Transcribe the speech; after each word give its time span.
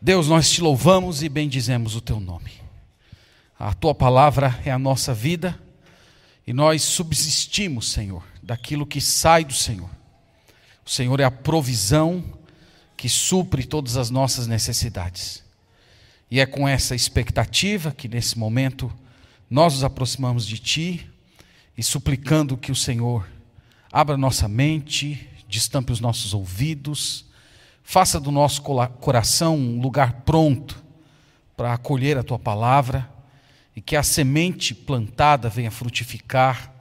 Deus, 0.00 0.28
nós 0.28 0.50
te 0.50 0.60
louvamos 0.60 1.22
e 1.22 1.28
bendizemos 1.28 1.96
o 1.96 2.00
teu 2.00 2.20
nome. 2.20 2.52
A 3.58 3.72
tua 3.72 3.94
palavra 3.94 4.60
é 4.64 4.70
a 4.70 4.78
nossa 4.78 5.14
vida 5.14 5.58
e 6.46 6.52
nós 6.52 6.82
subsistimos, 6.82 7.90
Senhor, 7.90 8.22
daquilo 8.42 8.86
que 8.86 9.00
sai 9.00 9.44
do 9.44 9.54
Senhor. 9.54 9.90
O 10.84 10.90
Senhor 10.90 11.18
é 11.18 11.24
a 11.24 11.30
provisão 11.30 12.22
que 12.96 13.08
supre 13.08 13.64
todas 13.64 13.96
as 13.96 14.10
nossas 14.10 14.46
necessidades. 14.46 15.42
E 16.30 16.40
é 16.40 16.46
com 16.46 16.68
essa 16.68 16.94
expectativa 16.94 17.90
que 17.90 18.06
nesse 18.06 18.38
momento 18.38 18.92
nós 19.48 19.74
nos 19.74 19.84
aproximamos 19.84 20.46
de 20.46 20.58
Ti 20.58 21.10
e 21.76 21.82
suplicando 21.82 22.56
que 22.56 22.70
o 22.70 22.76
Senhor 22.76 23.26
abra 23.90 24.16
nossa 24.16 24.46
mente, 24.46 25.28
destampe 25.48 25.92
os 25.92 26.00
nossos 26.00 26.34
ouvidos, 26.34 27.25
faça 27.88 28.18
do 28.18 28.32
nosso 28.32 28.62
coração 28.62 29.56
um 29.56 29.80
lugar 29.80 30.22
pronto 30.24 30.84
para 31.56 31.72
acolher 31.72 32.18
a 32.18 32.22
Tua 32.24 32.36
palavra 32.36 33.08
e 33.76 33.80
que 33.80 33.94
a 33.94 34.02
semente 34.02 34.74
plantada 34.74 35.48
venha 35.48 35.70
frutificar 35.70 36.74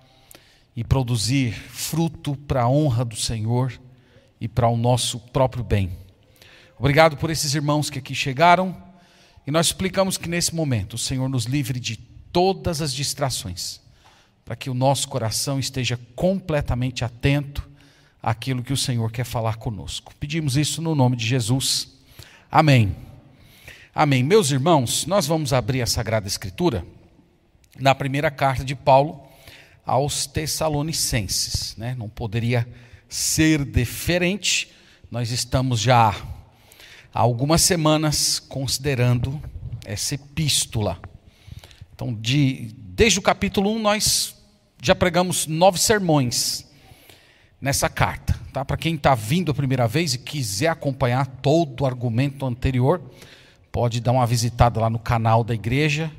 e 0.75 0.83
produzir 0.83 1.53
fruto 1.53 2.35
para 2.35 2.63
a 2.63 2.67
honra 2.67 3.05
do 3.05 3.15
Senhor 3.15 3.79
e 4.41 4.47
para 4.47 4.67
o 4.67 4.75
nosso 4.75 5.19
próprio 5.19 5.63
bem. 5.63 5.95
Obrigado 6.79 7.17
por 7.17 7.29
esses 7.29 7.53
irmãos 7.53 7.87
que 7.87 7.99
aqui 7.99 8.15
chegaram 8.15 8.75
e 9.45 9.51
nós 9.51 9.67
explicamos 9.67 10.17
que 10.17 10.27
nesse 10.27 10.55
momento 10.55 10.95
o 10.95 10.97
Senhor 10.97 11.29
nos 11.29 11.45
livre 11.45 11.79
de 11.79 11.97
todas 11.97 12.81
as 12.81 12.91
distrações, 12.91 13.79
para 14.43 14.55
que 14.55 14.71
o 14.71 14.73
nosso 14.73 15.07
coração 15.07 15.59
esteja 15.59 15.99
completamente 16.15 17.05
atento 17.05 17.74
àquilo 18.25 18.63
que 18.63 18.73
o 18.73 18.77
Senhor 18.77 19.11
quer 19.11 19.23
falar 19.23 19.57
conosco. 19.57 20.11
Pedimos 20.19 20.57
isso 20.57 20.81
no 20.81 20.95
nome 20.95 21.15
de 21.15 21.23
Jesus. 21.23 21.95
Amém. 22.51 22.95
Amém. 23.93 24.23
Meus 24.23 24.49
irmãos, 24.49 25.05
nós 25.05 25.27
vamos 25.27 25.53
abrir 25.53 25.83
a 25.83 25.85
Sagrada 25.85 26.27
Escritura 26.27 26.83
na 27.79 27.93
primeira 27.93 28.31
carta 28.31 28.65
de 28.65 28.73
Paulo 28.73 29.21
aos 29.85 30.25
Tessalonicenses. 30.25 31.75
Né? 31.77 31.93
Não 31.95 32.09
poderia 32.09 32.67
ser 33.07 33.63
diferente. 33.63 34.71
Nós 35.11 35.29
estamos 35.29 35.79
já 35.79 36.09
há 37.13 37.19
algumas 37.19 37.61
semanas 37.61 38.39
considerando 38.39 39.39
essa 39.85 40.15
epístola. 40.15 40.99
Então, 41.93 42.11
de, 42.11 42.73
desde 42.75 43.19
o 43.19 43.21
capítulo 43.21 43.71
1, 43.75 43.79
nós 43.79 44.35
já 44.81 44.95
pregamos 44.95 45.45
nove 45.45 45.77
sermões 45.77 46.65
nessa 47.65 47.89
carta. 47.89 48.39
Tá? 48.53 48.63
Para 48.63 48.77
quem 48.77 48.93
está 48.93 49.15
vindo 49.15 49.49
a 49.49 49.55
primeira 49.55 49.87
vez 49.87 50.13
e 50.13 50.19
quiser 50.19 50.67
acompanhar 50.67 51.25
todo 51.25 51.81
o 51.81 51.85
argumento 51.87 52.45
anterior, 52.45 53.01
pode 53.71 53.99
dar 53.99 54.11
uma 54.11 54.27
visitada 54.27 54.79
lá 54.79 54.87
no 54.87 54.99
canal 54.99 55.43
da 55.43 55.55
igreja, 55.55 56.11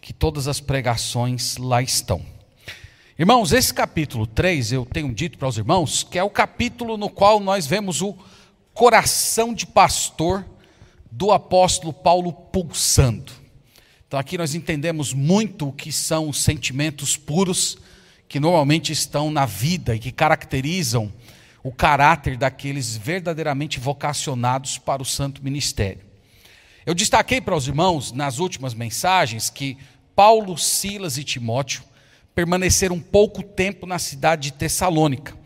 que 0.00 0.14
todas 0.14 0.48
as 0.48 0.58
pregações 0.58 1.58
lá 1.58 1.82
estão. 1.82 2.24
Irmãos, 3.18 3.52
esse 3.52 3.74
capítulo 3.74 4.26
3, 4.26 4.72
eu 4.72 4.86
tenho 4.86 5.12
dito 5.12 5.36
para 5.36 5.48
os 5.48 5.58
irmãos, 5.58 6.02
que 6.02 6.18
é 6.18 6.24
o 6.24 6.30
capítulo 6.30 6.96
no 6.96 7.10
qual 7.10 7.40
nós 7.40 7.66
vemos 7.66 8.00
o 8.00 8.16
coração 8.72 9.52
de 9.52 9.66
pastor 9.66 10.46
do 11.12 11.30
apóstolo 11.30 11.92
Paulo 11.92 12.32
pulsando. 12.32 13.32
Então 14.08 14.18
aqui 14.18 14.38
nós 14.38 14.54
entendemos 14.54 15.12
muito 15.12 15.68
o 15.68 15.72
que 15.72 15.92
são 15.92 16.30
os 16.30 16.40
sentimentos 16.42 17.18
puros 17.18 17.76
que 18.28 18.40
normalmente 18.40 18.92
estão 18.92 19.30
na 19.30 19.46
vida 19.46 19.94
e 19.94 19.98
que 19.98 20.12
caracterizam 20.12 21.12
o 21.62 21.72
caráter 21.72 22.36
daqueles 22.36 22.96
verdadeiramente 22.96 23.80
vocacionados 23.80 24.78
para 24.78 25.02
o 25.02 25.04
santo 25.04 25.42
ministério. 25.42 26.00
Eu 26.84 26.94
destaquei 26.94 27.40
para 27.40 27.56
os 27.56 27.66
irmãos 27.66 28.12
nas 28.12 28.38
últimas 28.38 28.72
mensagens 28.72 29.50
que 29.50 29.76
Paulo, 30.14 30.56
Silas 30.56 31.18
e 31.18 31.24
Timóteo 31.24 31.82
permaneceram 32.34 33.00
pouco 33.00 33.42
tempo 33.42 33.86
na 33.86 33.98
cidade 33.98 34.50
de 34.50 34.52
Tessalônica, 34.52 35.36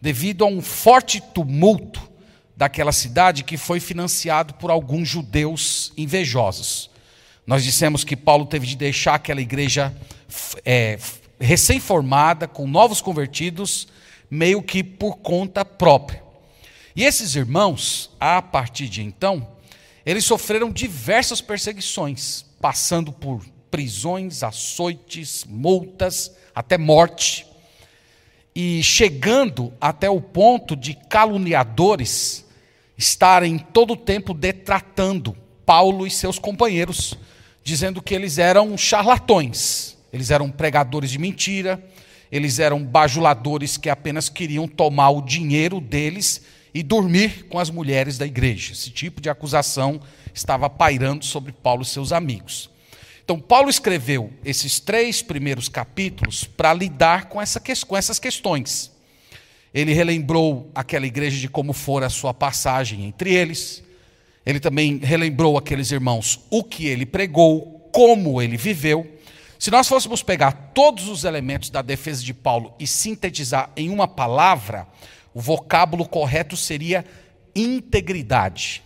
devido 0.00 0.44
a 0.44 0.48
um 0.48 0.60
forte 0.60 1.20
tumulto 1.20 2.10
daquela 2.56 2.92
cidade 2.92 3.44
que 3.44 3.56
foi 3.56 3.78
financiado 3.78 4.54
por 4.54 4.70
alguns 4.70 5.08
judeus 5.08 5.92
invejosos. 5.96 6.90
Nós 7.46 7.62
dissemos 7.62 8.04
que 8.04 8.16
Paulo 8.16 8.46
teve 8.46 8.66
de 8.66 8.76
deixar 8.76 9.14
aquela 9.14 9.40
igreja 9.40 9.94
é, 10.64 10.98
recém-formada, 11.40 12.46
com 12.46 12.66
novos 12.66 13.00
convertidos, 13.00 13.88
meio 14.30 14.62
que 14.62 14.84
por 14.84 15.16
conta 15.18 15.64
própria. 15.64 16.22
E 16.94 17.04
esses 17.04 17.34
irmãos, 17.34 18.10
a 18.20 18.42
partir 18.42 18.88
de 18.88 19.02
então, 19.02 19.48
eles 20.04 20.24
sofreram 20.24 20.70
diversas 20.70 21.40
perseguições, 21.40 22.44
passando 22.60 23.12
por 23.12 23.44
prisões, 23.70 24.42
açoites, 24.42 25.44
multas, 25.48 26.32
até 26.54 26.76
morte, 26.76 27.46
e 28.54 28.82
chegando 28.82 29.72
até 29.80 30.10
o 30.10 30.20
ponto 30.20 30.74
de 30.74 30.94
caluniadores 30.94 32.44
estarem 32.98 33.56
todo 33.58 33.92
o 33.92 33.96
tempo 33.96 34.34
detratando 34.34 35.36
Paulo 35.64 36.06
e 36.06 36.10
seus 36.10 36.38
companheiros, 36.38 37.14
dizendo 37.62 38.02
que 38.02 38.14
eles 38.14 38.38
eram 38.38 38.76
charlatões, 38.76 39.96
eles 40.12 40.30
eram 40.30 40.50
pregadores 40.50 41.10
de 41.10 41.18
mentira, 41.18 41.82
eles 42.30 42.58
eram 42.58 42.84
bajuladores 42.84 43.76
que 43.76 43.88
apenas 43.88 44.28
queriam 44.28 44.68
tomar 44.68 45.10
o 45.10 45.22
dinheiro 45.22 45.80
deles 45.80 46.42
e 46.72 46.82
dormir 46.82 47.46
com 47.48 47.58
as 47.58 47.70
mulheres 47.70 48.16
da 48.16 48.26
igreja. 48.26 48.72
Esse 48.72 48.90
tipo 48.90 49.20
de 49.20 49.28
acusação 49.28 50.00
estava 50.32 50.70
pairando 50.70 51.24
sobre 51.24 51.52
Paulo 51.52 51.82
e 51.82 51.86
seus 51.86 52.12
amigos. 52.12 52.70
Então, 53.24 53.38
Paulo 53.38 53.70
escreveu 53.70 54.32
esses 54.44 54.80
três 54.80 55.22
primeiros 55.22 55.68
capítulos 55.68 56.44
para 56.44 56.74
lidar 56.74 57.26
com, 57.26 57.40
essa, 57.40 57.62
com 57.86 57.96
essas 57.96 58.18
questões. 58.18 58.90
Ele 59.72 59.92
relembrou 59.92 60.68
aquela 60.74 61.06
igreja 61.06 61.38
de 61.38 61.48
como 61.48 61.72
fora 61.72 62.06
a 62.06 62.10
sua 62.10 62.34
passagem 62.34 63.04
entre 63.04 63.32
eles. 63.32 63.84
Ele 64.44 64.58
também 64.58 64.98
relembrou 64.98 65.56
aqueles 65.56 65.92
irmãos 65.92 66.40
o 66.50 66.64
que 66.64 66.86
ele 66.86 67.06
pregou, 67.06 67.88
como 67.92 68.42
ele 68.42 68.56
viveu. 68.56 69.06
Se 69.60 69.70
nós 69.70 69.86
fôssemos 69.86 70.22
pegar 70.22 70.52
todos 70.72 71.06
os 71.06 71.24
elementos 71.24 71.68
da 71.68 71.82
defesa 71.82 72.24
de 72.24 72.32
Paulo 72.32 72.72
e 72.78 72.86
sintetizar 72.86 73.70
em 73.76 73.90
uma 73.90 74.08
palavra, 74.08 74.88
o 75.34 75.40
vocábulo 75.40 76.08
correto 76.08 76.56
seria 76.56 77.04
integridade. 77.54 78.82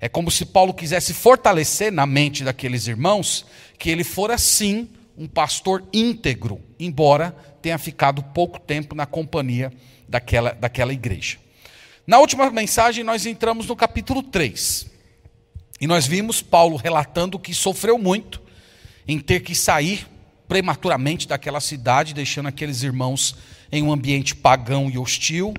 É 0.00 0.08
como 0.08 0.30
se 0.30 0.46
Paulo 0.46 0.72
quisesse 0.72 1.12
fortalecer 1.12 1.90
na 1.90 2.06
mente 2.06 2.44
daqueles 2.44 2.86
irmãos 2.86 3.44
que 3.76 3.90
ele 3.90 4.04
fora 4.04 4.38
sim 4.38 4.88
um 5.18 5.26
pastor 5.26 5.82
íntegro, 5.92 6.60
embora 6.78 7.34
tenha 7.60 7.76
ficado 7.76 8.22
pouco 8.22 8.60
tempo 8.60 8.94
na 8.94 9.06
companhia 9.06 9.72
daquela, 10.08 10.52
daquela 10.52 10.92
igreja. 10.92 11.38
Na 12.06 12.20
última 12.20 12.48
mensagem, 12.52 13.02
nós 13.02 13.26
entramos 13.26 13.66
no 13.66 13.74
capítulo 13.74 14.22
3. 14.22 14.86
E 15.80 15.88
nós 15.88 16.06
vimos 16.06 16.40
Paulo 16.40 16.76
relatando 16.76 17.36
que 17.36 17.52
sofreu 17.52 17.98
muito 17.98 18.43
em 19.06 19.18
ter 19.18 19.40
que 19.40 19.54
sair 19.54 20.06
prematuramente 20.48 21.26
daquela 21.26 21.60
cidade, 21.60 22.14
deixando 22.14 22.46
aqueles 22.46 22.82
irmãos 22.82 23.36
em 23.72 23.82
um 23.82 23.92
ambiente 23.92 24.34
pagão 24.34 24.90
e 24.90 24.98
hostil. 24.98 25.54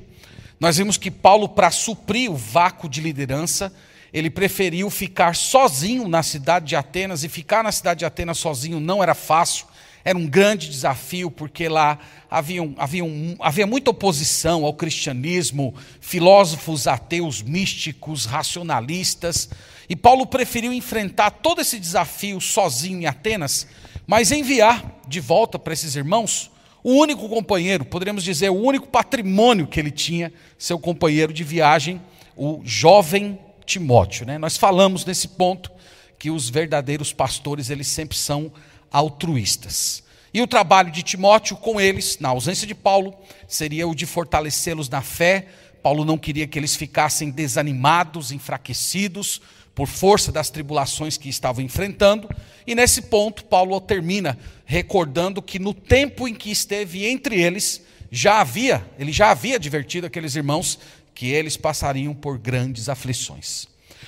Nós 0.60 0.78
vimos 0.78 0.98
que 0.98 1.12
Paulo, 1.12 1.50
para 1.50 1.72
suprir 1.72 2.32
o 2.32 2.36
vácuo 2.36 2.88
de 2.88 3.02
liderança, 3.02 3.74
ele 4.14 4.30
preferiu 4.30 4.90
ficar 4.90 5.36
sozinho 5.36 6.08
na 6.08 6.24
cidade 6.24 6.68
de 6.68 6.76
Atenas, 6.76 7.24
e 7.24 7.30
ficar 7.30 7.64
na 7.64 7.72
cidade 7.72 8.00
de 8.00 8.06
Atenas 8.06 8.38
sozinho 8.38 8.80
não 8.80 9.04
era 9.04 9.14
fácil, 9.14 9.66
era 10.06 10.18
um 10.18 10.28
grande 10.28 10.70
desafio, 10.70 11.32
porque 11.32 11.68
lá 11.68 11.98
havia, 12.30 12.62
havia, 12.78 13.03
havia 13.40 13.68
muita 13.68 13.90
oposição 13.90 14.64
ao 14.64 14.74
cristianismo, 14.74 15.74
filósofos 16.00 16.86
ateus, 16.88 17.41
místicos, 17.41 18.26
racionalistas. 18.26 19.50
E 19.90 19.96
Paulo 19.96 20.26
preferiu 20.26 20.73
enfrentar 20.73 21.32
todo 21.32 21.61
esse 21.61 21.79
desafio 21.79 22.41
sozinho 22.41 23.02
em 23.02 23.05
Atenas, 23.05 23.67
mas 24.08 24.32
enviar 24.32 25.02
de 25.08 25.20
volta 25.20 25.59
para 25.59 25.73
esses 25.73 25.96
irmãos 25.96 26.52
o 26.84 26.91
único 26.99 27.28
companheiro, 27.28 27.84
poderíamos 27.84 28.23
dizer, 28.23 28.49
o 28.52 28.61
único 28.61 28.87
patrimônio 28.87 29.66
que 29.66 29.79
ele 29.79 29.90
tinha, 29.90 30.32
seu 30.55 30.78
companheiro 30.78 31.34
de 31.34 31.43
viagem, 31.43 31.99
o 32.37 32.61
jovem 32.64 33.40
Timóteo. 33.66 34.23
Né? 34.23 34.37
Nós 34.37 34.55
falamos 34.55 35.03
nesse 35.03 35.29
ponto 35.29 35.72
que 36.20 36.29
os 36.29 36.47
verdadeiros 36.47 37.11
pastores, 37.11 37.72
eles 37.72 37.88
sempre 37.88 38.16
são 38.16 38.52
altruístas. 38.91 40.03
E 40.31 40.41
o 40.41 40.47
trabalho 40.47 40.91
de 40.91 41.02
Timóteo 41.02 41.58
com 41.58 41.81
eles, 41.81 42.20
na 42.20 42.29
ausência 42.29 42.67
de 42.67 42.76
Paulo, 42.76 43.16
seria 43.47 43.88
o 43.88 43.96
de 43.96 44.05
fortalecê-los 44.05 44.88
na 44.88 45.02
fé. 45.02 45.47
Paulo 45.81 46.05
não 46.05 46.17
queria 46.17 46.46
que 46.46 46.59
eles 46.59 46.76
ficassem 46.76 47.31
desanimados, 47.31 48.31
enfraquecidos, 48.31 49.41
por 49.76 49.88
força 49.88 50.32
das 50.32 50.50
tribulações 50.50 51.18
que 51.18 51.28
estavam 51.28 51.64
enfrentando. 51.64 52.30
E 52.66 52.74
nesse 52.74 53.04
ponto, 53.04 53.44
Paulo 53.44 53.80
termina 53.82 54.40
recordando 54.66 55.42
que 55.42 55.60
no 55.60 55.74
tempo 55.74 56.28
em 56.28 56.34
que 56.34 56.50
esteve 56.50 57.06
entre 57.06 57.40
eles, 57.40 57.84
já 58.10 58.40
havia, 58.40 58.90
ele 58.98 59.12
já 59.12 59.32
havia 59.32 59.58
advertido 59.58 60.08
aqueles 60.08 60.36
irmãos 60.36 60.80
que 61.14 61.28
eles 61.28 61.58
passariam 61.58 62.14
por 62.14 62.38
grandes 62.38 62.88
aflições. 62.88 63.68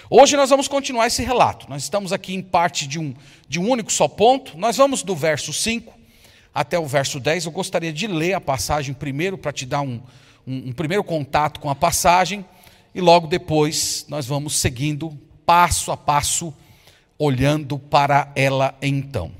Hoje 0.09 0.37
nós 0.37 0.49
vamos 0.49 0.69
continuar 0.69 1.07
esse 1.07 1.21
relato. 1.21 1.69
Nós 1.69 1.83
estamos 1.83 2.13
aqui 2.13 2.33
em 2.33 2.41
parte 2.41 2.87
de 2.87 2.97
um, 2.97 3.13
de 3.49 3.59
um 3.59 3.69
único 3.69 3.91
só 3.91 4.07
ponto. 4.07 4.57
Nós 4.57 4.77
vamos 4.77 5.03
do 5.03 5.13
verso 5.13 5.51
5 5.51 5.93
até 6.53 6.79
o 6.79 6.85
verso 6.85 7.19
10. 7.19 7.45
Eu 7.45 7.51
gostaria 7.51 7.91
de 7.91 8.07
ler 8.07 8.33
a 8.33 8.41
passagem 8.41 8.93
primeiro 8.93 9.37
para 9.37 9.51
te 9.51 9.65
dar 9.65 9.81
um, 9.81 10.01
um, 10.45 10.69
um 10.69 10.71
primeiro 10.71 11.03
contato 11.03 11.59
com 11.59 11.69
a 11.69 11.75
passagem 11.75 12.45
e 12.95 13.01
logo 13.01 13.27
depois 13.27 14.05
nós 14.07 14.25
vamos 14.25 14.55
seguindo 14.55 15.17
passo 15.47 15.93
a 15.93 15.97
passo, 15.97 16.53
olhando 17.17 17.79
para 17.79 18.29
ela 18.35 18.77
então. 18.81 19.31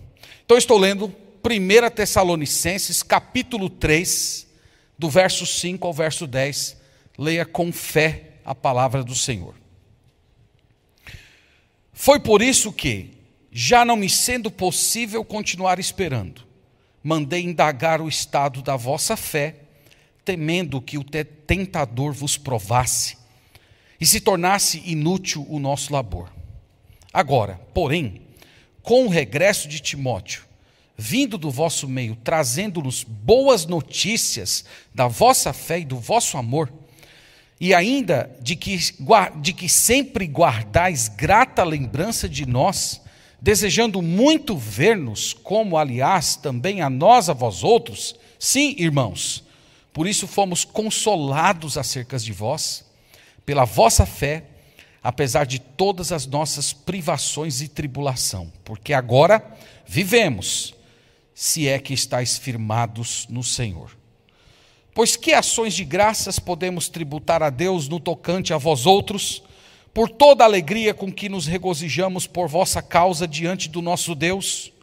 Então, 0.45 0.57
estou 0.57 0.77
lendo 0.77 1.13
1 1.43 1.89
Tessalonicenses, 1.93 3.03
capítulo 3.03 3.69
3, 3.69 4.47
do 4.97 5.09
verso 5.09 5.45
5 5.45 5.85
ao 5.85 5.91
verso 5.91 6.25
10. 6.25 6.77
Leia 7.17 7.45
com 7.45 7.73
fé 7.73 8.35
a 8.45 8.55
palavra 8.55 9.03
do 9.03 9.13
Senhor. 9.13 9.53
Foi 11.91 12.21
por 12.21 12.41
isso 12.41 12.71
que, 12.71 13.11
já 13.51 13.83
não 13.83 13.97
me 13.97 14.09
sendo 14.09 14.49
possível 14.49 15.25
continuar 15.25 15.77
esperando, 15.77 16.43
mandei 17.03 17.43
indagar 17.43 18.01
o 18.01 18.07
estado 18.07 18.61
da 18.61 18.77
vossa 18.77 19.17
fé, 19.17 19.57
temendo 20.23 20.79
que 20.79 20.97
o 20.97 21.03
tentador 21.03 22.13
vos 22.13 22.37
provasse 22.37 23.26
e 23.99 24.05
se 24.05 24.19
tornasse 24.19 24.81
inútil 24.85 25.45
o 25.49 25.59
nosso 25.59 25.91
labor. 25.91 26.29
Agora, 27.13 27.59
porém, 27.73 28.21
com 28.81 29.05
o 29.05 29.09
regresso 29.09 29.67
de 29.67 29.79
Timóteo, 29.79 30.43
vindo 30.97 31.37
do 31.37 31.51
vosso 31.51 31.87
meio, 31.87 32.15
trazendo-nos 32.15 33.03
boas 33.03 33.65
notícias 33.65 34.65
da 34.93 35.07
vossa 35.07 35.53
fé 35.53 35.79
e 35.79 35.85
do 35.85 35.99
vosso 35.99 36.37
amor, 36.37 36.71
e 37.59 37.73
ainda 37.73 38.35
de 38.41 38.55
que, 38.55 38.79
de 39.41 39.53
que 39.53 39.67
sempre 39.67 40.25
guardais 40.25 41.07
grata 41.07 41.63
lembrança 41.63 42.29
de 42.29 42.45
nós, 42.45 43.01
desejando 43.41 44.01
muito 44.01 44.55
ver-nos, 44.55 45.33
como 45.33 45.77
aliás 45.77 46.35
também 46.35 46.81
a 46.81 46.89
nós, 46.89 47.29
a 47.29 47.33
vós 47.33 47.63
outros, 47.63 48.15
sim, 48.39 48.75
irmãos, 48.77 49.43
por 49.93 50.07
isso 50.07 50.27
fomos 50.27 50.63
consolados 50.63 51.77
acerca 51.77 52.17
de 52.17 52.31
vós, 52.31 52.86
pela 53.47 53.63
vossa 53.63 54.05
fé, 54.05 54.43
apesar 55.01 55.45
de 55.45 55.57
todas 55.57 56.11
as 56.11 56.27
nossas 56.27 56.73
privações 56.73 57.61
e 57.61 57.69
tribulação, 57.69 58.51
porque 58.65 58.91
agora 58.91 59.41
vivemos, 59.85 60.75
se 61.33 61.65
é 61.65 61.79
que 61.79 61.93
estáis 61.93 62.37
firmados 62.37 63.25
no 63.29 63.41
Senhor. 63.41 63.97
Pois 64.93 65.15
que 65.15 65.31
ações 65.31 65.73
de 65.73 65.85
graças 65.85 66.39
podemos 66.39 66.89
tributar 66.89 67.41
a 67.41 67.49
Deus 67.49 67.87
no 67.87 68.01
tocante 68.01 68.53
a 68.53 68.57
vós 68.57 68.85
outros, 68.85 69.41
por 69.93 70.09
toda 70.09 70.43
a 70.43 70.47
alegria 70.47 70.93
com 70.93 71.09
que 71.09 71.29
nos 71.29 71.47
regozijamos 71.47 72.27
por 72.27 72.49
vossa 72.49 72.81
causa 72.81 73.25
diante 73.25 73.69
do 73.69 73.81
nosso 73.81 74.13
Deus, 74.13 74.73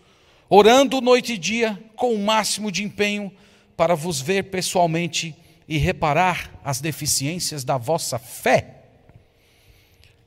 orando 0.48 1.02
noite 1.02 1.34
e 1.34 1.38
dia 1.38 1.78
com 1.96 2.14
o 2.14 2.24
máximo 2.24 2.72
de 2.72 2.82
empenho 2.82 3.30
para 3.76 3.94
vos 3.94 4.22
ver 4.22 4.44
pessoalmente 4.44 5.36
e 5.68 5.78
reparar 5.78 6.50
as 6.64 6.80
deficiências 6.80 7.64
da 7.64 7.76
vossa 7.76 8.18
fé. 8.18 8.82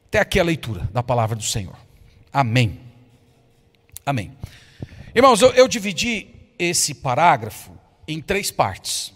Até 0.08 0.20
aqui 0.20 0.40
a 0.40 0.44
leitura 0.44 0.90
da 0.92 1.04
palavra 1.04 1.36
do 1.36 1.44
Senhor. 1.44 1.78
Amém. 2.32 2.80
Amém. 4.06 4.32
Irmãos, 5.14 5.42
eu, 5.42 5.50
eu 5.52 5.68
dividi 5.68 6.28
esse 6.58 6.94
parágrafo 6.94 7.72
em 8.08 8.22
três 8.22 8.50
partes. 8.52 9.14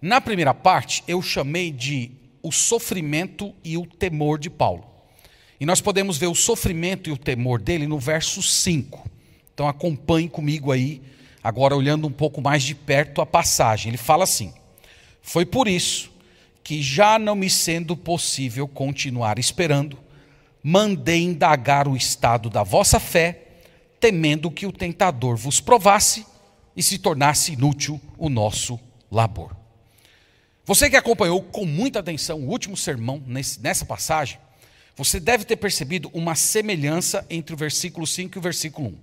Na 0.00 0.20
primeira 0.20 0.54
parte, 0.54 1.02
eu 1.08 1.20
chamei 1.20 1.70
de 1.70 2.12
o 2.42 2.52
sofrimento 2.52 3.52
e 3.64 3.76
o 3.76 3.84
temor 3.84 4.38
de 4.38 4.48
Paulo. 4.48 4.86
E 5.58 5.66
nós 5.66 5.80
podemos 5.80 6.18
ver 6.18 6.26
o 6.26 6.34
sofrimento 6.34 7.08
e 7.08 7.12
o 7.12 7.18
temor 7.18 7.60
dele 7.60 7.86
no 7.86 7.98
verso 7.98 8.42
5. 8.42 9.10
Então 9.52 9.66
acompanhe 9.66 10.28
comigo 10.28 10.70
aí, 10.70 11.00
agora 11.42 11.74
olhando 11.74 12.06
um 12.06 12.12
pouco 12.12 12.40
mais 12.40 12.62
de 12.62 12.74
perto 12.74 13.20
a 13.20 13.26
passagem. 13.26 13.90
Ele 13.90 13.96
fala 13.96 14.24
assim: 14.24 14.52
Foi 15.26 15.44
por 15.44 15.66
isso 15.66 16.08
que, 16.62 16.80
já 16.80 17.18
não 17.18 17.34
me 17.34 17.50
sendo 17.50 17.96
possível 17.96 18.68
continuar 18.68 19.40
esperando, 19.40 19.98
mandei 20.62 21.20
indagar 21.20 21.88
o 21.88 21.96
estado 21.96 22.48
da 22.48 22.62
vossa 22.62 23.00
fé, 23.00 23.42
temendo 23.98 24.52
que 24.52 24.66
o 24.66 24.72
tentador 24.72 25.36
vos 25.36 25.58
provasse 25.58 26.24
e 26.76 26.82
se 26.82 26.96
tornasse 26.98 27.54
inútil 27.54 28.00
o 28.16 28.28
nosso 28.28 28.78
labor. 29.10 29.50
Você 30.64 30.88
que 30.88 30.94
acompanhou 30.94 31.42
com 31.42 31.66
muita 31.66 31.98
atenção 31.98 32.38
o 32.38 32.48
último 32.48 32.76
sermão 32.76 33.20
nessa 33.26 33.84
passagem, 33.84 34.38
você 34.94 35.18
deve 35.18 35.44
ter 35.44 35.56
percebido 35.56 36.08
uma 36.14 36.36
semelhança 36.36 37.26
entre 37.28 37.52
o 37.52 37.58
versículo 37.58 38.06
5 38.06 38.36
e 38.36 38.38
o 38.38 38.42
versículo 38.42 38.88
1. 38.90 38.94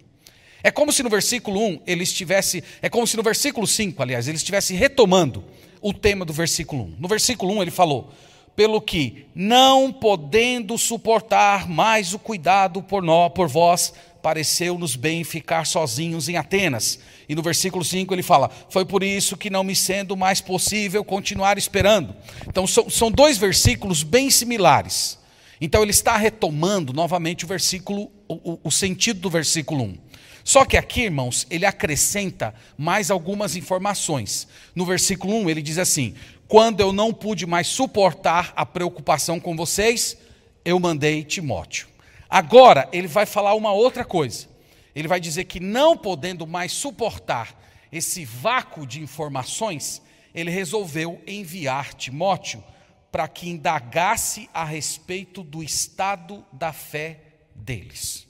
É 0.63 0.71
como 0.71 0.93
se 0.93 1.03
no 1.03 1.09
versículo 1.09 1.59
1 1.59 1.81
ele 1.85 2.03
estivesse, 2.03 2.63
é 2.81 2.87
como 2.87 3.05
se 3.05 3.17
no 3.17 3.23
versículo 3.23 3.67
5, 3.67 4.01
aliás, 4.01 4.29
ele 4.29 4.37
estivesse 4.37 4.73
retomando 4.73 5.43
o 5.83 5.94
tema 5.94 6.25
do 6.25 6.33
versículo 6.33 6.83
1. 6.83 6.95
No 7.00 7.07
versículo 7.07 7.53
1 7.53 7.62
ele 7.62 7.71
falou: 7.71 8.12
"Pelo 8.56 8.81
que 8.81 9.27
não 9.35 9.91
podendo 9.91 10.77
suportar 10.77 11.69
mais 11.69 12.13
o 12.13 12.19
cuidado 12.19 12.81
por 12.81 13.03
nós, 13.03 13.31
por 13.33 13.47
vós, 13.47 13.94
pareceu-nos 14.24 14.95
bem 14.95 15.25
ficar 15.25 15.68
sozinhos 15.68 16.30
em 16.30 16.38
Atenas. 16.38 16.97
E 17.27 17.35
no 17.35 17.44
versículo 17.44 17.83
5 17.83 18.12
ele 18.15 18.24
fala: 18.24 18.50
Foi 18.69 18.85
por 18.85 19.03
isso 19.03 19.35
que 19.35 19.50
não 19.50 19.63
me 19.63 19.75
sendo 19.75 20.15
mais 20.15 20.39
possível 20.39 21.03
continuar 21.03 21.57
esperando. 21.57 22.15
Então 22.47 22.65
são, 22.65 22.89
são 22.89 23.12
dois 23.12 23.38
versículos 23.38 24.01
bem 24.01 24.31
similares. 24.31 25.19
Então 25.59 25.81
ele 25.81 25.91
está 25.91 26.15
retomando 26.15 26.94
novamente 26.94 27.44
o 27.44 27.47
versículo, 27.47 28.09
o, 28.27 28.59
o 28.63 28.71
sentido 28.71 29.19
do 29.19 29.29
versículo 29.29 29.83
1. 29.83 29.97
Só 30.43 30.65
que 30.65 30.75
aqui, 30.75 31.03
irmãos, 31.03 31.47
ele 31.49 31.65
acrescenta 31.65 32.53
mais 32.77 33.09
algumas 33.09 33.55
informações. 33.55 34.47
No 34.75 34.85
versículo 34.85 35.33
1 35.35 35.49
ele 35.49 35.61
diz 35.61 35.77
assim: 35.77 36.15
Quando 36.47 36.81
eu 36.81 36.91
não 36.91 37.13
pude 37.13 37.45
mais 37.45 37.67
suportar 37.67 38.51
a 38.55 38.65
preocupação 38.65 39.39
com 39.39 39.55
vocês, 39.55 40.17
eu 40.65 40.79
mandei 40.79 41.23
Timóteo. 41.23 41.87
Agora, 42.29 42.89
ele 42.91 43.07
vai 43.07 43.25
falar 43.25 43.53
uma 43.53 43.71
outra 43.71 44.03
coisa. 44.03 44.47
Ele 44.95 45.07
vai 45.07 45.19
dizer 45.19 45.45
que, 45.45 45.59
não 45.59 45.97
podendo 45.97 46.45
mais 46.45 46.71
suportar 46.71 47.59
esse 47.91 48.25
vácuo 48.25 48.85
de 48.85 49.01
informações, 49.01 50.01
ele 50.33 50.49
resolveu 50.49 51.21
enviar 51.27 51.93
Timóteo 51.93 52.63
para 53.12 53.27
que 53.27 53.47
indagasse 53.47 54.50
a 54.53 54.65
respeito 54.65 55.43
do 55.43 55.63
estado 55.63 56.43
da 56.51 56.73
fé 56.73 57.19
deles. 57.55 58.27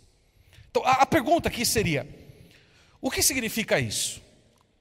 Então, 0.73 0.81
a, 0.87 1.05
pergunta 1.05 1.49
aqui 1.49 1.63
seria: 1.63 2.07
o 2.99 3.11
que 3.11 3.21
significa 3.21 3.79
isso? 3.79 4.19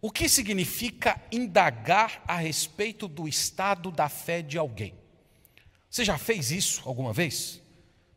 O 0.00 0.11
que 0.11 0.26
significa 0.26 1.20
indagar 1.30 2.22
a 2.26 2.34
respeito 2.34 3.06
do 3.06 3.28
estado 3.28 3.90
da 3.90 4.08
fé 4.08 4.40
de 4.40 4.56
alguém? 4.56 4.94
Você 5.90 6.02
já 6.02 6.16
fez 6.16 6.50
isso 6.50 6.80
alguma 6.87 7.12
vez? 7.12 7.61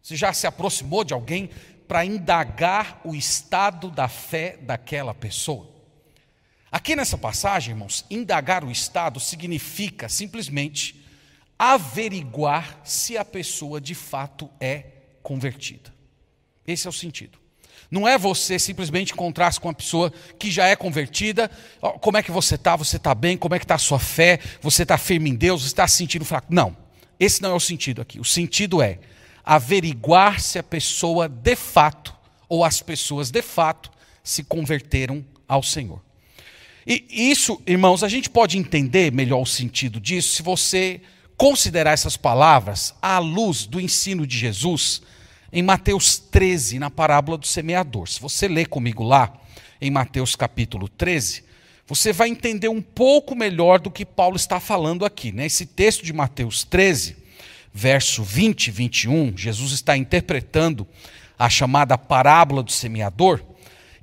Você 0.01 0.15
já 0.15 0.32
se 0.32 0.48
aproximou 0.48 1.03
de 1.03 1.13
alguém 1.13 1.50
para 1.86 2.05
indagar 2.05 3.01
o 3.03 3.13
estado 3.13 3.91
da 3.91 4.08
fé 4.08 4.55
daquela 4.62 5.13
pessoa? 5.13 5.70
Aqui 6.72 6.96
nessa 6.96 7.17
passagem, 7.17 7.74
irmãos, 7.74 8.05
indagar 8.10 8.63
o 8.63 8.72
estado 8.72 9.20
significa 9.20 10.08
simplesmente 10.08 11.05
averiguar 11.60 12.79
se 12.86 13.17
a 13.17 13.25
pessoa 13.25 13.82
de 13.82 13.94
fato 13.94 14.50
é 14.62 14.86
convertida. 15.22 15.94
Esse 16.65 16.88
é 16.88 16.89
o 16.89 16.94
sentido. 16.94 17.45
Não 17.96 18.06
é 18.06 18.18
você 18.18 18.60
simplesmente 18.60 19.14
encontrar-se 19.14 19.58
com 19.58 19.70
uma 19.70 19.74
pessoa 19.74 20.12
que 20.38 20.52
já 20.52 20.68
é 20.68 20.75
convertida. 20.75 21.50
Como 22.02 22.18
é 22.18 22.22
que 22.22 22.30
você 22.30 22.56
está? 22.56 22.75
Você 22.75 22.98
está 22.98 23.16
bem? 23.16 23.38
Como 23.38 23.56
é 23.56 23.58
que 23.58 23.64
está 23.64 23.75
a 23.75 23.78
sua 23.78 24.00
fé? 24.00 24.38
Você 24.60 24.84
está 24.84 24.98
firme 24.98 25.30
em 25.30 25.34
Deus? 25.34 25.62
Você 25.62 25.68
está 25.68 25.88
se 25.88 25.96
sentindo 25.96 26.25
fraco? 26.25 26.48
Não. 26.50 26.75
Esse 27.18 27.42
não 27.42 27.52
é 27.52 27.54
o 27.54 27.60
sentido 27.60 28.02
aqui. 28.02 28.20
O 28.20 28.25
sentido 28.25 28.82
é 28.82 29.00
averiguar 29.46 30.42
se 30.42 30.60
a 30.60 30.64
pessoa 30.64 31.30
de 31.30 31.56
fato, 31.56 32.14
ou 32.50 32.66
as 32.66 32.82
pessoas 32.82 33.32
de 33.32 33.42
fato, 33.42 33.90
se 34.22 34.44
converteram 34.44 35.24
ao 35.48 35.64
Senhor. 35.64 36.02
E 36.86 37.06
isso, 37.10 37.62
irmãos, 37.66 38.04
a 38.04 38.10
gente 38.10 38.30
pode 38.30 38.58
entender 38.58 39.10
melhor 39.10 39.40
o 39.40 39.46
sentido 39.46 40.02
disso 40.02 40.36
se 40.36 40.44
você 40.44 41.00
considerar 41.38 41.92
essas 41.92 42.18
palavras 42.18 42.94
à 43.02 43.20
luz 43.20 43.66
do 43.66 43.80
ensino 43.80 44.28
de 44.28 44.38
Jesus 44.38 45.02
em 45.55 45.63
Mateus 45.63 46.17
13, 46.17 46.79
na 46.79 46.91
parábola 46.91 47.38
do 47.38 47.47
semeador. 47.47 48.09
Se 48.09 48.19
você 48.19 48.45
ler 48.45 48.67
comigo 48.67 49.03
lá, 49.03 49.33
em 49.79 49.89
Mateus 49.89 50.35
capítulo 50.35 50.89
13, 50.89 51.45
você 51.88 52.12
vai 52.12 52.27
entender 52.27 52.67
um 52.67 52.81
pouco 52.81 53.33
melhor 53.33 53.79
do 53.79 53.89
que 53.89 54.05
Paulo 54.05 54.35
está 54.35 54.59
falando 54.59 55.05
aqui. 55.05 55.31
Né? 55.31 55.45
Esse 55.45 55.65
texto 55.65 56.03
de 56.03 56.12
Mateus 56.12 56.65
13 56.65 57.24
verso 57.74 58.21
20 58.21 58.67
e 58.67 58.71
21, 58.71 59.38
Jesus 59.38 59.71
está 59.71 59.95
interpretando 59.95 60.85
a 61.39 61.50
chamada 61.50 61.97
parábola 61.97 62.62
do 62.62 62.71
semeador, 62.71 63.41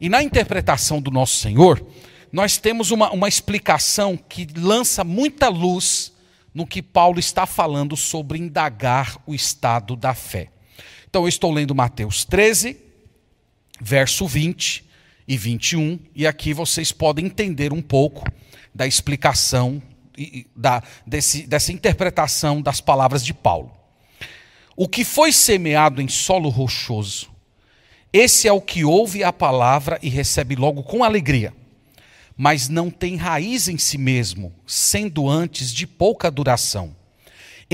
e 0.00 0.08
na 0.08 0.22
interpretação 0.22 1.02
do 1.02 1.10
nosso 1.10 1.36
Senhor, 1.36 1.84
nós 2.32 2.56
temos 2.56 2.90
uma, 2.90 3.10
uma 3.10 3.28
explicação 3.28 4.16
que 4.16 4.46
lança 4.56 5.04
muita 5.04 5.48
luz 5.48 6.12
no 6.54 6.66
que 6.66 6.80
Paulo 6.82 7.18
está 7.18 7.44
falando 7.44 7.94
sobre 7.94 8.38
indagar 8.38 9.18
o 9.26 9.34
estado 9.34 9.96
da 9.96 10.14
fé. 10.14 10.48
Então 11.12 11.24
eu 11.24 11.28
estou 11.28 11.52
lendo 11.52 11.74
Mateus 11.74 12.24
13, 12.24 12.74
verso 13.78 14.26
20 14.26 14.82
e 15.28 15.36
21, 15.36 15.98
e 16.14 16.26
aqui 16.26 16.54
vocês 16.54 16.90
podem 16.90 17.26
entender 17.26 17.70
um 17.70 17.82
pouco 17.82 18.24
da 18.74 18.86
explicação, 18.86 19.82
da, 20.56 20.82
desse, 21.06 21.46
dessa 21.46 21.70
interpretação 21.70 22.62
das 22.62 22.80
palavras 22.80 23.22
de 23.22 23.34
Paulo. 23.34 23.70
O 24.74 24.88
que 24.88 25.04
foi 25.04 25.32
semeado 25.32 26.00
em 26.00 26.08
solo 26.08 26.48
rochoso, 26.48 27.28
esse 28.10 28.48
é 28.48 28.52
o 28.52 28.62
que 28.62 28.82
ouve 28.82 29.22
a 29.22 29.34
palavra 29.34 29.98
e 30.02 30.08
recebe 30.08 30.56
logo 30.56 30.82
com 30.82 31.04
alegria, 31.04 31.52
mas 32.34 32.70
não 32.70 32.90
tem 32.90 33.16
raiz 33.16 33.68
em 33.68 33.76
si 33.76 33.98
mesmo, 33.98 34.50
sendo 34.66 35.28
antes 35.28 35.74
de 35.74 35.86
pouca 35.86 36.30
duração. 36.30 37.01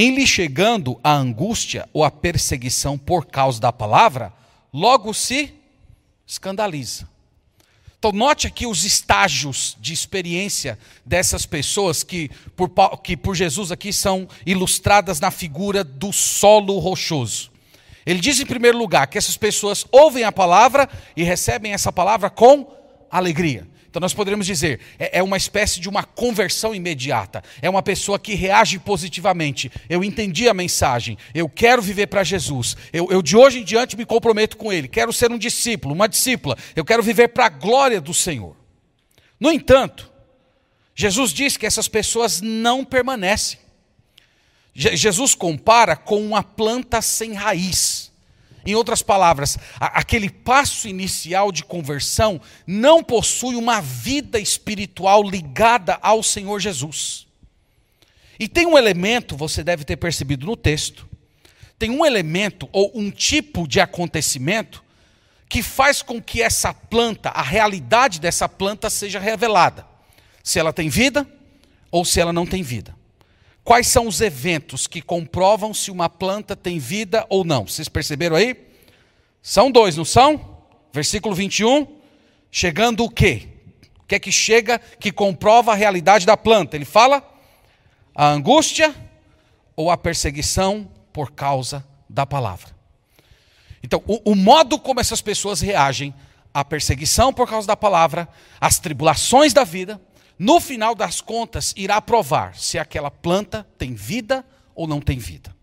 Em 0.01 0.15
lhe 0.15 0.25
chegando 0.29 0.97
a 1.03 1.13
angústia 1.13 1.89
ou 1.93 2.05
a 2.05 2.11
perseguição 2.11 2.97
por 2.97 3.27
causa 3.27 3.61
da 3.61 3.73
palavra, 3.73 4.33
logo 4.73 5.13
se 5.13 5.53
escandaliza. 6.25 7.09
Então, 7.99 8.13
note 8.13 8.47
aqui 8.47 8.65
os 8.65 8.85
estágios 8.85 9.77
de 9.81 9.93
experiência 9.93 10.79
dessas 11.05 11.45
pessoas 11.45 12.05
que 12.05 12.31
por, 12.55 12.71
que 13.03 13.17
por 13.17 13.35
Jesus 13.35 13.73
aqui 13.73 13.93
são 13.93 14.29
ilustradas 14.47 15.19
na 15.19 15.33
figura 15.33 15.83
do 15.83 16.13
solo 16.13 16.79
rochoso. 16.79 17.51
Ele 18.07 18.21
diz, 18.21 18.39
em 18.39 18.47
primeiro 18.47 18.79
lugar, 18.79 19.09
que 19.09 19.19
essas 19.19 19.37
pessoas 19.37 19.85
ouvem 19.91 20.23
a 20.23 20.31
palavra 20.31 20.89
e 21.17 21.25
recebem 21.25 21.73
essa 21.73 21.91
palavra 21.91 22.31
com 22.31 22.73
alegria. 23.11 23.67
Então 23.91 24.01
nós 24.01 24.13
poderíamos 24.13 24.47
dizer, 24.47 24.81
é, 24.99 25.19
é, 25.19 25.23
uma 25.23 25.37
espécie 25.37 25.81
de 25.81 25.89
uma 25.89 26.05
conversão 26.05 26.75
imediata. 26.75 27.43
É 27.63 27.71
uma 27.71 27.83
pessoa 27.83 28.19
que 28.19 28.35
reage 28.35 28.79
positivamente. 28.79 29.73
Eu 29.89 30.05
entendi 30.05 30.49
a 30.49 30.55
mensagem, 30.55 31.17
eu 31.35 31.49
quero 31.49 31.81
viver 31.81 32.07
para 32.07 32.23
Jesus. 32.23 32.77
Eu, 32.93 33.11
eu, 33.11 33.23
de 33.23 33.37
hoje 33.37 33.61
em 33.61 33.65
diante 33.65 33.97
me 33.97 34.05
comprometo 34.05 34.57
com 34.57 34.73
Ele. 34.73 34.89
Quero 34.89 35.13
ser 35.13 35.31
um 35.31 35.39
discípulo, 35.39 35.95
uma 35.95 36.09
discípula. 36.09 36.57
Eu 36.77 36.85
quero 36.85 37.03
viver 37.03 37.29
para 37.29 37.47
a 37.47 37.51
glória 37.51 38.01
do 38.01 38.13
Senhor. 38.13 38.55
No 39.41 39.51
entanto, 39.51 40.11
Jesus 40.95 41.33
diz 41.33 41.57
que 41.57 41.67
essas 41.67 41.89
pessoas 41.89 42.41
não 42.41 42.85
permanecem. 42.85 43.59
Jesus 44.75 45.35
compara 45.35 45.97
com 45.97 46.25
uma 46.25 46.43
planta 46.43 47.01
sem 47.01 47.33
raiz. 47.33 48.08
Em 48.69 48.75
outras 48.75 49.01
palavras, 49.01 49.57
aquele 49.81 50.29
passo 50.29 50.89
inicial 50.89 51.51
de 51.51 51.65
conversão 51.65 52.39
não 52.67 53.03
possui 53.03 53.57
uma 53.57 53.81
vida 53.81 54.39
espiritual 54.39 55.23
ligada 55.23 55.99
ao 56.03 56.23
Senhor 56.23 56.61
Jesus. 56.61 57.27
E 58.39 58.47
tem 58.47 58.67
um 58.67 58.77
elemento, 58.77 59.39
você 59.39 59.65
deve 59.65 59.85
ter 59.85 59.97
percebido 59.97 60.45
no 60.45 60.55
texto, 60.55 61.09
tem 61.79 61.89
um 61.89 62.05
elemento 62.05 62.69
ou 62.71 62.93
um 62.95 63.11
tipo 63.11 63.67
de 63.67 63.81
acontecimento 63.81 64.85
que 65.49 65.63
faz 65.63 66.03
com 66.03 66.21
que 66.21 66.43
essa 66.43 66.75
planta, 66.75 67.31
a 67.31 67.41
realidade 67.41 68.21
dessa 68.21 68.47
planta 68.51 68.91
seja 68.91 69.19
revelada. 69.19 69.87
Se 70.45 70.59
ela 70.59 70.75
tem 70.75 70.91
vida 70.91 71.27
ou 71.91 72.05
se 72.05 72.21
ela 72.21 72.35
não 72.35 72.45
tem 72.45 72.63
vida. 72.63 72.95
Quais 73.69 73.87
são 73.87 74.07
os 74.07 74.23
eventos 74.23 74.87
que 74.87 75.03
comprovam 75.03 75.75
se 75.75 75.91
uma 75.91 76.09
planta 76.09 76.57
tem 76.57 76.79
vida 76.79 77.27
ou 77.29 77.45
não? 77.45 77.67
Vocês 77.67 77.87
perceberam 77.87 78.35
aí? 78.35 78.57
São 79.43 79.71
dois, 79.71 79.95
não 79.95 80.07
são? 80.07 80.65
Versículo 80.91 81.35
21. 81.35 81.87
Chegando 82.51 83.05
o 83.05 83.11
quê? 83.11 83.47
O 83.99 84.05
que 84.05 84.15
é 84.15 84.19
que 84.19 84.33
chega 84.33 84.79
que 84.79 85.13
comprova 85.13 85.73
a 85.73 85.75
realidade 85.75 86.25
da 86.25 86.35
planta? 86.35 86.77
Ele 86.77 86.87
fala 86.87 87.23
a 88.15 88.29
angústia 88.29 88.95
ou 89.77 89.91
a 89.91 89.99
perseguição 89.99 90.91
por 91.13 91.33
causa 91.33 91.87
da 92.09 92.25
palavra. 92.25 92.75
Então, 93.83 94.03
o, 94.07 94.33
o 94.33 94.35
modo 94.35 94.79
como 94.79 94.99
essas 94.99 95.21
pessoas 95.21 95.61
reagem 95.61 96.15
à 96.55 96.65
perseguição 96.65 97.35
por 97.35 97.47
causa 97.47 97.67
da 97.67 97.77
palavra, 97.77 98.31
às 98.59 98.79
tribulações 98.79 99.53
da 99.53 99.63
vida, 99.63 100.01
no 100.39 100.61
final 100.61 100.95
das 100.95 101.21
contas, 101.21 101.75
irá 101.77 102.01
provar 102.01 102.55
se 102.57 102.79
aquela 102.79 103.11
planta 103.11 103.67
tem 103.77 103.95
vida 103.95 104.45
ou 104.75 104.87
não 104.87 105.01
tem 105.01 105.19
vida. 105.19 105.57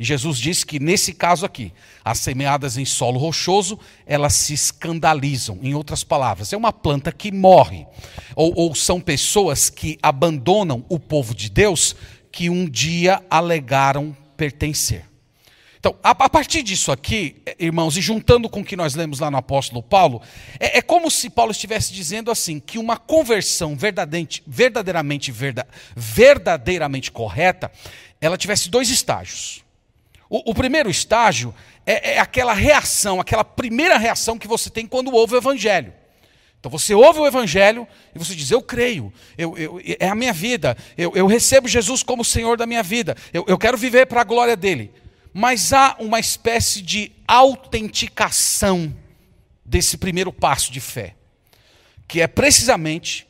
E 0.00 0.04
Jesus 0.04 0.38
disse 0.38 0.64
que 0.64 0.80
nesse 0.80 1.12
caso 1.12 1.44
aqui, 1.44 1.74
as 2.02 2.18
semeadas 2.20 2.78
em 2.78 2.86
solo 2.86 3.18
rochoso, 3.18 3.78
elas 4.06 4.32
se 4.32 4.54
escandalizam. 4.54 5.58
Em 5.62 5.74
outras 5.74 6.02
palavras, 6.02 6.54
é 6.54 6.56
uma 6.56 6.72
planta 6.72 7.12
que 7.12 7.30
morre. 7.30 7.86
Ou, 8.34 8.52
ou 8.56 8.74
são 8.74 8.98
pessoas 8.98 9.68
que 9.68 9.98
abandonam 10.02 10.84
o 10.88 10.98
povo 10.98 11.34
de 11.34 11.50
Deus 11.50 11.94
que 12.32 12.48
um 12.48 12.66
dia 12.66 13.22
alegaram 13.28 14.16
pertencer. 14.38 15.09
Então, 15.80 15.96
a, 16.02 16.10
a, 16.10 16.28
partir 16.28 16.62
disso 16.62 16.92
aqui, 16.92 17.42
irmãos, 17.58 17.96
e 17.96 18.02
juntando 18.02 18.50
com 18.50 18.60
o 18.60 18.64
que 18.64 18.76
nós 18.76 18.94
lemos 18.94 19.18
lá 19.18 19.30
no 19.30 19.38
apóstolo 19.38 19.82
Paulo, 19.82 20.20
é, 20.60 20.76
é 20.76 20.82
como 20.82 21.10
se 21.10 21.30
Paulo 21.30 21.52
estivesse 21.52 21.90
dizendo 21.90 22.30
assim: 22.30 22.60
que 22.60 22.76
uma 22.76 22.98
conversão 22.98 23.74
verdadeiramente, 23.74 24.42
verdadeiramente, 24.46 25.32
verda, 25.32 25.66
verdadeiramente 25.96 27.10
correta, 27.10 27.72
ela 28.20 28.36
tivesse 28.36 28.68
dois 28.68 28.90
estágios. 28.90 29.64
O, 30.28 30.50
o 30.50 30.54
primeiro 30.54 30.90
estágio 30.90 31.54
é, 31.86 32.16
é 32.16 32.18
aquela 32.18 32.52
reação, 32.52 33.18
aquela 33.18 33.42
primeira 33.42 33.96
reação 33.96 34.38
que 34.38 34.46
você 34.46 34.68
tem 34.68 34.86
quando 34.86 35.10
ouve 35.14 35.34
o 35.34 35.38
Evangelho. 35.38 35.94
Então 36.58 36.70
você 36.70 36.92
ouve 36.92 37.20
o 37.20 37.26
Evangelho 37.26 37.88
e 38.14 38.18
você 38.18 38.34
diz: 38.34 38.50
Eu 38.50 38.60
creio, 38.60 39.10
eu, 39.38 39.56
eu, 39.56 39.80
é 39.98 40.10
a 40.10 40.14
minha 40.14 40.34
vida, 40.34 40.76
eu, 40.98 41.12
eu, 41.14 41.26
recebo 41.26 41.66
Jesus 41.66 42.02
como 42.02 42.22
Senhor 42.22 42.58
da 42.58 42.66
minha 42.66 42.82
vida, 42.82 43.16
eu, 43.32 43.46
eu 43.48 43.56
quero 43.56 43.78
viver 43.78 44.04
para 44.04 44.20
a 44.20 44.24
glória 44.24 44.54
dele 44.54 44.92
mas 45.32 45.72
há 45.72 45.96
uma 45.98 46.18
espécie 46.18 46.82
de 46.82 47.12
autenticação 47.26 48.94
desse 49.64 49.96
primeiro 49.96 50.32
passo 50.32 50.72
de 50.72 50.80
fé, 50.80 51.14
que 52.08 52.20
é 52.20 52.26
precisamente 52.26 53.26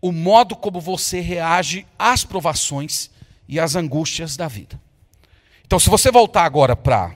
o 0.00 0.10
modo 0.10 0.56
como 0.56 0.80
você 0.80 1.20
reage 1.20 1.86
às 1.98 2.24
provações 2.24 3.10
e 3.48 3.60
às 3.60 3.76
angústias 3.76 4.36
da 4.36 4.48
vida. 4.48 4.80
Então, 5.64 5.78
se 5.78 5.88
você 5.88 6.10
voltar 6.10 6.44
agora 6.44 6.76
para 6.76 7.14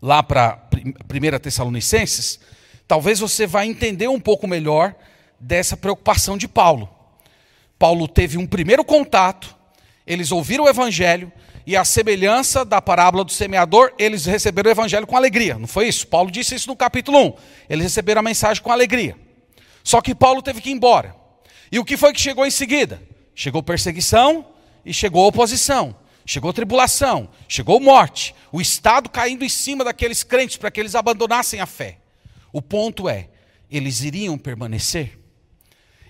lá 0.00 0.22
para 0.22 0.68
1 0.74 1.38
Tessalonicenses, 1.38 2.40
talvez 2.86 3.20
você 3.20 3.46
vai 3.46 3.66
entender 3.66 4.08
um 4.08 4.20
pouco 4.20 4.46
melhor 4.46 4.94
dessa 5.40 5.76
preocupação 5.76 6.36
de 6.36 6.46
Paulo. 6.46 6.88
Paulo 7.78 8.06
teve 8.06 8.36
um 8.36 8.46
primeiro 8.46 8.84
contato, 8.84 9.56
eles 10.06 10.30
ouviram 10.30 10.64
o 10.64 10.68
evangelho, 10.68 11.32
e 11.66 11.76
a 11.76 11.84
semelhança 11.84 12.64
da 12.64 12.82
parábola 12.82 13.24
do 13.24 13.32
semeador, 13.32 13.92
eles 13.98 14.26
receberam 14.26 14.68
o 14.68 14.72
evangelho 14.72 15.06
com 15.06 15.16
alegria. 15.16 15.58
Não 15.58 15.68
foi 15.68 15.88
isso? 15.88 16.06
Paulo 16.06 16.30
disse 16.30 16.54
isso 16.54 16.68
no 16.68 16.76
capítulo 16.76 17.18
1. 17.18 17.34
Eles 17.70 17.84
receberam 17.84 18.20
a 18.20 18.22
mensagem 18.22 18.62
com 18.62 18.72
alegria. 18.72 19.16
Só 19.84 20.00
que 20.00 20.14
Paulo 20.14 20.42
teve 20.42 20.60
que 20.60 20.70
ir 20.70 20.72
embora. 20.72 21.14
E 21.70 21.78
o 21.78 21.84
que 21.84 21.96
foi 21.96 22.12
que 22.12 22.20
chegou 22.20 22.44
em 22.44 22.50
seguida? 22.50 23.02
Chegou 23.34 23.62
perseguição 23.62 24.46
e 24.84 24.92
chegou 24.92 25.26
oposição. 25.26 25.96
Chegou 26.24 26.52
tribulação, 26.52 27.28
chegou 27.48 27.80
morte, 27.80 28.32
o 28.52 28.60
Estado 28.60 29.10
caindo 29.10 29.44
em 29.44 29.48
cima 29.48 29.84
daqueles 29.84 30.22
crentes 30.22 30.56
para 30.56 30.70
que 30.70 30.78
eles 30.78 30.94
abandonassem 30.94 31.60
a 31.60 31.66
fé. 31.66 31.98
O 32.52 32.62
ponto 32.62 33.08
é, 33.08 33.28
eles 33.68 34.02
iriam 34.02 34.38
permanecer? 34.38 35.18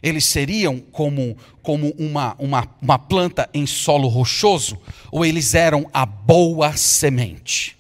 Eles 0.03 0.25
seriam 0.25 0.81
como, 0.81 1.37
como 1.63 1.91
uma, 1.99 2.35
uma, 2.39 2.69
uma 2.81 2.99
planta 2.99 3.49
em 3.55 3.67
solo 3.67 4.09
rochoso, 4.09 4.81
ou 5.11 5.25
eles 5.25 5.55
eram 5.55 5.89
a 5.93 6.05
boa 6.05 6.77
semente? 6.77 7.79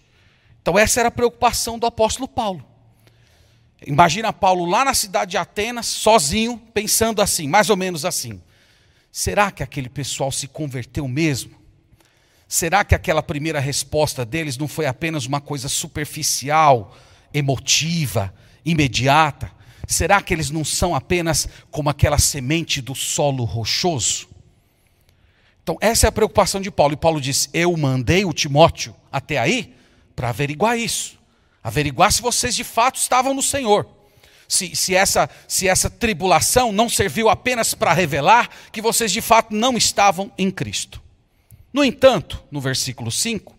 Então, 0.60 0.78
essa 0.78 1.00
era 1.00 1.08
a 1.08 1.12
preocupação 1.12 1.78
do 1.78 1.86
apóstolo 1.86 2.28
Paulo. 2.28 2.64
Imagina 3.84 4.32
Paulo 4.32 4.64
lá 4.64 4.84
na 4.84 4.94
cidade 4.94 5.32
de 5.32 5.36
Atenas, 5.36 5.86
sozinho, 5.86 6.56
pensando 6.72 7.20
assim, 7.20 7.48
mais 7.48 7.68
ou 7.68 7.76
menos 7.76 8.04
assim: 8.04 8.40
será 9.10 9.50
que 9.50 9.62
aquele 9.62 9.88
pessoal 9.88 10.30
se 10.30 10.46
converteu 10.46 11.08
mesmo? 11.08 11.60
Será 12.46 12.84
que 12.84 12.94
aquela 12.94 13.22
primeira 13.22 13.58
resposta 13.58 14.24
deles 14.24 14.56
não 14.56 14.68
foi 14.68 14.86
apenas 14.86 15.26
uma 15.26 15.40
coisa 15.40 15.68
superficial, 15.68 16.96
emotiva, 17.32 18.32
imediata? 18.64 19.50
Será 19.86 20.22
que 20.22 20.32
eles 20.32 20.50
não 20.50 20.64
são 20.64 20.94
apenas 20.94 21.48
como 21.70 21.90
aquela 21.90 22.18
semente 22.18 22.80
do 22.80 22.94
solo 22.94 23.44
rochoso? 23.44 24.28
Então, 25.62 25.76
essa 25.80 26.06
é 26.06 26.08
a 26.08 26.12
preocupação 26.12 26.60
de 26.60 26.70
Paulo. 26.70 26.94
E 26.94 26.96
Paulo 26.96 27.20
diz: 27.20 27.48
Eu 27.52 27.76
mandei 27.76 28.24
o 28.24 28.32
Timóteo 28.32 28.94
até 29.10 29.38
aí 29.38 29.74
para 30.16 30.28
averiguar 30.28 30.78
isso, 30.78 31.18
averiguar 31.62 32.12
se 32.12 32.22
vocês 32.22 32.54
de 32.54 32.64
fato 32.64 32.96
estavam 32.96 33.34
no 33.34 33.42
Senhor. 33.42 33.86
Se, 34.48 34.76
se, 34.76 34.94
essa, 34.94 35.30
se 35.48 35.66
essa 35.66 35.88
tribulação 35.88 36.72
não 36.72 36.88
serviu 36.88 37.30
apenas 37.30 37.72
para 37.72 37.94
revelar 37.94 38.50
que 38.70 38.82
vocês 38.82 39.10
de 39.10 39.22
fato 39.22 39.54
não 39.54 39.78
estavam 39.78 40.30
em 40.36 40.50
Cristo. 40.50 41.00
No 41.72 41.82
entanto, 41.82 42.42
no 42.50 42.60
versículo 42.60 43.10
5, 43.10 43.56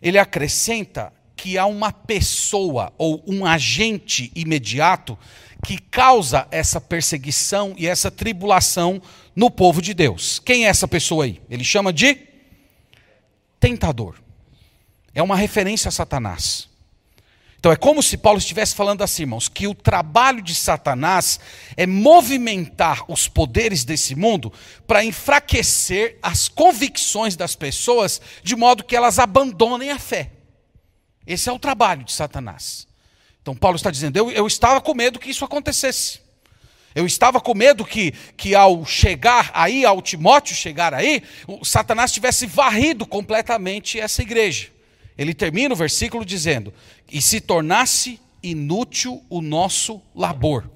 ele 0.00 0.16
acrescenta 0.18 1.12
que 1.36 1.58
há 1.58 1.66
uma 1.66 1.92
pessoa 1.92 2.92
ou 2.96 3.22
um 3.26 3.44
agente 3.44 4.32
imediato 4.34 5.18
que 5.64 5.78
causa 5.78 6.46
essa 6.50 6.80
perseguição 6.80 7.74
e 7.76 7.86
essa 7.86 8.10
tribulação 8.10 9.00
no 9.34 9.50
povo 9.50 9.80
de 9.80 9.94
Deus. 9.94 10.40
Quem 10.40 10.66
é 10.66 10.68
essa 10.68 10.88
pessoa 10.88 11.24
aí? 11.24 11.40
Ele 11.48 11.64
chama 11.64 11.92
de 11.92 12.18
tentador. 13.60 14.16
É 15.14 15.22
uma 15.22 15.36
referência 15.36 15.88
a 15.88 15.92
Satanás. 15.92 16.68
Então 17.62 17.70
é 17.70 17.76
como 17.76 18.02
se 18.02 18.16
Paulo 18.16 18.40
estivesse 18.40 18.74
falando 18.74 19.02
assim, 19.02 19.22
irmãos, 19.22 19.48
que 19.48 19.68
o 19.68 19.74
trabalho 19.74 20.42
de 20.42 20.52
Satanás 20.52 21.38
é 21.76 21.86
movimentar 21.86 23.04
os 23.08 23.28
poderes 23.28 23.84
desse 23.84 24.16
mundo 24.16 24.52
para 24.84 25.04
enfraquecer 25.04 26.18
as 26.20 26.48
convicções 26.48 27.36
das 27.36 27.54
pessoas, 27.54 28.20
de 28.42 28.56
modo 28.56 28.82
que 28.82 28.96
elas 28.96 29.20
abandonem 29.20 29.90
a 29.90 29.98
fé. 29.98 30.32
Esse 31.24 31.48
é 31.48 31.52
o 31.52 31.58
trabalho 31.58 32.02
de 32.02 32.10
Satanás. 32.10 32.88
Então 33.42 33.54
Paulo 33.54 33.76
está 33.76 33.90
dizendo: 33.90 34.16
eu, 34.16 34.30
eu 34.30 34.46
estava 34.46 34.80
com 34.80 34.94
medo 34.94 35.18
que 35.18 35.30
isso 35.30 35.44
acontecesse. 35.44 36.20
Eu 36.94 37.06
estava 37.06 37.40
com 37.40 37.54
medo 37.54 37.84
que, 37.84 38.12
que 38.36 38.54
ao 38.54 38.84
chegar 38.84 39.50
aí, 39.54 39.84
ao 39.84 40.02
Timóteo 40.02 40.54
chegar 40.54 40.92
aí, 40.92 41.22
Satanás 41.64 42.12
tivesse 42.12 42.46
varrido 42.46 43.06
completamente 43.06 43.98
essa 43.98 44.20
igreja. 44.20 44.68
Ele 45.16 45.32
termina 45.32 45.74
o 45.74 45.76
versículo 45.76 46.24
dizendo: 46.24 46.72
E 47.10 47.20
se 47.20 47.40
tornasse 47.40 48.20
inútil 48.42 49.22
o 49.28 49.40
nosso 49.40 50.00
labor. 50.14 50.68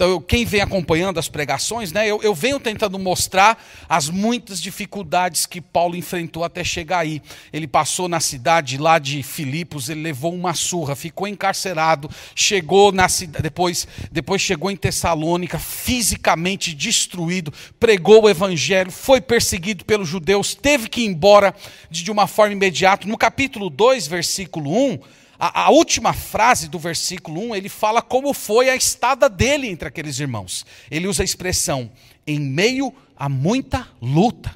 Então, 0.00 0.08
eu, 0.08 0.18
quem 0.18 0.46
vem 0.46 0.62
acompanhando 0.62 1.18
as 1.18 1.28
pregações, 1.28 1.92
né, 1.92 2.08
eu, 2.08 2.22
eu, 2.22 2.34
venho 2.34 2.58
tentando 2.58 2.98
mostrar 2.98 3.62
as 3.86 4.08
muitas 4.08 4.58
dificuldades 4.58 5.44
que 5.44 5.60
Paulo 5.60 5.94
enfrentou 5.94 6.42
até 6.42 6.64
chegar 6.64 7.00
aí. 7.00 7.20
Ele 7.52 7.66
passou 7.66 8.08
na 8.08 8.18
cidade 8.18 8.78
lá 8.78 8.98
de 8.98 9.22
Filipos, 9.22 9.90
ele 9.90 10.00
levou 10.00 10.34
uma 10.34 10.54
surra, 10.54 10.96
ficou 10.96 11.28
encarcerado, 11.28 12.08
chegou 12.34 12.92
na 12.92 13.10
cidade, 13.10 13.42
depois, 13.42 13.86
depois 14.10 14.40
chegou 14.40 14.70
em 14.70 14.76
Tessalônica, 14.76 15.58
fisicamente 15.58 16.74
destruído, 16.74 17.52
pregou 17.78 18.22
o 18.22 18.30
evangelho, 18.30 18.90
foi 18.90 19.20
perseguido 19.20 19.84
pelos 19.84 20.08
judeus, 20.08 20.54
teve 20.54 20.88
que 20.88 21.02
ir 21.02 21.08
embora 21.08 21.54
de, 21.90 22.02
de 22.02 22.10
uma 22.10 22.26
forma 22.26 22.54
imediata. 22.54 23.06
No 23.06 23.18
capítulo 23.18 23.68
2, 23.68 24.06
versículo 24.06 24.72
1, 24.74 24.98
a, 25.40 25.62
a, 25.64 25.70
última 25.70 26.12
frase 26.12 26.68
do 26.68 26.78
versículo 26.78 27.40
1, 27.48 27.56
ele 27.56 27.70
fala 27.70 28.02
como 28.02 28.34
foi 28.34 28.68
a 28.68 28.76
estada 28.76 29.26
dele 29.26 29.68
entre 29.68 29.88
aqueles 29.88 30.20
irmãos. 30.20 30.66
Ele 30.90 31.08
usa 31.08 31.22
a 31.22 31.24
expressão, 31.24 31.90
em 32.26 32.38
meio 32.38 32.92
a 33.16 33.26
muita 33.26 33.88
luta. 34.02 34.54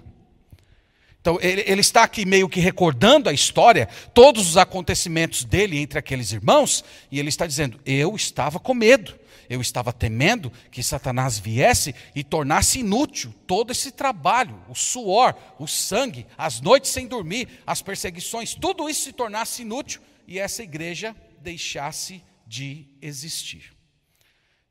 Então, 1.23 1.39
ele, 1.41 1.65
ele, 1.67 1.81
está 1.81 2.03
aqui 2.03 2.27
meio 2.27 2.51
que 2.51 2.61
recordando 2.61 3.31
a 3.31 3.33
história, 3.33 3.89
todos 4.13 4.47
os 4.47 4.59
acontecimentos 4.59 5.43
dele 5.43 5.79
entre 5.79 5.99
aqueles 5.99 6.33
irmãos, 6.33 6.85
e 7.11 7.19
ele 7.19 7.31
está 7.31 7.47
dizendo: 7.47 7.81
Eu 7.87 8.15
estava 8.15 8.61
com 8.61 8.75
medo, 8.75 9.19
eu 9.49 9.63
estava 9.63 9.91
temendo 9.91 10.53
que 10.71 10.83
Satanás 10.83 11.39
viesse 11.39 11.95
e 12.15 12.23
tornasse 12.23 12.81
inútil 12.81 13.35
todo 13.47 13.71
esse 13.71 13.91
trabalho, 13.91 14.61
o 14.69 14.75
suor, 14.75 15.35
o 15.59 15.67
sangue, 15.67 16.27
as 16.37 16.61
noites 16.61 16.91
sem 16.91 17.07
dormir, 17.07 17.49
as 17.67 17.81
perseguições, 17.81 18.55
tudo 18.55 18.87
isso 18.87 19.05
se 19.05 19.13
tornasse 19.15 19.63
inútil 19.63 20.03
e 20.27 20.39
essa 20.39 20.63
igreja 20.63 21.15
deixasse 21.41 22.23
de 22.47 22.87
existir. 23.01 23.73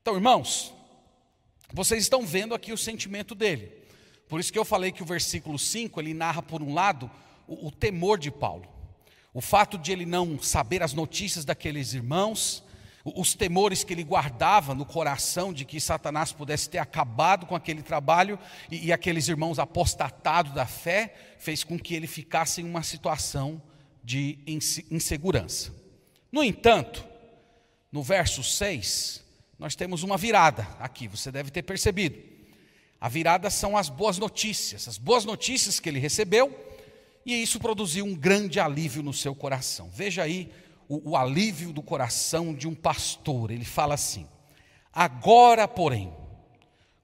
Então, 0.02 0.16
irmãos, 0.16 0.74
vocês 1.72 2.04
estão 2.04 2.26
vendo 2.26 2.54
aqui 2.54 2.72
o 2.72 2.78
sentimento 2.78 3.34
dele. 3.34 3.72
Por 4.28 4.40
isso 4.40 4.52
que 4.52 4.60
eu 4.60 4.66
falei 4.66 4.92
que 4.92 5.04
o 5.04 5.06
versículo 5.06 5.58
5, 5.58 6.00
ele 6.00 6.14
narra 6.14 6.42
por 6.42 6.62
um 6.62 6.74
lado 6.74 7.10
o, 7.48 7.68
o 7.68 7.72
temor 7.72 8.18
de 8.18 8.32
Paulo. 8.32 8.68
O 9.34 9.42
fato 9.42 9.78
de 9.78 9.92
ele 9.92 10.06
não 10.06 10.40
saber 10.40 10.84
as 10.84 10.94
notícias 10.94 11.44
daqueles 11.44 11.94
irmãos, 11.94 12.64
os 13.04 13.34
temores 13.34 13.84
que 13.84 13.94
ele 13.94 14.04
guardava 14.04 14.74
no 14.74 14.86
coração 14.86 15.52
de 15.52 15.66
que 15.66 15.80
Satanás 15.80 16.32
pudesse 16.32 16.70
ter 16.70 16.78
acabado 16.78 17.46
com 17.46 17.56
aquele 17.56 17.82
trabalho 17.82 18.40
e, 18.72 18.88
e 18.88 18.94
aqueles 18.94 19.28
irmãos 19.28 19.60
apostatados 19.60 20.54
da 20.54 20.66
fé, 20.66 21.14
fez 21.38 21.64
com 21.64 21.78
que 21.78 21.96
ele 21.96 22.08
ficasse 22.08 22.62
em 22.62 22.66
uma 22.66 22.84
situação 22.84 23.62
de 24.04 24.38
insegurança. 24.92 25.74
No 26.32 26.44
entanto, 26.44 27.06
no 27.92 28.04
verso 28.04 28.44
6, 28.44 29.24
nós 29.58 29.76
temos 29.76 30.04
uma 30.04 30.18
virada 30.18 30.68
aqui, 30.80 31.08
você 31.08 31.32
deve 31.32 31.52
ter 31.52 31.63
percebido. 31.63 32.18
A 33.00 33.08
virada 33.08 33.50
são 33.50 33.78
as 33.78 33.89
boas 33.89 34.18
notícias, 34.18 34.88
as 34.88 34.98
boas 34.98 35.26
notícias 35.26 35.80
que 35.80 35.89
ele 35.89 36.00
recebeu, 36.00 36.54
e 37.26 37.42
isso 37.42 37.60
produziu 37.60 38.06
um 38.06 38.16
grande 38.16 38.60
alívio 38.60 39.04
no 39.04 39.13
seu 39.13 39.34
coração. 39.34 39.89
Veja 39.94 40.24
aí 40.24 40.52
o, 40.89 41.12
o 41.12 41.18
alívio 41.18 41.72
do 41.72 41.82
coração 41.82 42.54
de 42.54 42.68
um 42.68 42.76
pastor. 42.76 43.52
Ele 43.52 43.66
fala 43.66 43.94
assim: 43.94 44.28
Agora, 44.92 45.68
porém, 45.68 46.13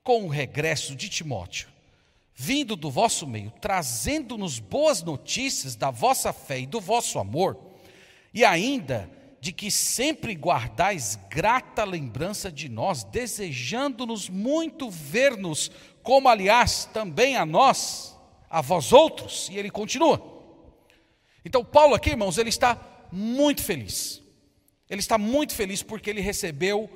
com 0.03 0.25
o 0.25 0.29
regresso 0.29 0.95
de 0.95 1.07
Timóteo, 1.07 1.69
vindo 2.41 2.77
do 2.77 2.89
vosso 2.89 3.27
meio, 3.27 3.51
trazendo-nos 3.59 4.59
boas 4.59 5.03
notícias 5.03 5.75
da 5.75 5.91
vossa 5.91 6.31
fé 6.31 6.61
e 6.61 6.65
do 6.65 6.79
vosso 6.79 7.19
amor, 7.19 7.59
e 8.33 8.45
ainda 8.45 9.11
de 9.41 9.51
que 9.51 9.69
sempre 9.69 10.35
guardais 10.35 11.19
grata 11.29 11.83
lembrança 11.83 12.49
de 12.49 12.69
nós, 12.69 13.03
desejando-nos 13.03 14.29
muito 14.29 14.89
ver-nos, 14.89 15.69
como 16.01 16.29
aliás 16.29 16.85
também 16.85 17.35
a 17.35 17.45
nós, 17.45 18.17
a 18.49 18.61
vós 18.61 18.93
outros. 18.93 19.49
E 19.49 19.57
ele 19.57 19.69
continua. 19.69 20.21
Então, 21.43 21.63
Paulo 21.63 21.93
aqui, 21.93 22.11
irmãos, 22.11 22.37
ele 22.37 22.49
está 22.49 22.79
muito 23.11 23.61
feliz. 23.61 24.21
Ele 24.89 25.01
está 25.01 25.17
muito 25.17 25.53
feliz 25.53 25.83
porque 25.83 26.09
ele 26.09 26.21
recebeu 26.21 26.89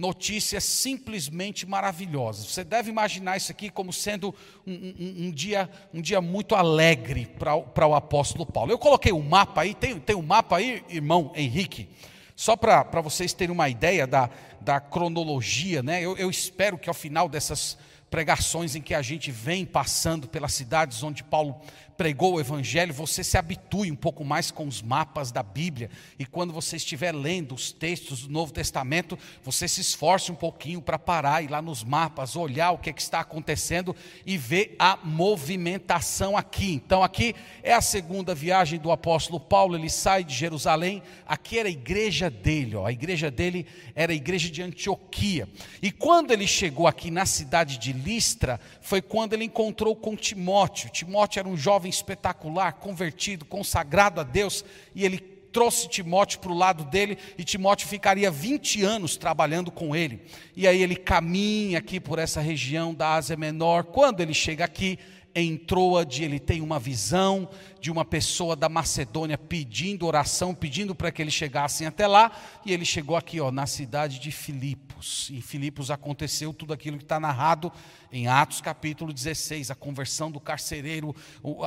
notícias 0.00 0.64
simplesmente 0.64 1.66
maravilhosas. 1.66 2.46
Você 2.46 2.64
deve 2.64 2.88
imaginar 2.88 3.36
isso 3.36 3.52
aqui 3.52 3.68
como 3.68 3.92
sendo 3.92 4.34
um, 4.66 4.72
um, 4.72 5.26
um 5.26 5.30
dia, 5.30 5.68
um 5.92 6.00
dia 6.00 6.22
muito 6.22 6.54
alegre 6.54 7.26
para 7.38 7.86
o 7.86 7.94
apóstolo 7.94 8.46
Paulo. 8.46 8.72
Eu 8.72 8.78
coloquei 8.78 9.12
um 9.12 9.22
mapa 9.22 9.60
aí, 9.60 9.74
tem, 9.74 10.00
tem 10.00 10.16
um 10.16 10.22
mapa 10.22 10.56
aí, 10.56 10.82
irmão 10.88 11.32
Henrique, 11.36 11.86
só 12.34 12.56
para 12.56 13.02
vocês 13.02 13.34
terem 13.34 13.52
uma 13.52 13.68
ideia 13.68 14.06
da, 14.06 14.30
da 14.58 14.80
cronologia, 14.80 15.82
né? 15.82 16.02
Eu, 16.02 16.16
eu 16.16 16.30
espero 16.30 16.78
que 16.78 16.88
ao 16.88 16.94
final 16.94 17.28
dessas 17.28 17.76
pregações 18.08 18.74
em 18.74 18.80
que 18.80 18.94
a 18.94 19.02
gente 19.02 19.30
vem 19.30 19.66
passando 19.66 20.26
pelas 20.26 20.54
cidades 20.54 21.02
onde 21.02 21.22
Paulo 21.22 21.60
pregou 22.00 22.36
o 22.36 22.40
Evangelho, 22.40 22.94
você 22.94 23.22
se 23.22 23.36
habitue 23.36 23.92
um 23.92 23.94
pouco 23.94 24.24
mais 24.24 24.50
com 24.50 24.66
os 24.66 24.80
mapas 24.80 25.30
da 25.30 25.42
Bíblia. 25.42 25.90
E 26.18 26.24
quando 26.24 26.50
você 26.50 26.76
estiver 26.76 27.14
lendo 27.14 27.54
os 27.54 27.72
textos 27.72 28.22
do 28.22 28.32
Novo 28.32 28.54
Testamento, 28.54 29.18
você 29.44 29.68
se 29.68 29.82
esforce 29.82 30.32
um 30.32 30.34
pouquinho 30.34 30.80
para 30.80 30.98
parar 30.98 31.44
e 31.44 31.46
lá 31.46 31.60
nos 31.60 31.84
mapas, 31.84 32.36
olhar 32.36 32.70
o 32.70 32.78
que, 32.78 32.88
é 32.88 32.92
que 32.94 33.02
está 33.02 33.20
acontecendo 33.20 33.94
e 34.24 34.38
ver 34.38 34.76
a 34.78 34.98
movimentação 35.04 36.38
aqui. 36.38 36.72
Então, 36.72 37.02
aqui 37.02 37.34
é 37.62 37.74
a 37.74 37.82
segunda 37.82 38.34
viagem 38.34 38.78
do 38.80 38.90
apóstolo 38.90 39.38
Paulo, 39.38 39.76
ele 39.76 39.90
sai 39.90 40.24
de 40.24 40.34
Jerusalém. 40.34 41.02
Aqui 41.26 41.58
era 41.58 41.68
a 41.68 41.70
igreja 41.70 42.30
dele, 42.30 42.76
ó. 42.76 42.86
a 42.86 42.92
igreja 42.92 43.30
dele 43.30 43.66
era 43.94 44.10
a 44.10 44.16
igreja 44.16 44.48
de 44.48 44.62
Antioquia. 44.62 45.46
E 45.82 45.92
quando 45.92 46.30
ele 46.30 46.46
chegou 46.46 46.86
aqui 46.86 47.10
na 47.10 47.26
cidade 47.26 47.76
de 47.76 47.92
Listra, 47.92 48.58
foi 48.80 49.02
quando 49.02 49.34
ele 49.34 49.44
encontrou 49.44 49.94
com 49.94 50.16
Timóteo. 50.16 50.88
Timóteo 50.88 51.40
era 51.40 51.48
um 51.48 51.58
jovem 51.58 51.89
espetacular, 51.90 52.72
convertido, 52.74 53.44
consagrado 53.44 54.20
a 54.20 54.24
Deus, 54.24 54.64
e 54.94 55.04
ele 55.04 55.18
trouxe 55.18 55.88
Timóteo 55.88 56.38
para 56.38 56.52
o 56.52 56.56
lado 56.56 56.84
dele, 56.84 57.18
e 57.36 57.44
Timóteo 57.44 57.88
ficaria 57.88 58.30
20 58.30 58.82
anos 58.82 59.16
trabalhando 59.16 59.70
com 59.70 59.94
ele. 59.94 60.22
E 60.56 60.66
aí 60.66 60.82
ele 60.82 60.96
caminha 60.96 61.78
aqui 61.78 62.00
por 62.00 62.18
essa 62.18 62.40
região 62.40 62.94
da 62.94 63.14
Ásia 63.14 63.36
Menor. 63.36 63.84
Quando 63.84 64.20
ele 64.20 64.32
chega 64.32 64.64
aqui, 64.64 64.98
em 65.34 65.56
Troade, 65.56 66.24
ele 66.24 66.40
tem 66.40 66.60
uma 66.60 66.78
visão 66.78 67.48
de 67.80 67.90
uma 67.90 68.04
pessoa 68.04 68.56
da 68.56 68.68
Macedônia 68.68 69.38
pedindo 69.38 70.06
oração, 70.06 70.54
pedindo 70.54 70.94
para 70.94 71.12
que 71.12 71.22
eles 71.22 71.32
chegassem 71.32 71.86
até 71.86 72.06
lá, 72.06 72.32
e 72.64 72.72
ele 72.72 72.84
chegou 72.84 73.16
aqui, 73.16 73.40
ó, 73.40 73.50
na 73.50 73.66
cidade 73.66 74.18
de 74.18 74.30
Filipos. 74.30 75.30
Em 75.30 75.40
Filipos 75.40 75.90
aconteceu 75.90 76.52
tudo 76.52 76.72
aquilo 76.72 76.98
que 76.98 77.04
está 77.04 77.20
narrado 77.20 77.72
em 78.12 78.26
Atos 78.26 78.60
capítulo 78.60 79.12
16, 79.12 79.70
a 79.70 79.74
conversão 79.74 80.30
do 80.30 80.40
carcereiro, 80.40 81.14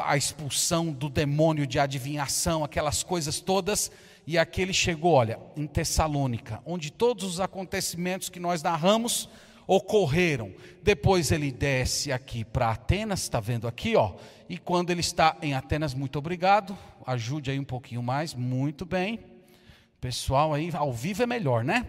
a 0.05 0.17
expulsão 0.17 0.91
do 0.91 1.09
demônio 1.09 1.65
de 1.65 1.79
adivinhação, 1.79 2.63
aquelas 2.63 3.01
coisas 3.01 3.39
todas. 3.39 3.91
E 4.27 4.37
aqui 4.37 4.61
ele 4.61 4.73
chegou, 4.73 5.13
olha, 5.13 5.39
em 5.55 5.65
Tessalônica, 5.65 6.61
onde 6.65 6.91
todos 6.91 7.23
os 7.23 7.39
acontecimentos 7.39 8.29
que 8.29 8.39
nós 8.39 8.61
narramos 8.61 9.29
ocorreram. 9.67 10.53
Depois 10.81 11.31
ele 11.31 11.51
desce 11.51 12.11
aqui 12.11 12.43
para 12.43 12.71
Atenas, 12.71 13.21
está 13.21 13.39
vendo 13.39 13.67
aqui, 13.67 13.95
ó. 13.95 14.13
E 14.49 14.57
quando 14.57 14.89
ele 14.89 15.01
está 15.01 15.37
em 15.41 15.53
Atenas, 15.53 15.93
muito 15.93 16.19
obrigado. 16.19 16.77
Ajude 17.05 17.51
aí 17.51 17.59
um 17.59 17.63
pouquinho 17.63 18.03
mais, 18.03 18.33
muito 18.33 18.85
bem. 18.85 19.19
Pessoal 19.99 20.53
aí, 20.53 20.69
ao 20.73 20.91
vivo 20.91 21.23
é 21.23 21.25
melhor, 21.25 21.63
né? 21.63 21.87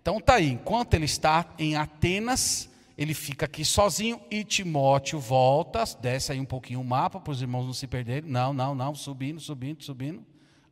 Então 0.00 0.20
tá 0.20 0.34
aí, 0.34 0.52
enquanto 0.52 0.94
ele 0.94 1.04
está 1.04 1.44
em 1.58 1.76
Atenas, 1.76 2.70
ele 2.96 3.12
fica 3.14 3.46
aqui 3.46 3.64
sozinho 3.64 4.20
e 4.30 4.42
Timóteo 4.42 5.20
volta, 5.20 5.84
desce 6.00 6.32
aí 6.32 6.40
um 6.40 6.44
pouquinho 6.44 6.80
o 6.80 6.84
mapa 6.84 7.20
para 7.20 7.30
os 7.30 7.42
irmãos 7.42 7.66
não 7.66 7.72
se 7.72 7.86
perderem. 7.86 8.30
Não, 8.30 8.52
não, 8.52 8.74
não, 8.74 8.94
subindo, 8.94 9.40
subindo, 9.40 9.82
subindo. 9.82 10.24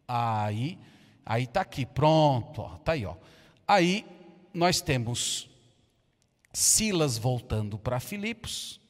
Aí, 0.09 0.79
aí 1.25 1.43
está 1.43 1.61
aqui, 1.61 1.85
pronto, 1.85 2.63
ó, 2.63 2.77
tá 2.79 2.93
aí, 2.93 3.05
ó. 3.05 3.15
Aí 3.67 4.07
nós 4.55 4.81
temos 4.81 5.51
Silas 6.57 7.19
voltando 7.19 7.79
para 7.79 8.01
Filipos 8.01 8.81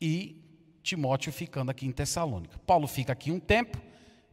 e 0.00 0.42
Timóteo 0.82 1.32
ficando 1.32 1.70
aqui 1.70 1.86
em 1.86 1.92
Tessalônica. 1.92 2.58
Paulo 2.66 2.88
fica 2.88 3.12
aqui 3.12 3.30
um 3.30 3.38
tempo, 3.38 3.80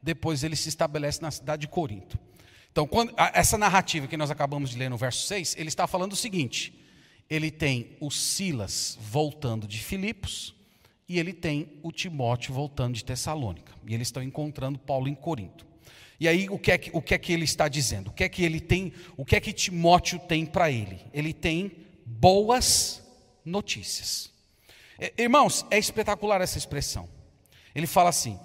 depois 0.01 0.43
ele 0.43 0.55
se 0.55 0.69
estabelece 0.69 1.21
na 1.21 1.29
cidade 1.29 1.61
de 1.61 1.67
Corinto. 1.67 2.17
Então 2.71 2.87
quando, 2.87 3.13
essa 3.15 3.59
narrativa 3.59 4.07
que 4.07 4.17
nós 4.17 4.31
acabamos 4.31 4.71
de 4.71 4.77
ler 4.79 4.89
no 4.89 4.97
verso 4.97 5.27
6, 5.27 5.55
ele 5.59 5.67
está 5.67 5.85
falando 5.85 6.13
o 6.13 6.15
seguinte: 6.15 6.73
ele 7.29 7.51
tem 7.51 7.95
o 8.01 8.09
Silas 8.09 8.97
voltando 8.99 9.67
de 9.67 9.77
Filipos 9.77 10.55
e 11.07 11.19
ele 11.19 11.31
tem 11.31 11.79
o 11.83 11.91
Timóteo 11.91 12.55
voltando 12.55 12.95
de 12.95 13.05
Tessalônica. 13.05 13.71
E 13.85 13.93
eles 13.93 14.07
estão 14.07 14.23
encontrando 14.23 14.79
Paulo 14.79 15.07
em 15.07 15.13
Corinto. 15.13 15.63
E 16.19 16.27
aí 16.27 16.49
o 16.49 16.57
que 16.57 16.71
é 16.71 16.77
que, 16.79 16.89
o 16.91 17.03
que, 17.03 17.13
é 17.13 17.19
que 17.19 17.33
ele 17.33 17.45
está 17.45 17.67
dizendo? 17.67 18.07
O 18.07 18.13
que 18.13 18.23
é 18.23 18.29
que 18.29 18.43
ele 18.43 18.59
tem? 18.59 18.93
O 19.15 19.23
que 19.23 19.35
é 19.35 19.39
que 19.39 19.53
Timóteo 19.53 20.17
tem 20.17 20.43
para 20.43 20.71
ele? 20.71 20.99
Ele 21.13 21.33
tem 21.33 21.87
boas 22.09 23.03
notícias. 23.45 24.31
Irmãos, 25.17 25.65
é 25.69 25.77
espetacular 25.77 26.41
essa 26.41 26.57
expressão. 26.57 27.07
Ele 27.73 27.87
fala 27.87 28.09
assim: 28.09 28.39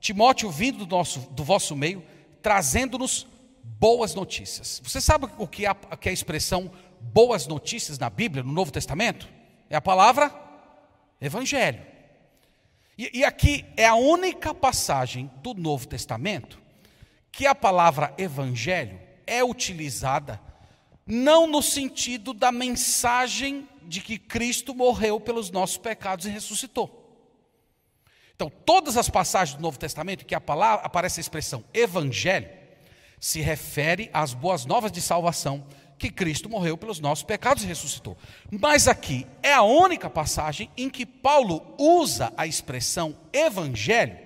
Timóteo 0.00 0.50
vindo 0.50 0.86
do, 0.86 0.96
nosso, 0.96 1.20
do 1.30 1.42
vosso 1.44 1.74
meio, 1.74 2.02
trazendo-nos 2.40 3.26
boas 3.62 4.14
notícias. 4.14 4.80
Você 4.84 5.00
sabe 5.00 5.28
o 5.36 5.46
que 5.46 5.66
é, 5.66 5.68
a, 5.68 5.74
que 5.74 6.08
é 6.08 6.10
a 6.10 6.14
expressão 6.14 6.70
boas 7.00 7.46
notícias 7.46 7.98
na 7.98 8.08
Bíblia, 8.08 8.42
no 8.42 8.52
Novo 8.52 8.70
Testamento? 8.70 9.28
É 9.68 9.76
a 9.76 9.80
palavra 9.80 10.32
Evangelho. 11.20 11.84
E, 12.96 13.18
e 13.18 13.24
aqui 13.24 13.66
é 13.76 13.86
a 13.86 13.94
única 13.94 14.54
passagem 14.54 15.30
do 15.42 15.52
Novo 15.54 15.86
Testamento 15.86 16.58
que 17.30 17.46
a 17.46 17.54
palavra 17.54 18.14
Evangelho 18.16 18.98
é 19.26 19.44
utilizada 19.44 20.40
não 21.08 21.46
no 21.46 21.62
sentido 21.62 22.34
da 22.34 22.52
mensagem 22.52 23.66
de 23.82 24.02
que 24.02 24.18
Cristo 24.18 24.74
morreu 24.74 25.18
pelos 25.18 25.50
nossos 25.50 25.78
pecados 25.78 26.26
e 26.26 26.28
ressuscitou. 26.28 26.94
Então, 28.36 28.52
todas 28.64 28.98
as 28.98 29.08
passagens 29.08 29.56
do 29.56 29.62
Novo 29.62 29.78
Testamento 29.78 30.26
que 30.26 30.34
a 30.34 30.40
palavra, 30.40 30.84
aparece 30.84 31.18
a 31.18 31.22
expressão 31.22 31.64
evangelho, 31.72 32.48
se 33.18 33.40
refere 33.40 34.10
às 34.12 34.34
boas 34.34 34.66
novas 34.66 34.92
de 34.92 35.00
salvação 35.00 35.66
que 35.98 36.10
Cristo 36.10 36.48
morreu 36.48 36.76
pelos 36.76 37.00
nossos 37.00 37.24
pecados 37.24 37.64
e 37.64 37.66
ressuscitou. 37.66 38.16
Mas 38.50 38.86
aqui 38.86 39.26
é 39.42 39.52
a 39.52 39.62
única 39.62 40.08
passagem 40.08 40.70
em 40.76 40.88
que 40.88 41.04
Paulo 41.04 41.74
usa 41.78 42.32
a 42.36 42.46
expressão 42.46 43.18
evangelho 43.32 44.16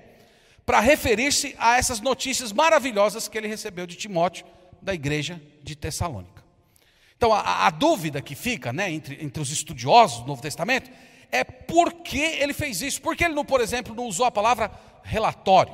para 0.67 0.81
referir-se 0.81 1.55
a 1.59 1.79
essas 1.79 2.01
notícias 2.01 2.53
maravilhosas 2.53 3.29
que 3.29 3.39
ele 3.39 3.49
recebeu 3.49 3.87
de 3.87 3.97
Timóteo, 3.97 4.45
da 4.83 4.93
igreja 4.93 5.41
de 5.63 5.75
Tessalônica. 5.75 6.42
Então, 7.23 7.33
a, 7.33 7.69
a 7.69 7.71
dúvida 7.71 8.21
que 8.21 8.35
fica 8.35 8.73
né, 8.73 8.91
entre, 8.91 9.25
entre 9.25 9.41
os 9.41 9.53
estudiosos 9.53 10.23
do 10.23 10.27
Novo 10.27 10.43
Testamento 10.43 10.91
é 11.31 11.45
por 11.45 11.93
que 11.93 12.19
ele 12.19 12.53
fez 12.53 12.83
isso. 12.83 13.01
Por 13.01 13.15
que 13.15 13.23
ele, 13.25 13.33
não, 13.33 13.45
por 13.45 13.61
exemplo, 13.61 13.95
não 13.95 14.07
usou 14.07 14.27
a 14.27 14.31
palavra 14.33 14.73
relatório? 15.05 15.73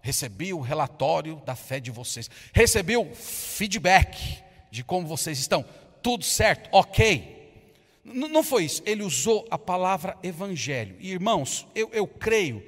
Recebi 0.00 0.52
o 0.52 0.58
relatório 0.58 1.40
da 1.46 1.54
fé 1.54 1.78
de 1.78 1.92
vocês. 1.92 2.28
Recebi 2.52 2.96
o 2.96 3.14
feedback 3.14 4.42
de 4.72 4.82
como 4.82 5.06
vocês 5.06 5.38
estão. 5.38 5.64
Tudo 6.02 6.24
certo, 6.24 6.68
ok. 6.72 7.62
N 8.04 8.26
não 8.26 8.42
foi 8.42 8.64
isso. 8.64 8.82
Ele 8.84 9.04
usou 9.04 9.46
a 9.52 9.56
palavra 9.56 10.18
evangelho. 10.20 10.96
E, 10.98 11.12
irmãos, 11.12 11.64
eu, 11.76 11.90
eu 11.92 12.08
creio 12.08 12.60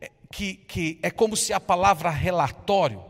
é, 0.00 0.10
que, 0.32 0.54
que 0.54 0.98
é 1.02 1.10
como 1.10 1.36
se 1.36 1.52
a 1.52 1.60
palavra 1.60 2.08
relatório 2.08 3.04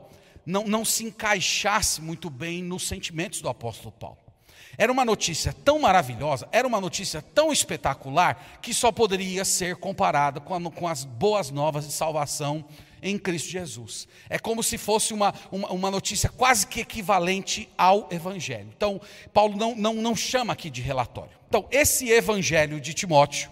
não, 0.45 0.65
não 0.65 0.85
se 0.85 1.05
encaixasse 1.05 2.03
muito 2.03 2.29
bem 2.29 2.61
nos 2.61 2.89
sentimentos 2.89 3.41
do 3.41 3.49
apóstolo 3.49 3.93
Paulo. 3.93 4.28
Era 4.77 4.93
uma 4.93 5.05
notícia 5.05 5.53
tão 5.53 5.79
maravilhosa, 5.79 6.49
era 6.53 6.67
uma 6.67 6.81
notícia 6.81 7.23
tão 7.23 7.53
espetacular, 7.53 8.59
que 8.61 8.75
só 8.75 8.93
poderia 8.93 9.45
ser 9.45 9.77
comparada 9.77 10.41
com, 10.41 10.55
a, 10.55 10.71
com 10.71 10.87
as 10.87 11.05
boas 11.05 11.51
novas 11.51 11.87
de 11.87 11.93
salvação 11.93 12.65
em 13.03 13.19
Cristo 13.19 13.49
Jesus. 13.49 14.09
É 14.29 14.39
como 14.39 14.63
se 14.63 14.77
fosse 14.77 15.15
uma, 15.15 15.33
uma, 15.51 15.69
uma, 15.71 15.91
notícia 15.91 16.29
quase 16.29 16.67
que 16.67 16.81
equivalente 16.81 17.69
ao 17.77 18.09
Evangelho. 18.11 18.69
Então, 18.77 19.01
Paulo 19.33 19.57
não, 19.57 19.75
não, 19.75 19.95
não 19.95 20.17
chama 20.17 20.53
aqui 20.53 20.69
de 20.71 20.83
relatório. 20.83 21.33
Então, 21.49 21.67
esse 21.71 22.11
Evangelho 22.11 22.81
de 22.81 22.93
Timóteo, 22.93 23.51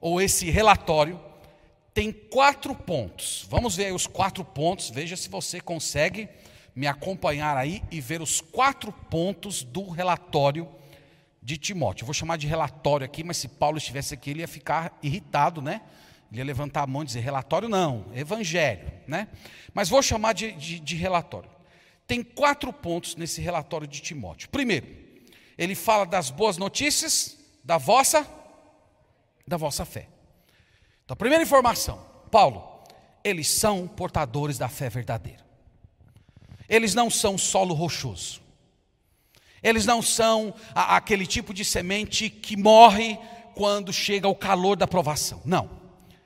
ou 0.00 0.20
esse 0.20 0.50
relatório, 0.50 1.20
tem 1.92 2.12
quatro 2.12 2.74
pontos. 2.74 3.46
Vamos 3.48 3.76
ver 3.76 3.92
os 3.92 4.06
quatro 4.06 4.44
pontos, 4.44 4.90
veja 4.90 5.16
se 5.16 5.28
você 5.28 5.60
consegue 5.60 6.28
me 6.74 6.86
acompanhar 6.86 7.56
aí 7.56 7.82
e 7.90 8.00
ver 8.00 8.22
os 8.22 8.40
quatro 8.40 8.92
pontos 8.92 9.62
do 9.62 9.88
relatório 9.88 10.68
de 11.42 11.56
Timóteo. 11.56 12.02
Eu 12.02 12.06
vou 12.06 12.14
chamar 12.14 12.36
de 12.36 12.46
relatório 12.46 13.04
aqui, 13.04 13.24
mas 13.24 13.36
se 13.36 13.48
Paulo 13.48 13.78
estivesse 13.78 14.14
aqui, 14.14 14.30
ele 14.30 14.40
ia 14.40 14.48
ficar 14.48 14.96
irritado, 15.02 15.60
né? 15.60 15.80
Ele 16.30 16.40
ia 16.40 16.44
levantar 16.44 16.82
a 16.82 16.86
mão 16.86 17.02
e 17.02 17.06
dizer: 17.06 17.20
relatório 17.20 17.68
não, 17.68 18.06
evangelho, 18.14 18.90
né? 19.06 19.28
Mas 19.74 19.88
vou 19.88 20.02
chamar 20.02 20.32
de, 20.32 20.52
de, 20.52 20.78
de 20.78 20.96
relatório. 20.96 21.50
Tem 22.06 22.22
quatro 22.22 22.72
pontos 22.72 23.16
nesse 23.16 23.40
relatório 23.40 23.86
de 23.86 24.00
Timóteo. 24.00 24.48
Primeiro, 24.48 24.86
ele 25.56 25.74
fala 25.74 26.04
das 26.04 26.30
boas 26.30 26.56
notícias 26.56 27.38
da 27.64 27.78
vossa, 27.78 28.26
da 29.46 29.56
vossa 29.56 29.84
fé. 29.84 30.08
Então, 31.04 31.16
primeira 31.16 31.42
informação, 31.42 32.04
Paulo, 32.30 32.82
eles 33.22 33.48
são 33.48 33.86
portadores 33.86 34.58
da 34.58 34.68
fé 34.68 34.88
verdadeira. 34.88 35.49
Eles 36.70 36.94
não 36.94 37.10
são 37.10 37.36
solo 37.36 37.74
rochoso. 37.74 38.40
Eles 39.62 39.84
não 39.84 40.00
são 40.00 40.54
a, 40.74 40.96
aquele 40.96 41.26
tipo 41.26 41.52
de 41.52 41.64
semente 41.64 42.30
que 42.30 42.56
morre 42.56 43.18
quando 43.54 43.92
chega 43.92 44.28
o 44.28 44.34
calor 44.34 44.76
da 44.76 44.86
provação. 44.86 45.42
Não. 45.44 45.80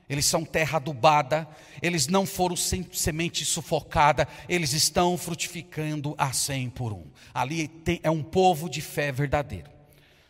Eles 0.09 0.27
são 0.27 0.45
terra 0.45 0.77
adubada, 0.77 1.49
eles 1.81 2.07
não 2.07 2.27
foram 2.27 2.55
sem 2.55 2.87
semente 2.93 3.43
sufocada, 3.43 4.29
eles 4.47 4.75
estão 4.75 5.17
frutificando 5.17 6.15
a 6.19 6.31
cem 6.31 6.69
por 6.69 6.93
um. 6.93 7.07
Ali 7.33 7.67
tem, 7.67 8.01
é 8.03 8.11
um 8.11 8.23
povo 8.23 8.69
de 8.69 8.83
fé 8.83 9.11
verdadeira. 9.11 9.73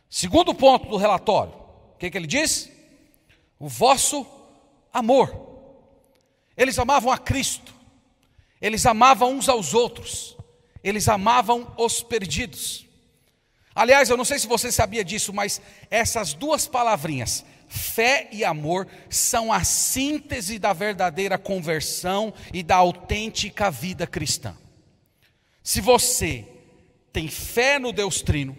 Segundo 0.08 0.54
ponto 0.54 0.88
do 0.88 0.96
relatório, 0.96 1.52
o 1.94 1.98
que, 1.98 2.08
que 2.08 2.16
ele 2.16 2.28
diz? 2.28 2.70
O 3.58 3.68
vosso 3.68 4.24
amor. 4.92 5.54
Eles 6.56 6.78
amavam 6.78 7.10
a 7.10 7.18
Cristo, 7.18 7.73
eles 8.60 8.86
amavam 8.86 9.32
uns 9.32 9.48
aos 9.48 9.74
outros, 9.74 10.36
eles 10.82 11.08
amavam 11.08 11.72
os 11.76 12.02
perdidos. 12.02 12.86
Aliás, 13.74 14.08
eu 14.08 14.16
não 14.16 14.24
sei 14.24 14.38
se 14.38 14.46
você 14.46 14.70
sabia 14.70 15.04
disso, 15.04 15.32
mas 15.32 15.60
essas 15.90 16.32
duas 16.32 16.66
palavrinhas, 16.66 17.44
fé 17.66 18.28
e 18.30 18.44
amor, 18.44 18.86
são 19.10 19.52
a 19.52 19.64
síntese 19.64 20.58
da 20.58 20.72
verdadeira 20.72 21.36
conversão 21.36 22.32
e 22.52 22.62
da 22.62 22.76
autêntica 22.76 23.70
vida 23.70 24.06
cristã. 24.06 24.56
Se 25.62 25.80
você 25.80 26.46
tem 27.12 27.26
fé 27.26 27.78
no 27.78 27.92
Deus 27.92 28.22
Trino, 28.22 28.56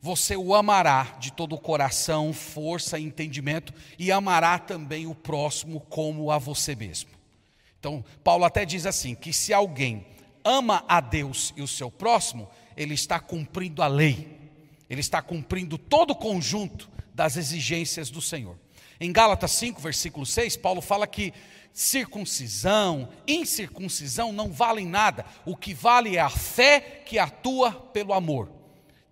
você 0.00 0.36
o 0.36 0.54
amará 0.54 1.16
de 1.18 1.32
todo 1.32 1.54
o 1.54 1.58
coração, 1.58 2.32
força 2.32 2.98
e 2.98 3.04
entendimento, 3.04 3.72
e 3.98 4.12
amará 4.12 4.58
também 4.58 5.06
o 5.06 5.14
próximo 5.14 5.80
como 5.80 6.30
a 6.30 6.36
você 6.36 6.76
mesmo. 6.76 7.13
Então, 7.84 8.02
Paulo 8.24 8.46
até 8.46 8.64
diz 8.64 8.86
assim: 8.86 9.14
que 9.14 9.30
se 9.30 9.52
alguém 9.52 10.06
ama 10.42 10.82
a 10.88 11.02
Deus 11.02 11.52
e 11.54 11.60
o 11.60 11.68
seu 11.68 11.90
próximo, 11.90 12.48
ele 12.74 12.94
está 12.94 13.20
cumprindo 13.20 13.82
a 13.82 13.86
lei, 13.86 14.38
ele 14.88 15.02
está 15.02 15.20
cumprindo 15.20 15.76
todo 15.76 16.12
o 16.12 16.16
conjunto 16.16 16.90
das 17.12 17.36
exigências 17.36 18.08
do 18.08 18.22
Senhor. 18.22 18.58
Em 18.98 19.12
Gálatas 19.12 19.50
5, 19.50 19.82
versículo 19.82 20.24
6, 20.24 20.56
Paulo 20.56 20.80
fala 20.80 21.06
que 21.06 21.34
circuncisão, 21.74 23.10
incircuncisão 23.28 24.32
não 24.32 24.50
valem 24.50 24.86
nada, 24.86 25.26
o 25.44 25.54
que 25.54 25.74
vale 25.74 26.16
é 26.16 26.20
a 26.20 26.30
fé 26.30 27.02
que 27.04 27.18
atua 27.18 27.70
pelo 27.70 28.14
amor. 28.14 28.50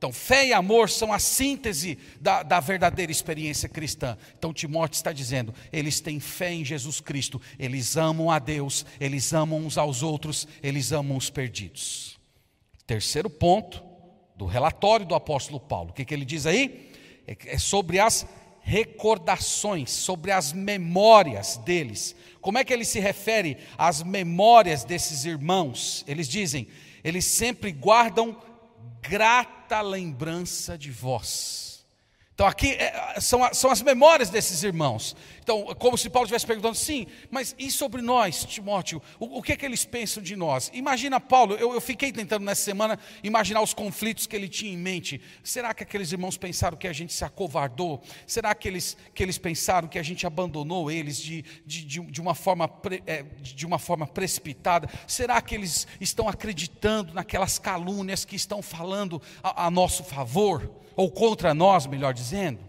Então, 0.02 0.12
fé 0.12 0.48
e 0.48 0.52
amor 0.52 0.90
são 0.90 1.12
a 1.12 1.20
síntese 1.20 1.96
da, 2.20 2.42
da, 2.42 2.58
verdadeira 2.58 3.12
experiência 3.12 3.68
cristã. 3.68 4.18
Então, 4.36 4.52
Timóteo 4.52 4.96
está 4.96 5.12
dizendo: 5.12 5.54
eles 5.72 6.00
têm 6.00 6.18
fé 6.18 6.52
em 6.52 6.64
Jesus 6.64 7.00
Cristo, 7.00 7.40
eles 7.56 7.96
amam 7.96 8.28
a 8.28 8.40
Deus, 8.40 8.84
eles 8.98 9.32
amam 9.32 9.60
uns 9.60 9.78
aos 9.78 10.02
outros, 10.02 10.48
eles 10.60 10.90
amam 10.90 11.16
os 11.16 11.30
perdidos. 11.30 12.18
Terceiro 12.84 13.30
ponto 13.30 13.80
do 14.34 14.44
relatório 14.44 15.06
do 15.06 15.14
apóstolo 15.14 15.60
Paulo: 15.60 15.90
o 15.90 15.92
que, 15.92 16.04
que 16.04 16.12
ele 16.12 16.24
diz 16.24 16.46
aí? 16.46 16.90
É, 17.24 17.36
é 17.54 17.58
sobre 17.58 18.00
as 18.00 18.26
recordações, 18.60 19.92
sobre 19.92 20.32
as 20.32 20.52
memórias 20.52 21.58
deles. 21.58 22.16
Como 22.40 22.58
é 22.58 22.64
que 22.64 22.72
ele 22.72 22.84
se 22.84 22.98
refere 22.98 23.56
às 23.78 24.02
memórias 24.02 24.82
desses 24.82 25.24
irmãos? 25.24 26.04
Eles 26.08 26.26
dizem: 26.26 26.66
eles 27.04 27.24
sempre 27.24 27.70
guardam 27.70 28.36
grata 29.72 29.80
lembrança 29.80 30.76
de 30.76 30.90
vós. 30.90 31.71
Então, 32.42 32.50
aqui 32.50 32.72
é, 32.72 33.20
são, 33.20 33.48
são 33.54 33.70
as 33.70 33.80
memórias 33.82 34.28
desses 34.28 34.64
irmãos. 34.64 35.14
Então, 35.40 35.64
como 35.78 35.96
se 35.96 36.10
Paulo 36.10 36.26
estivesse 36.26 36.44
perguntando, 36.44 36.74
sim, 36.74 37.06
mas 37.30 37.54
e 37.56 37.70
sobre 37.70 38.02
nós, 38.02 38.44
Timóteo? 38.44 39.00
O, 39.20 39.38
o 39.38 39.42
que 39.42 39.52
é 39.52 39.56
que 39.56 39.64
eles 39.64 39.84
pensam 39.84 40.20
de 40.20 40.34
nós? 40.34 40.68
Imagina 40.74 41.20
Paulo, 41.20 41.54
eu, 41.54 41.72
eu 41.72 41.80
fiquei 41.80 42.10
tentando 42.10 42.44
nessa 42.44 42.62
semana 42.62 42.98
imaginar 43.22 43.62
os 43.62 43.72
conflitos 43.72 44.26
que 44.26 44.34
ele 44.34 44.48
tinha 44.48 44.72
em 44.72 44.76
mente. 44.76 45.20
Será 45.44 45.72
que 45.72 45.84
aqueles 45.84 46.10
irmãos 46.10 46.36
pensaram 46.36 46.76
que 46.76 46.88
a 46.88 46.92
gente 46.92 47.12
se 47.12 47.24
acovardou? 47.24 48.02
Será 48.26 48.56
que 48.56 48.66
eles, 48.66 48.96
que 49.14 49.22
eles 49.22 49.38
pensaram 49.38 49.86
que 49.86 49.98
a 49.98 50.02
gente 50.02 50.26
abandonou 50.26 50.90
eles 50.90 51.18
de, 51.18 51.44
de, 51.64 51.84
de, 51.84 52.00
de 52.00 52.20
uma, 52.20 52.34
forma 52.34 52.66
pre, 52.66 53.04
é, 53.06 53.22
de 53.40 53.64
uma 53.64 53.78
forma 53.78 54.04
precipitada? 54.04 54.90
Será 55.06 55.40
que 55.40 55.54
eles 55.54 55.86
estão 56.00 56.28
acreditando 56.28 57.14
naquelas 57.14 57.60
calúnias 57.60 58.24
que 58.24 58.34
estão 58.34 58.60
falando 58.60 59.22
a, 59.44 59.66
a 59.66 59.70
nosso 59.70 60.02
favor? 60.02 60.82
Ou 60.96 61.10
contra 61.10 61.54
nós, 61.54 61.86
melhor 61.86 62.14
dizendo. 62.14 62.60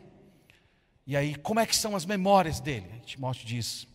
E 1.05 1.17
aí, 1.17 1.35
como 1.35 1.59
é 1.59 1.65
que 1.65 1.75
são 1.75 1.95
as 1.95 2.05
memórias 2.05 2.59
dele? 2.59 3.01
Timóteo 3.05 3.45
diz: 3.45 3.87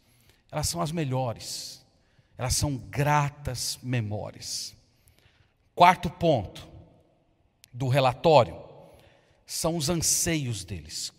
elas 0.50 0.68
são 0.68 0.80
as 0.80 0.92
melhores, 0.92 1.84
elas 2.36 2.54
são 2.54 2.76
gratas 2.76 3.78
memórias. 3.82 4.74
Quarto 5.74 6.10
ponto 6.10 6.68
do 7.72 7.88
relatório 7.88 8.60
são 9.46 9.76
os 9.76 9.88
anseios 9.88 10.64
deles. 10.64 11.12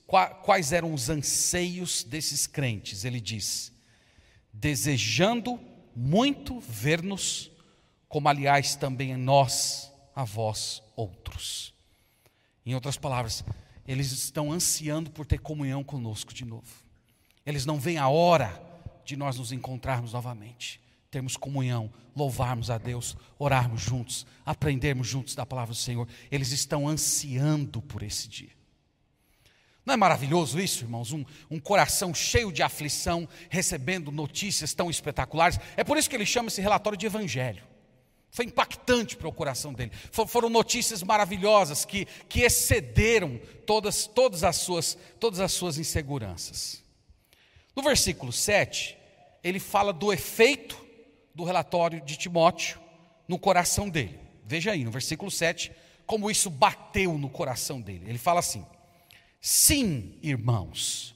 Quais 0.43 0.72
eram 0.72 0.93
os 0.93 1.10
anseios 1.10 2.04
desses 2.04 2.45
crentes? 2.45 3.06
Ele 3.06 3.22
diz: 3.22 3.72
desejando 4.54 5.60
muito 5.95 6.60
ver-nos, 6.60 7.52
como 8.08 8.28
aliás 8.28 8.76
também 8.76 9.15
nós 9.15 9.91
a 10.15 10.24
vós 10.24 10.84
outros. 10.95 11.74
Em 12.69 12.75
outras 12.75 12.97
palavras, 12.97 13.43
eles 13.88 14.12
estão 14.12 14.51
ansiando 14.51 15.10
por 15.10 15.25
ter 15.25 15.39
comunhão 15.39 15.84
conosco 15.84 16.32
de 16.32 16.45
novo. 16.45 16.67
Eles 17.43 17.65
não 17.65 17.79
veem 17.79 17.97
a 17.97 18.08
hora 18.08 18.62
de 19.03 19.15
nós 19.15 19.39
nos 19.39 19.51
encontrarmos 19.51 20.13
novamente, 20.13 20.79
termos 21.10 21.36
comunhão, 21.36 21.91
louvarmos 22.15 22.69
a 22.69 22.77
Deus, 22.77 23.17
orarmos 23.39 23.82
juntos, 23.82 24.23
aprendermos 24.45 25.08
juntos 25.08 25.34
da 25.34 25.47
palavra 25.47 25.73
do 25.73 25.79
Senhor. 25.79 26.08
Eles 26.29 26.51
estão 26.51 26.88
ansiando 26.88 27.82
por 27.82 28.03
esse 28.03 28.29
dia. 28.29 28.51
Não 29.84 29.95
é 29.95 29.97
maravilhoso 29.97 30.60
isso, 30.60 30.84
irmãos? 30.84 31.12
Um, 31.12 31.25
um, 31.49 31.60
coração 31.60 32.13
cheio 32.13 32.51
de 32.51 32.62
aflição, 32.62 33.27
recebendo 33.49 34.12
notícias 34.12 34.75
tão 34.75 34.91
espetaculares. 34.91 35.60
É 35.75 35.84
por 35.84 35.97
isso 35.97 36.08
que 36.08 36.15
ele 36.15 36.23
chama 36.23 36.49
esse 36.49 36.62
relatório 36.62 36.99
de 36.99 37.08
evangelho. 37.08 37.63
Foi 38.31 38.45
impactante 38.45 39.17
para 39.17 39.27
o 39.27 39.33
coração 39.33 39.73
dele. 39.73 39.91
Foram 40.11 40.49
notícias 40.49 41.01
maravilhosas 41.01 41.83
que, 41.83 42.05
que 42.27 42.41
excederam 42.41 43.39
todas, 43.65 44.05
todas, 44.05 44.43
as 44.43 44.57
suas, 44.57 44.97
todas 45.19 45.39
as 45.39 45.51
suas 45.51 45.77
inseguranças. 45.77 46.83
No 47.75 47.81
versículo 47.81 48.31
7, 48.31 48.97
ele 49.43 49.59
fala 49.59 49.91
do 49.91 50.13
efeito 50.13 50.77
do 51.33 51.43
relatório 51.43 52.01
de 52.01 52.17
Timóteo 52.17 52.79
no 53.27 53.39
coração 53.39 53.89
dele. 53.89 54.19
Veja 54.45 54.71
aí, 54.71 54.83
no 54.83 54.91
versículo 54.91 55.31
7, 55.31 55.71
como 56.05 56.29
isso 56.29 56.49
bateu 56.49 57.17
no 57.17 57.29
coração 57.29 57.81
dele. 57.81 58.05
Ele 58.07 58.17
fala 58.17 58.39
assim: 58.39 58.65
Sim, 59.41 60.17
irmãos, 60.21 61.15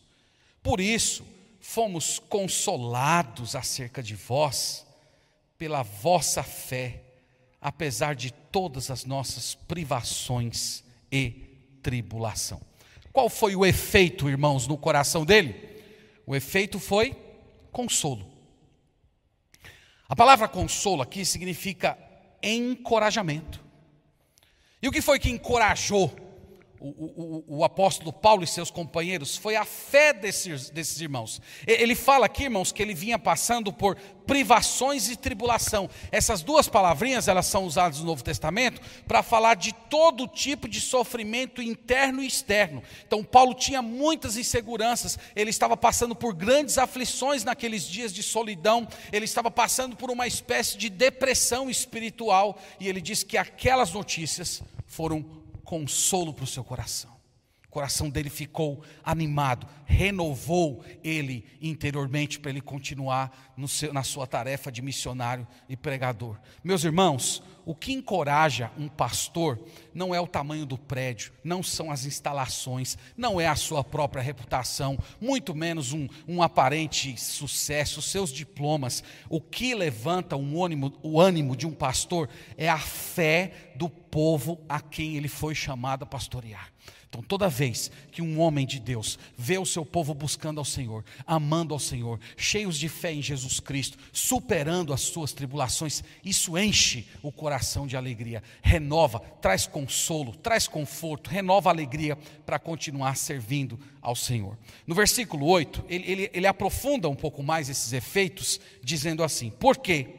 por 0.62 0.80
isso 0.80 1.26
fomos 1.60 2.19
consolados 2.19 3.56
acerca 3.56 4.02
de 4.02 4.15
vós, 4.15 4.86
pela 5.58 5.82
vossa 5.82 6.43
fé 6.43 7.03
apesar 7.63 8.13
de 8.13 8.30
todas 8.30 8.91
as 8.91 9.06
nossas 9.06 9.56
privações 9.56 10.84
e 11.10 11.30
tribulação. 11.82 12.60
Qual 13.13 13.30
foi 13.30 13.56
o 13.56 13.65
efeito, 13.65 14.28
irmãos, 14.28 14.67
no 14.67 14.78
coração 14.78 15.23
dele? 15.23 15.56
O 16.28 16.36
efeito 16.36 16.78
foi 16.78 17.15
consolo. 17.71 18.30
A 20.10 20.15
palavra 20.15 20.49
consolo 20.49 21.02
aqui 21.02 21.23
significa 21.23 21.97
encorajamento. 22.43 23.63
E 24.82 24.88
o 24.89 24.91
que 24.91 25.02
foi 25.02 25.17
que 25.17 25.30
encorajou 25.30 26.13
o, 26.86 27.46
o, 27.48 27.60
o, 27.60 27.63
apóstolo 27.63 28.12
Paulo 28.12 28.43
e 28.43 28.48
seus 28.48 28.69
companheiros 28.69 29.38
foi 29.38 29.56
a 29.56 29.63
fé 29.63 30.12
desses, 30.12 30.69
desses 30.69 31.00
irmãos. 31.00 31.41
Ele 31.65 31.96
fala 31.96 32.26
aqui, 32.26 32.43
irmãos, 32.43 32.74
que 32.74 32.82
ele 32.82 32.93
vinha 32.93 33.17
passando 33.17 33.72
por 33.72 33.96
privações 34.28 35.10
e 35.10 35.15
tribulação. 35.15 35.89
Essas 36.12 36.41
duas 36.41 36.67
palavrinhas, 36.67 37.30
elas 37.30 37.46
são 37.46 37.63
usadas 37.63 38.00
no 38.00 38.06
Novo 38.06 38.22
Testamento 38.22 38.82
para 39.08 39.24
falar 39.24 39.56
de 39.56 39.72
todo 39.89 40.28
tipo 40.28 40.67
de 40.67 40.82
sofrimento 40.82 41.62
interno 41.62 42.22
e 42.22 42.28
externo. 42.28 42.84
Então, 43.08 43.24
Paulo 43.24 43.54
tinha 43.54 43.82
muitas 43.82 44.36
inseguranças, 44.36 45.17
ele 45.38 45.52
estava 45.52 45.78
passando 45.78 46.13
por 46.13 46.34
grandes 46.34 46.78
aflições 46.78 47.46
naqueles 47.46 47.88
dias 47.88 48.13
de 48.13 48.22
solidão, 48.22 48.86
ele 49.10 49.24
estava 49.24 49.50
passando 49.50 49.96
por 49.96 50.12
uma 50.12 50.28
espécie 50.28 50.78
de 50.78 50.89
depressão 50.89 51.69
espiritual, 51.69 52.60
e 52.78 52.89
ele 52.89 53.00
diz 53.00 53.24
que 53.24 53.38
aquelas 53.38 53.93
notícias 53.93 54.62
foram 54.86 55.43
consolo 55.63 56.34
para 56.34 56.43
o 56.43 56.47
seu 56.47 56.63
coração. 56.63 57.12
O 57.67 57.69
coração 57.73 58.08
dele 58.08 58.30
ficou 58.30 58.84
animado, 59.04 59.67
renovou 59.86 60.84
ele 61.04 61.43
interiormente 61.60 62.39
para 62.39 62.52
ele 62.52 62.62
continuar 62.62 63.54
seu, 63.67 63.91
na 63.91 64.04
sua 64.04 64.28
tarefa 64.28 64.71
de 64.71 64.82
missionário 64.82 65.47
e 65.67 65.76
pregador. 65.76 66.39
Meus 66.63 66.84
irmãos, 66.84 67.41
o 67.65 67.76
que 67.76 67.93
encoraja 67.93 68.71
um 68.78 68.88
pastor 68.88 69.60
não 69.93 70.13
é 70.13 70.19
o 70.19 70.28
tamanho 70.28 70.65
do 70.65 70.78
prédio, 70.78 71.32
não 71.43 71.62
são 71.62 71.91
as 71.91 72.06
instalações, 72.06 72.97
não 73.15 73.39
é 73.39 73.47
a 73.47 73.56
sua 73.56 73.84
própria 73.84 74.21
reputação, 74.21 74.97
muito 75.21 75.54
menos 75.54 75.93
um, 75.93 76.08
um 76.28 76.41
aparente 76.41 77.19
sucesso, 77.19 78.02
seus 78.02 78.32
diplomas. 78.32 79.04
O 79.30 79.39
que 79.39 79.76
levanta 79.76 80.36
um 80.36 80.54
o 81.02 81.19
ânimo 81.19 81.56
de 81.56 81.67
um 81.67 81.71
pastor 81.71 82.30
é 82.58 82.69
a 82.69 82.80
fé 82.80 83.73
do 83.76 83.89
povo 83.89 84.60
a 84.67 84.80
quem 84.80 85.15
ele 85.15 85.28
foi 85.28 85.54
chamado 85.54 86.04
a 86.04 86.06
pastorear. 86.06 86.73
Então, 87.13 87.21
toda 87.21 87.47
vez 87.47 87.91
que 88.12 88.23
um 88.23 88.39
homem 88.39 88.65
de 88.65 88.80
Deus 88.80 89.19
vê 89.38 89.60
o 89.60 89.67
seu 89.67 89.86
povo 89.86 90.15
buscando 90.15 90.58
ao 90.58 90.65
Senhor, 90.65 91.06
amando 91.28 91.71
ao 91.71 91.80
Senhor, 91.80 92.19
cheios 92.36 92.76
de 92.76 92.89
fé 92.89 93.13
em 93.13 93.21
Jesus 93.21 93.60
Cristo, 93.60 93.99
superando 94.12 94.91
as 94.91 95.02
suas 95.02 95.32
tribulações, 95.32 96.04
isso 96.26 96.58
enche 96.58 97.08
o 97.21 97.32
coração 97.32 97.86
de 97.86 97.95
alegria, 97.95 98.41
renova, 98.63 99.19
traz 99.19 99.67
consolo, 99.67 100.36
traz 100.36 100.67
conforto, 100.67 101.30
renova 101.30 101.69
a 101.69 101.73
alegria 101.73 102.17
para 102.47 102.58
continuar 102.58 103.15
servindo 103.15 103.80
ao 104.02 104.15
Senhor. 104.15 104.58
No 104.88 104.95
versículo 104.95 105.45
8, 105.45 105.86
ele, 105.88 106.12
ele, 106.12 106.32
ele 106.34 106.47
aprofunda 106.47 107.08
um 107.08 107.15
pouco 107.15 107.43
mais 107.43 107.69
esses 107.69 107.93
efeitos, 107.93 108.60
dizendo 108.84 109.23
assim: 109.23 109.52
Porque 109.52 110.15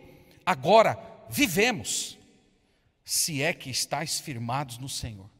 agora 0.47 0.97
vivemos, 1.29 2.17
se 3.05 3.43
é 3.43 3.53
que 3.53 3.69
estáis 3.69 4.21
firmados 4.21 4.79
no 4.79 4.89
Senhor. 4.89 5.34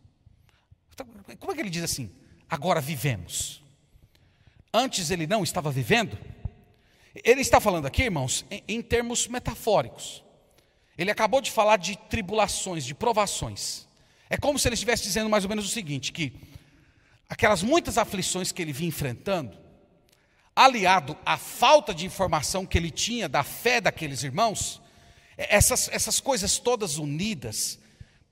Então, 0.95 1.07
como 1.41 1.51
é 1.51 1.55
que 1.57 1.61
ele 1.61 1.71
diz 1.71 1.83
assim? 1.83 2.09
Agora 2.49 2.81
vivemos. 2.81 3.61
Antes 4.73 5.11
ele 5.11 5.27
não 5.27 5.43
estava 5.43 5.71
vivendo? 5.71 6.17
Ele 7.25 7.41
está 7.41 7.61
falando 7.61 7.87
aqui, 7.87 8.05
irmãos, 8.05 8.45
em, 8.49 8.63
em 8.69 8.83
termos 8.83 9.27
metafóricos. 9.27 10.23
Ele 10.97 11.11
acabou 11.11 11.41
de 11.41 11.51
falar 11.51 11.79
de 11.79 11.97
tribulações, 11.97 12.85
de 12.85 12.95
provações. 12.95 13.89
É 14.31 14.37
como 14.37 14.59
se 14.59 14.69
ele 14.69 14.75
estivesse 14.75 15.03
dizendo 15.03 15.29
mais 15.29 15.45
ou 15.45 15.49
menos 15.49 15.67
o 15.67 15.69
seguinte: 15.69 16.13
que 16.13 16.33
aquelas 17.29 17.63
muitas 17.63 17.99
aflições 17.99 18.53
que 18.53 18.63
ele 18.63 18.73
vinha 18.73 18.89
enfrentando, 18.89 19.59
aliado 20.55 21.19
à 21.27 21.37
falta 21.37 21.93
de 21.93 22.07
informação 22.07 22.65
que 22.65 22.79
ele 22.79 22.91
tinha 22.91 23.29
da 23.29 23.43
fé 23.43 23.81
daqueles 23.81 24.23
irmãos, 24.23 24.81
essas, 25.37 25.89
essas 25.89 26.21
coisas 26.21 26.59
todas 26.59 26.99
unidas, 26.99 27.81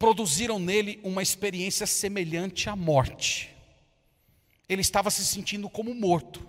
produziram 0.02 0.58
nele 0.58 0.98
uma 1.04 1.22
experiência 1.22 1.86
semelhante 1.86 2.68
à 2.68 2.74
morte. 2.74 3.54
Ele 4.68 4.80
estava 4.80 5.12
se 5.12 5.24
sentindo 5.24 5.70
como 5.70 5.94
morto. 5.94 6.44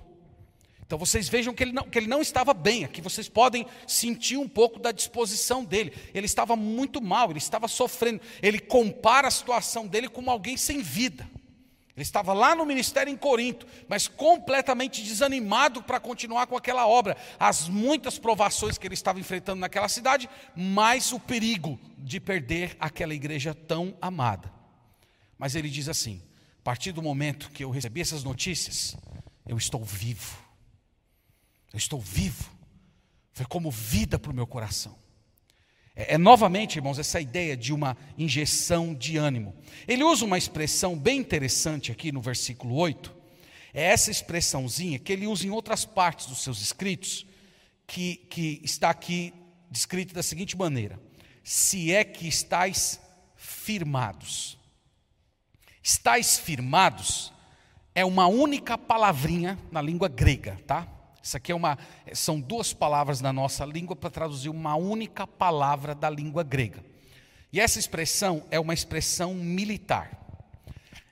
Então 0.83 0.97
vocês 0.97 1.29
vejam 1.29 1.53
que 1.53 1.61
ele, 1.61 1.71
não, 1.71 1.83
que 1.83 1.99
ele 1.99 2.07
não 2.07 2.19
estava 2.19 2.51
bem, 2.51 2.83
aqui 2.83 2.99
vocês 2.99 3.29
podem 3.29 3.67
sentir 3.85 4.37
um 4.37 4.49
pouco 4.49 4.79
da 4.79 4.91
disposição 4.91 5.63
dele. 5.63 5.93
Ele 6.15 6.25
estava 6.25 6.55
muito 6.55 6.99
mal, 6.99 7.29
ele 7.29 7.37
estava 7.37 7.67
sofrendo. 7.67 8.21
Ele 8.41 8.57
compara 8.57 9.27
a 9.27 9.31
situação 9.31 9.85
dele 9.85 10.09
como 10.09 10.31
alguém 10.31 10.57
sem 10.57 10.81
vida. 10.81 11.29
Ele 11.95 12.01
estava 12.01 12.33
lá 12.33 12.55
no 12.55 12.65
ministério 12.65 13.11
em 13.11 13.17
Corinto, 13.17 13.67
mas 13.87 14.07
completamente 14.07 15.03
desanimado 15.03 15.83
para 15.83 15.99
continuar 15.99 16.47
com 16.47 16.57
aquela 16.57 16.87
obra. 16.87 17.15
As 17.39 17.69
muitas 17.69 18.17
provações 18.17 18.79
que 18.79 18.87
ele 18.87 18.95
estava 18.95 19.19
enfrentando 19.19 19.59
naquela 19.59 19.87
cidade, 19.87 20.27
mais 20.55 21.11
o 21.11 21.19
perigo 21.19 21.79
de 21.99 22.19
perder 22.19 22.75
aquela 22.79 23.13
igreja 23.13 23.53
tão 23.53 23.95
amada. 24.01 24.51
Mas 25.37 25.53
ele 25.53 25.69
diz 25.69 25.87
assim: 25.87 26.19
a 26.59 26.63
partir 26.63 26.93
do 26.93 27.01
momento 27.01 27.51
que 27.51 27.63
eu 27.63 27.69
recebi 27.69 28.01
essas 28.01 28.23
notícias, 28.23 28.97
eu 29.45 29.57
estou 29.57 29.83
vivo. 29.83 30.37
Eu 31.71 31.77
estou 31.77 31.99
vivo. 31.99 32.49
Foi 33.33 33.45
como 33.45 33.69
vida 33.69 34.17
para 34.17 34.31
o 34.31 34.35
meu 34.35 34.47
coração. 34.47 35.02
É, 35.95 36.15
é, 36.15 36.17
novamente, 36.17 36.77
irmãos, 36.77 36.97
essa 36.97 37.21
ideia 37.21 37.55
de 37.55 37.73
uma 37.73 37.95
injeção 38.17 38.93
de 38.93 39.17
ânimo. 39.17 39.55
Ele 39.87 40.03
usa 40.03 40.25
uma 40.25 40.37
expressão 40.37 40.97
bem 40.97 41.19
interessante 41.19 41.91
aqui 41.91 42.11
no 42.11 42.21
versículo 42.21 42.75
8. 42.75 43.13
É 43.73 43.83
essa 43.83 44.11
expressãozinha 44.11 44.99
que 44.99 45.11
ele 45.11 45.27
usa 45.27 45.45
em 45.45 45.49
outras 45.49 45.85
partes 45.85 46.27
dos 46.27 46.43
seus 46.43 46.61
escritos, 46.61 47.25
que, 47.85 48.17
que 48.29 48.61
está 48.63 48.89
aqui 48.89 49.33
descrito 49.69 50.13
da 50.13 50.23
seguinte 50.23 50.57
maneira: 50.57 50.99
Se 51.43 51.91
é 51.91 52.03
que 52.03 52.27
estáis 52.27 52.99
firmados. 53.35 54.57
Estáis 55.81 56.37
firmados 56.37 57.33
é 57.95 58.03
uma 58.03 58.27
única 58.27 58.77
palavrinha 58.77 59.59
na 59.71 59.81
língua 59.81 60.07
grega, 60.07 60.57
tá? 60.65 60.87
Isso 61.23 61.37
aqui 61.37 61.53
é 61.53 61.55
uma, 61.55 61.77
são 62.11 62.37
duas 62.37 62.73
palavras 62.73 63.21
na 63.21 63.31
nossa 63.31 63.63
língua 63.63 63.95
para 63.95 64.09
traduzir 64.09 64.49
uma 64.49 64.75
única 64.75 65.25
palavra 65.25 65.95
da 65.95 66.09
língua 66.09 66.43
grega. 66.43 66.83
E 67.49 67.61
essa 67.61 67.79
expressão 67.79 68.45
é 68.51 68.59
uma 68.59 68.73
expressão 68.73 69.33
militar. 69.33 70.19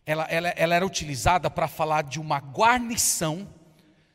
Ela, 0.05 0.25
ela, 0.25 0.49
ela 0.49 0.75
era 0.75 0.85
utilizada 0.85 1.49
para 1.49 1.65
falar 1.65 2.03
de 2.03 2.19
uma 2.19 2.39
guarnição 2.39 3.47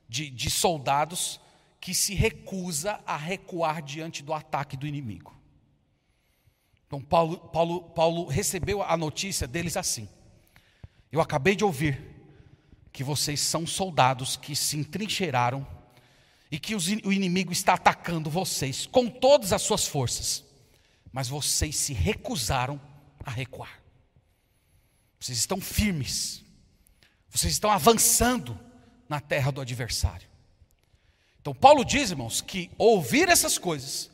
de, 0.06 0.28
de 0.28 0.50
soldados 0.50 1.40
que 1.80 1.94
se 1.94 2.14
recusa 2.14 3.00
a 3.06 3.16
recuar 3.16 3.80
diante 3.80 4.22
do 4.22 4.34
ataque 4.34 4.76
do 4.76 4.86
inimigo. 4.86 5.34
Então, 6.86 7.00
Paulo, 7.00 7.38
Paulo, 7.38 7.82
Paulo 7.90 8.26
recebeu 8.26 8.82
a 8.82 8.98
notícia 8.98 9.46
deles 9.46 9.78
assim: 9.78 10.06
Eu 11.10 11.22
acabei 11.22 11.56
de 11.56 11.64
ouvir 11.64 11.98
que 12.92 13.02
vocês 13.02 13.40
são 13.40 13.66
soldados 13.66 14.36
que 14.36 14.54
se 14.54 14.76
entrincheiraram 14.76 15.75
e 16.50 16.58
que 16.58 16.74
o 16.74 17.12
inimigo 17.12 17.52
está 17.52 17.74
atacando 17.74 18.30
vocês 18.30 18.86
com 18.86 19.08
todas 19.08 19.52
as 19.52 19.62
suas 19.62 19.86
forças, 19.86 20.44
mas 21.12 21.28
vocês 21.28 21.76
se 21.76 21.92
recusaram 21.92 22.80
a 23.24 23.30
recuar. 23.30 23.82
Vocês 25.18 25.38
estão 25.38 25.60
firmes, 25.60 26.44
vocês 27.28 27.52
estão 27.52 27.70
avançando 27.70 28.58
na 29.08 29.20
terra 29.20 29.50
do 29.50 29.60
adversário. 29.60 30.28
Então, 31.40 31.54
Paulo 31.54 31.84
diz, 31.84 32.10
irmãos, 32.10 32.40
que 32.40 32.70
ouvir 32.76 33.28
essas 33.28 33.56
coisas 33.58 34.10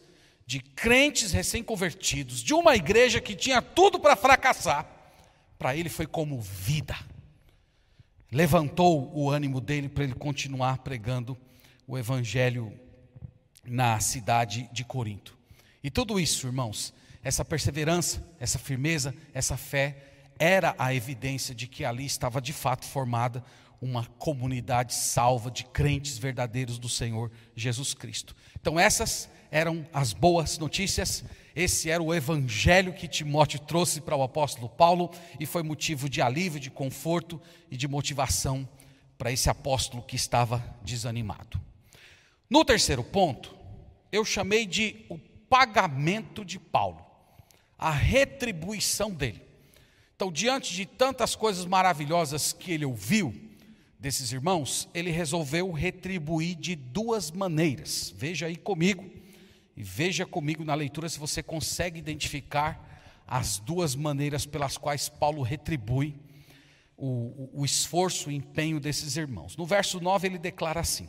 de 0.46 0.60
crentes 0.60 1.32
recém-convertidos, 1.32 2.42
de 2.42 2.52
uma 2.52 2.76
igreja 2.76 3.20
que 3.20 3.34
tinha 3.34 3.62
tudo 3.62 3.98
para 3.98 4.16
fracassar, 4.16 4.86
para 5.58 5.76
ele 5.76 5.88
foi 5.88 6.06
como 6.06 6.40
vida. 6.40 6.96
Levantou 8.30 9.10
o 9.14 9.30
ânimo 9.30 9.60
dele 9.60 9.88
para 9.88 10.04
ele 10.04 10.14
continuar 10.14 10.78
pregando 10.78 11.38
o 11.92 11.98
evangelho 11.98 12.72
na 13.62 14.00
cidade 14.00 14.66
de 14.72 14.82
Corinto. 14.82 15.36
E 15.84 15.90
tudo 15.90 16.18
isso, 16.18 16.46
irmãos, 16.46 16.94
essa 17.22 17.44
perseverança, 17.44 18.26
essa 18.40 18.58
firmeza, 18.58 19.14
essa 19.34 19.58
fé, 19.58 19.98
era 20.38 20.74
a 20.78 20.94
evidência 20.94 21.54
de 21.54 21.66
que 21.66 21.84
ali 21.84 22.06
estava 22.06 22.40
de 22.40 22.54
fato 22.54 22.86
formada 22.86 23.44
uma 23.78 24.06
comunidade 24.06 24.94
salva 24.94 25.50
de 25.50 25.64
crentes 25.64 26.16
verdadeiros 26.16 26.78
do 26.78 26.88
Senhor 26.88 27.30
Jesus 27.54 27.92
Cristo. 27.92 28.34
Então, 28.58 28.80
essas 28.80 29.28
eram 29.50 29.86
as 29.92 30.14
boas 30.14 30.56
notícias, 30.56 31.22
esse 31.54 31.90
era 31.90 32.02
o 32.02 32.14
evangelho 32.14 32.94
que 32.94 33.06
Timóteo 33.06 33.60
trouxe 33.60 34.00
para 34.00 34.16
o 34.16 34.22
apóstolo 34.22 34.70
Paulo 34.70 35.10
e 35.38 35.44
foi 35.44 35.62
motivo 35.62 36.08
de 36.08 36.22
alívio, 36.22 36.58
de 36.58 36.70
conforto 36.70 37.38
e 37.70 37.76
de 37.76 37.86
motivação 37.86 38.66
para 39.18 39.30
esse 39.30 39.50
apóstolo 39.50 40.02
que 40.02 40.16
estava 40.16 40.64
desanimado. 40.82 41.61
No 42.52 42.66
terceiro 42.66 43.02
ponto, 43.02 43.56
eu 44.12 44.26
chamei 44.26 44.66
de 44.66 45.06
o 45.08 45.16
pagamento 45.48 46.44
de 46.44 46.58
Paulo, 46.58 47.02
a 47.78 47.90
retribuição 47.90 49.10
dele. 49.10 49.40
Então, 50.14 50.30
diante 50.30 50.74
de 50.74 50.84
tantas 50.84 51.34
coisas 51.34 51.64
maravilhosas 51.64 52.52
que 52.52 52.70
ele 52.70 52.84
ouviu 52.84 53.34
desses 53.98 54.32
irmãos, 54.32 54.86
ele 54.92 55.10
resolveu 55.10 55.72
retribuir 55.72 56.54
de 56.56 56.76
duas 56.76 57.30
maneiras. 57.30 58.12
Veja 58.14 58.44
aí 58.44 58.56
comigo, 58.56 59.10
e 59.74 59.82
veja 59.82 60.26
comigo 60.26 60.62
na 60.62 60.74
leitura 60.74 61.08
se 61.08 61.18
você 61.18 61.42
consegue 61.42 61.98
identificar 61.98 63.22
as 63.26 63.58
duas 63.60 63.94
maneiras 63.94 64.44
pelas 64.44 64.76
quais 64.76 65.08
Paulo 65.08 65.40
retribui 65.40 66.14
o, 66.98 67.48
o, 67.54 67.64
esforço 67.64 68.30
e 68.30 68.34
empenho 68.34 68.78
desses 68.78 69.16
irmãos. 69.16 69.56
No 69.56 69.64
verso 69.64 70.02
9 70.02 70.28
ele 70.28 70.38
declara 70.38 70.80
assim: 70.80 71.08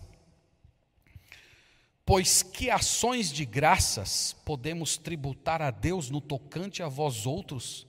Pois 2.05 2.43
que 2.43 2.69
ações 2.69 3.31
de 3.31 3.45
graças 3.45 4.35
podemos 4.43 4.97
tributar 4.97 5.61
a 5.61 5.71
Deus 5.71 6.09
no 6.09 6.19
tocante 6.19 6.83
a 6.83 6.89
vós 6.89 7.25
outros, 7.25 7.87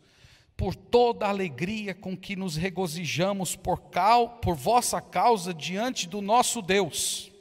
por 0.57 0.75
toda 0.75 1.27
a 1.27 1.31
alegria 1.31 1.95
com 1.95 2.17
que 2.17 2.37
nos 2.37 2.55
regozijamos 2.55 3.57
por, 3.57 3.91
cal, 3.91 4.39
por 4.39 4.55
vossa 4.55 5.01
causa 5.01 5.53
diante 5.53 6.09
do 6.09 6.21
nosso 6.21 6.63
Deus. 6.63 7.33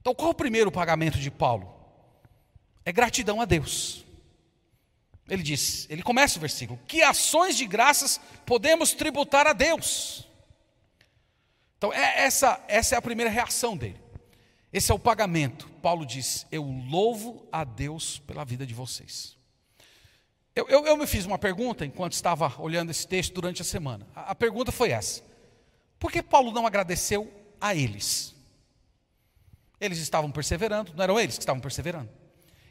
Então, 0.00 0.14
qual 0.14 0.30
o 0.30 0.34
primeiro 0.34 0.72
pagamento 0.72 1.18
de 1.18 1.30
Paulo? 1.30 1.74
É 2.84 2.92
gratidão 2.92 3.40
a 3.40 3.44
Deus. 3.44 4.04
Ele 5.28 5.42
diz, 5.42 5.86
ele 5.90 6.02
começa 6.02 6.38
o 6.38 6.40
versículo: 6.40 6.78
Que 6.86 7.02
ações 7.02 7.56
de 7.56 7.66
graças 7.66 8.18
podemos 8.46 8.92
tributar 8.92 9.46
a 9.46 9.52
Deus? 9.52 10.26
Então, 11.76 11.92
é, 11.92 12.24
essa, 12.24 12.64
essa 12.68 12.94
é 12.94 12.98
a 12.98 13.02
primeira 13.02 13.30
reação 13.30 13.76
dele. 13.76 14.05
Esse 14.76 14.92
é 14.92 14.94
o 14.94 14.98
pagamento. 14.98 15.66
Paulo 15.80 16.04
diz: 16.04 16.46
Eu 16.52 16.62
louvo 16.62 17.48
a 17.50 17.64
Deus 17.64 18.18
pela 18.18 18.44
vida 18.44 18.66
de 18.66 18.74
vocês. 18.74 19.34
Eu, 20.54 20.68
eu, 20.68 20.84
eu 20.84 20.98
me 20.98 21.06
fiz 21.06 21.24
uma 21.24 21.38
pergunta 21.38 21.86
enquanto 21.86 22.12
estava 22.12 22.54
olhando 22.60 22.90
esse 22.90 23.08
texto 23.08 23.32
durante 23.32 23.62
a 23.62 23.64
semana. 23.64 24.06
A, 24.14 24.32
a 24.32 24.34
pergunta 24.34 24.70
foi 24.70 24.90
essa: 24.90 25.22
Por 25.98 26.12
que 26.12 26.22
Paulo 26.22 26.52
não 26.52 26.66
agradeceu 26.66 27.32
a 27.58 27.74
eles? 27.74 28.34
Eles 29.80 29.96
estavam 29.96 30.30
perseverando, 30.30 30.92
não 30.94 31.04
eram 31.04 31.18
eles 31.18 31.38
que 31.38 31.42
estavam 31.42 31.62
perseverando. 31.62 32.10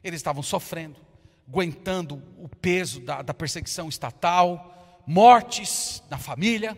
Eles 0.04 0.20
estavam 0.20 0.44
sofrendo, 0.44 1.00
aguentando 1.48 2.22
o 2.38 2.48
peso 2.48 3.00
da, 3.00 3.24
da 3.24 3.34
perseguição 3.34 3.90
estatal, 3.90 5.02
mortes 5.08 6.04
na 6.08 6.20
família. 6.20 6.78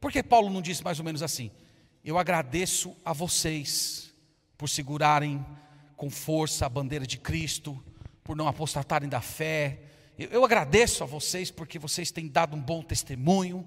Por 0.00 0.10
que 0.10 0.24
Paulo 0.24 0.50
não 0.50 0.60
disse 0.60 0.82
mais 0.82 0.98
ou 0.98 1.04
menos 1.04 1.22
assim? 1.22 1.52
Eu 2.04 2.18
agradeço 2.18 2.96
a 3.04 3.12
vocês 3.12 4.09
por 4.60 4.68
segurarem 4.68 5.42
com 5.96 6.10
força 6.10 6.66
a 6.66 6.68
bandeira 6.68 7.06
de 7.06 7.16
Cristo, 7.16 7.82
por 8.22 8.36
não 8.36 8.46
apostatarem 8.46 9.08
da 9.08 9.22
fé. 9.22 9.80
Eu, 10.18 10.44
agradeço 10.44 11.02
a 11.02 11.06
vocês 11.06 11.50
porque 11.50 11.78
vocês 11.78 12.10
têm 12.10 12.28
dado 12.28 12.54
um 12.54 12.60
bom 12.60 12.82
testemunho. 12.82 13.66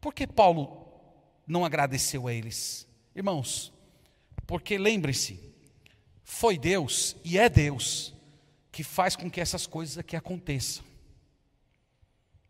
Por 0.00 0.12
que 0.12 0.26
Paulo 0.26 0.88
não 1.46 1.64
agradeceu 1.64 2.26
a 2.26 2.34
eles? 2.34 2.84
Irmãos, 3.14 3.72
porque 4.44 4.76
lembre-se, 4.76 5.38
foi 6.24 6.58
Deus 6.58 7.14
e 7.24 7.38
é 7.38 7.48
Deus 7.48 8.12
que 8.72 8.82
faz 8.82 9.14
com 9.14 9.30
que 9.30 9.40
essas 9.40 9.68
coisas 9.68 9.98
aqui 9.98 10.16
aconteçam. 10.16 10.82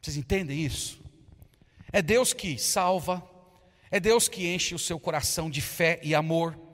Vocês 0.01 0.17
entendem 0.17 0.59
isso? 0.65 0.99
É 1.93 2.01
Deus 2.01 2.33
que 2.33 2.57
salva, 2.57 3.23
é 3.91 4.01
Deus 4.01 4.27
que 4.27 4.49
enche 4.49 4.75
o 4.75 4.79
seu 4.79 4.99
coração 4.99 5.51
de 5.51 5.61
fé 5.61 6.01
e 6.03 6.15
amor. 6.15 6.72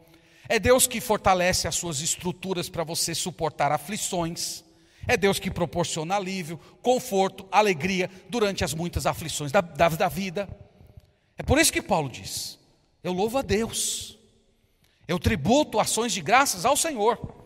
É 0.48 0.58
Deus 0.58 0.86
que 0.86 1.00
fortalece 1.00 1.68
as 1.68 1.74
suas 1.74 2.00
estruturas 2.00 2.68
para 2.68 2.82
você 2.82 3.14
suportar 3.14 3.70
aflições. 3.70 4.64
É 5.06 5.16
Deus 5.16 5.38
que 5.38 5.50
proporciona 5.50 6.16
alívio, 6.16 6.58
conforto, 6.82 7.46
alegria 7.52 8.10
durante 8.28 8.64
as 8.64 8.72
muitas 8.72 9.06
aflições 9.06 9.52
da, 9.52 9.60
da, 9.60 9.88
da 9.88 10.08
vida. 10.08 10.48
É 11.36 11.42
por 11.42 11.58
isso 11.58 11.72
que 11.72 11.82
Paulo 11.82 12.08
diz: 12.08 12.58
Eu 13.04 13.12
louvo 13.12 13.38
a 13.38 13.42
Deus, 13.42 14.18
eu 15.06 15.18
tributo 15.18 15.78
ações 15.78 16.12
de 16.12 16.20
graças 16.20 16.64
ao 16.64 16.76
Senhor. 16.76 17.36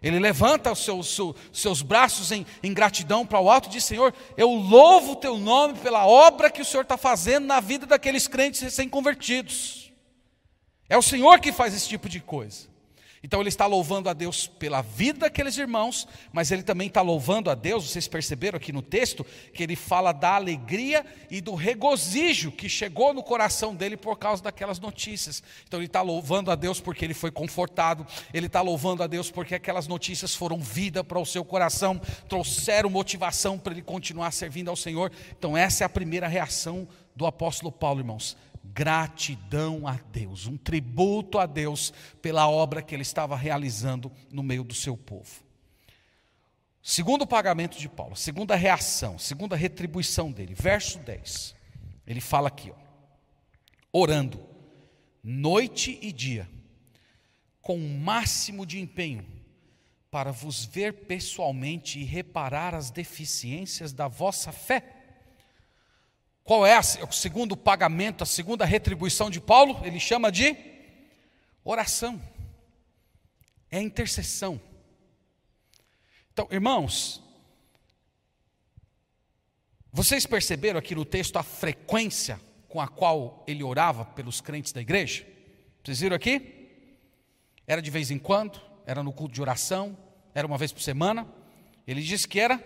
Ele 0.00 0.20
levanta 0.20 0.70
os 0.70 0.84
seus, 0.84 1.08
seus, 1.12 1.34
seus 1.52 1.82
braços 1.82 2.30
em, 2.30 2.46
em 2.62 2.72
gratidão 2.72 3.26
para 3.26 3.40
o 3.40 3.50
alto 3.50 3.68
e 3.68 3.72
diz: 3.72 3.84
Senhor, 3.84 4.14
eu 4.36 4.50
louvo 4.50 5.12
o 5.12 5.16
teu 5.16 5.36
nome 5.36 5.74
pela 5.78 6.06
obra 6.06 6.50
que 6.50 6.62
o 6.62 6.64
Senhor 6.64 6.82
está 6.82 6.96
fazendo 6.96 7.46
na 7.46 7.58
vida 7.58 7.86
daqueles 7.86 8.28
crentes 8.28 8.60
recém-convertidos. 8.60 9.87
É 10.88 10.96
o 10.96 11.02
Senhor 11.02 11.40
que 11.40 11.52
faz 11.52 11.74
esse 11.74 11.88
tipo 11.88 12.08
de 12.08 12.20
coisa. 12.20 12.68
Então 13.22 13.40
ele 13.40 13.48
está 13.48 13.66
louvando 13.66 14.08
a 14.08 14.12
Deus 14.12 14.46
pela 14.46 14.80
vida 14.80 15.20
daqueles 15.20 15.58
irmãos, 15.58 16.06
mas 16.32 16.52
ele 16.52 16.62
também 16.62 16.86
está 16.86 17.02
louvando 17.02 17.50
a 17.50 17.54
Deus, 17.54 17.90
vocês 17.90 18.06
perceberam 18.06 18.56
aqui 18.56 18.72
no 18.72 18.80
texto, 18.80 19.26
que 19.52 19.62
ele 19.62 19.74
fala 19.74 20.12
da 20.12 20.36
alegria 20.36 21.04
e 21.30 21.40
do 21.40 21.54
regozijo 21.54 22.52
que 22.52 22.68
chegou 22.68 23.12
no 23.12 23.22
coração 23.22 23.74
dele 23.74 23.96
por 23.96 24.16
causa 24.16 24.42
daquelas 24.42 24.78
notícias. 24.78 25.42
Então 25.66 25.80
ele 25.80 25.86
está 25.86 26.00
louvando 26.00 26.50
a 26.50 26.54
Deus 26.54 26.80
porque 26.80 27.04
ele 27.04 27.14
foi 27.14 27.30
confortado, 27.30 28.06
ele 28.32 28.46
está 28.46 28.60
louvando 28.60 29.02
a 29.02 29.06
Deus 29.06 29.30
porque 29.30 29.56
aquelas 29.56 29.88
notícias 29.88 30.34
foram 30.34 30.60
vida 30.60 31.02
para 31.02 31.18
o 31.18 31.26
seu 31.26 31.44
coração, 31.44 32.00
trouxeram 32.28 32.88
motivação 32.88 33.58
para 33.58 33.72
ele 33.72 33.82
continuar 33.82 34.30
servindo 34.30 34.68
ao 34.68 34.76
Senhor. 34.76 35.10
Então 35.36 35.56
essa 35.56 35.82
é 35.82 35.86
a 35.86 35.88
primeira 35.88 36.28
reação 36.28 36.86
do 37.16 37.26
apóstolo 37.26 37.72
Paulo, 37.72 38.00
irmãos 38.00 38.36
gratidão 38.78 39.88
a 39.88 39.94
Deus, 39.94 40.46
um 40.46 40.56
tributo 40.56 41.40
a 41.40 41.46
Deus 41.46 41.92
pela 42.22 42.48
obra 42.48 42.80
que 42.80 42.94
ele 42.94 43.02
estava 43.02 43.34
realizando 43.34 44.08
no 44.30 44.40
meio 44.40 44.62
do 44.62 44.72
seu 44.72 44.96
povo. 44.96 45.42
Segundo 46.80 47.26
pagamento 47.26 47.76
de 47.76 47.88
Paulo, 47.88 48.14
segunda 48.14 48.54
reação, 48.54 49.18
segunda 49.18 49.56
retribuição 49.56 50.30
dele, 50.30 50.54
verso 50.54 51.00
10. 51.00 51.56
Ele 52.06 52.20
fala 52.20 52.46
aqui, 52.46 52.70
ó, 52.70 52.76
orando 53.92 54.40
noite 55.24 55.98
e 56.00 56.12
dia, 56.12 56.48
com 57.60 57.76
o 57.76 57.98
máximo 57.98 58.64
de 58.64 58.78
empenho, 58.78 59.26
para 60.08 60.30
vos 60.30 60.64
ver 60.64 60.92
pessoalmente 61.06 61.98
e 61.98 62.04
reparar 62.04 62.76
as 62.76 62.92
deficiências 62.92 63.92
da 63.92 64.06
vossa 64.06 64.52
fé. 64.52 64.97
Qual 66.48 66.64
é 66.64 66.80
o 66.80 67.12
segundo 67.12 67.54
pagamento, 67.54 68.22
a 68.22 68.26
segunda 68.26 68.64
retribuição 68.64 69.28
de 69.28 69.38
Paulo? 69.38 69.84
Ele 69.84 70.00
chama 70.00 70.32
de 70.32 70.56
oração, 71.62 72.18
é 73.70 73.78
intercessão. 73.82 74.58
Então, 76.32 76.48
irmãos, 76.50 77.22
vocês 79.92 80.24
perceberam 80.24 80.78
aqui 80.78 80.94
no 80.94 81.04
texto 81.04 81.36
a 81.36 81.42
frequência 81.42 82.40
com 82.66 82.80
a 82.80 82.88
qual 82.88 83.44
ele 83.46 83.62
orava 83.62 84.06
pelos 84.06 84.40
crentes 84.40 84.72
da 84.72 84.80
igreja? 84.80 85.26
Vocês 85.84 86.00
viram 86.00 86.16
aqui? 86.16 86.70
Era 87.66 87.82
de 87.82 87.90
vez 87.90 88.10
em 88.10 88.18
quando, 88.18 88.58
era 88.86 89.02
no 89.02 89.12
culto 89.12 89.34
de 89.34 89.42
oração, 89.42 89.94
era 90.34 90.46
uma 90.46 90.56
vez 90.56 90.72
por 90.72 90.80
semana. 90.80 91.28
Ele 91.86 92.00
disse 92.00 92.26
que 92.26 92.40
era 92.40 92.58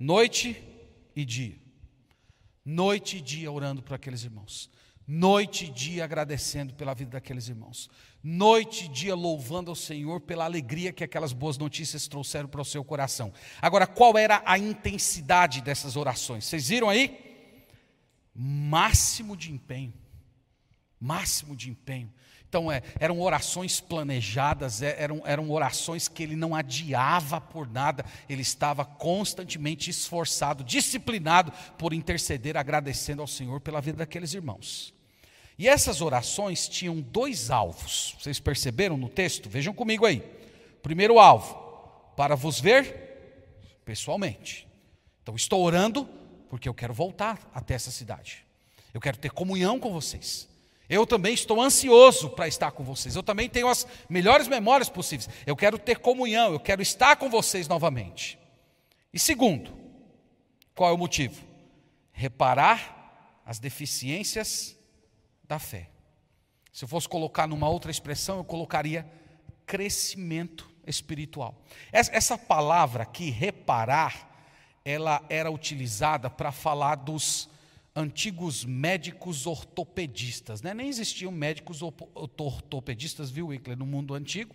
noite 0.00 0.60
e 1.14 1.24
dia. 1.24 1.63
Noite 2.64 3.18
e 3.18 3.20
dia 3.20 3.50
orando 3.52 3.82
por 3.82 3.94
aqueles 3.94 4.24
irmãos. 4.24 4.70
Noite 5.06 5.66
e 5.66 5.70
dia 5.70 6.02
agradecendo 6.02 6.72
pela 6.74 6.94
vida 6.94 7.10
daqueles 7.10 7.48
irmãos. 7.48 7.90
Noite 8.22 8.86
e 8.86 8.88
dia 8.88 9.14
louvando 9.14 9.70
ao 9.70 9.76
Senhor 9.76 10.20
pela 10.20 10.44
alegria 10.44 10.92
que 10.92 11.04
aquelas 11.04 11.32
boas 11.32 11.58
notícias 11.58 12.08
trouxeram 12.08 12.48
para 12.48 12.62
o 12.62 12.64
seu 12.64 12.82
coração. 12.82 13.32
Agora, 13.60 13.86
qual 13.86 14.16
era 14.16 14.42
a 14.46 14.58
intensidade 14.58 15.60
dessas 15.60 15.94
orações? 15.94 16.46
Vocês 16.46 16.68
viram 16.68 16.88
aí? 16.88 17.24
máximo 18.34 19.36
de 19.36 19.52
empenho. 19.52 19.94
Máximo 21.00 21.54
de 21.54 21.70
empenho. 21.70 22.12
Então, 22.54 22.70
é, 22.70 22.84
eram 23.00 23.20
orações 23.20 23.80
planejadas, 23.80 24.80
é, 24.80 24.94
eram, 24.96 25.22
eram 25.26 25.50
orações 25.50 26.06
que 26.06 26.22
ele 26.22 26.36
não 26.36 26.54
adiava 26.54 27.40
por 27.40 27.68
nada, 27.68 28.04
ele 28.28 28.42
estava 28.42 28.84
constantemente 28.84 29.90
esforçado, 29.90 30.62
disciplinado 30.62 31.52
por 31.76 31.92
interceder, 31.92 32.56
agradecendo 32.56 33.20
ao 33.20 33.26
Senhor 33.26 33.60
pela 33.60 33.80
vida 33.80 33.98
daqueles 33.98 34.34
irmãos. 34.34 34.94
E 35.58 35.66
essas 35.66 36.00
orações 36.00 36.68
tinham 36.68 37.00
dois 37.00 37.50
alvos, 37.50 38.14
vocês 38.20 38.38
perceberam 38.38 38.96
no 38.96 39.08
texto? 39.08 39.48
Vejam 39.48 39.74
comigo 39.74 40.06
aí. 40.06 40.22
Primeiro 40.80 41.18
alvo, 41.18 41.56
para 42.16 42.36
vos 42.36 42.60
ver 42.60 43.80
pessoalmente. 43.84 44.64
Então, 45.24 45.34
estou 45.34 45.60
orando 45.60 46.08
porque 46.48 46.68
eu 46.68 46.74
quero 46.74 46.94
voltar 46.94 47.50
até 47.52 47.74
essa 47.74 47.90
cidade. 47.90 48.46
Eu 48.94 49.00
quero 49.00 49.18
ter 49.18 49.32
comunhão 49.32 49.80
com 49.80 49.92
vocês. 49.92 50.53
Eu 50.88 51.06
também 51.06 51.32
estou 51.32 51.60
ansioso 51.60 52.30
para 52.30 52.46
estar 52.46 52.70
com 52.72 52.84
vocês. 52.84 53.16
Eu 53.16 53.22
também 53.22 53.48
tenho 53.48 53.68
as 53.68 53.86
melhores 54.08 54.48
memórias 54.48 54.88
possíveis. 54.88 55.28
Eu 55.46 55.56
quero 55.56 55.78
ter 55.78 55.98
comunhão, 55.98 56.52
eu 56.52 56.60
quero 56.60 56.82
estar 56.82 57.16
com 57.16 57.30
vocês 57.30 57.66
novamente. 57.66 58.38
E 59.12 59.18
segundo, 59.18 59.72
qual 60.74 60.90
é 60.90 60.92
o 60.92 60.98
motivo? 60.98 61.42
Reparar 62.12 63.40
as 63.46 63.58
deficiências 63.58 64.76
da 65.44 65.58
fé. 65.58 65.88
Se 66.72 66.84
eu 66.84 66.88
fosse 66.88 67.08
colocar 67.08 67.46
numa 67.46 67.68
outra 67.68 67.90
expressão, 67.90 68.38
eu 68.38 68.44
colocaria 68.44 69.06
crescimento 69.64 70.68
espiritual. 70.86 71.54
Essa 71.92 72.36
palavra 72.36 73.04
aqui, 73.04 73.30
reparar, 73.30 74.30
ela 74.84 75.24
era 75.28 75.50
utilizada 75.50 76.28
para 76.28 76.52
falar 76.52 76.96
dos 76.96 77.48
antigos 77.94 78.64
médicos 78.64 79.46
ortopedistas. 79.46 80.60
Né? 80.62 80.74
Nem 80.74 80.88
existiam 80.88 81.30
médicos 81.30 81.80
ortopedistas, 81.82 83.30
viu, 83.30 83.48
Wickler, 83.48 83.78
no 83.78 83.86
mundo 83.86 84.14
antigo. 84.14 84.54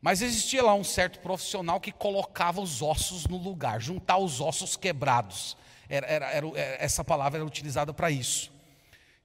Mas 0.00 0.20
existia 0.20 0.62
lá 0.62 0.74
um 0.74 0.84
certo 0.84 1.20
profissional 1.20 1.80
que 1.80 1.90
colocava 1.90 2.60
os 2.60 2.82
ossos 2.82 3.26
no 3.26 3.38
lugar, 3.38 3.80
juntar 3.80 4.18
os 4.18 4.40
ossos 4.40 4.76
quebrados. 4.76 5.56
Era, 5.88 6.06
era, 6.06 6.26
era, 6.26 6.46
essa 6.78 7.02
palavra 7.02 7.38
era 7.38 7.46
utilizada 7.46 7.94
para 7.94 8.10
isso. 8.10 8.52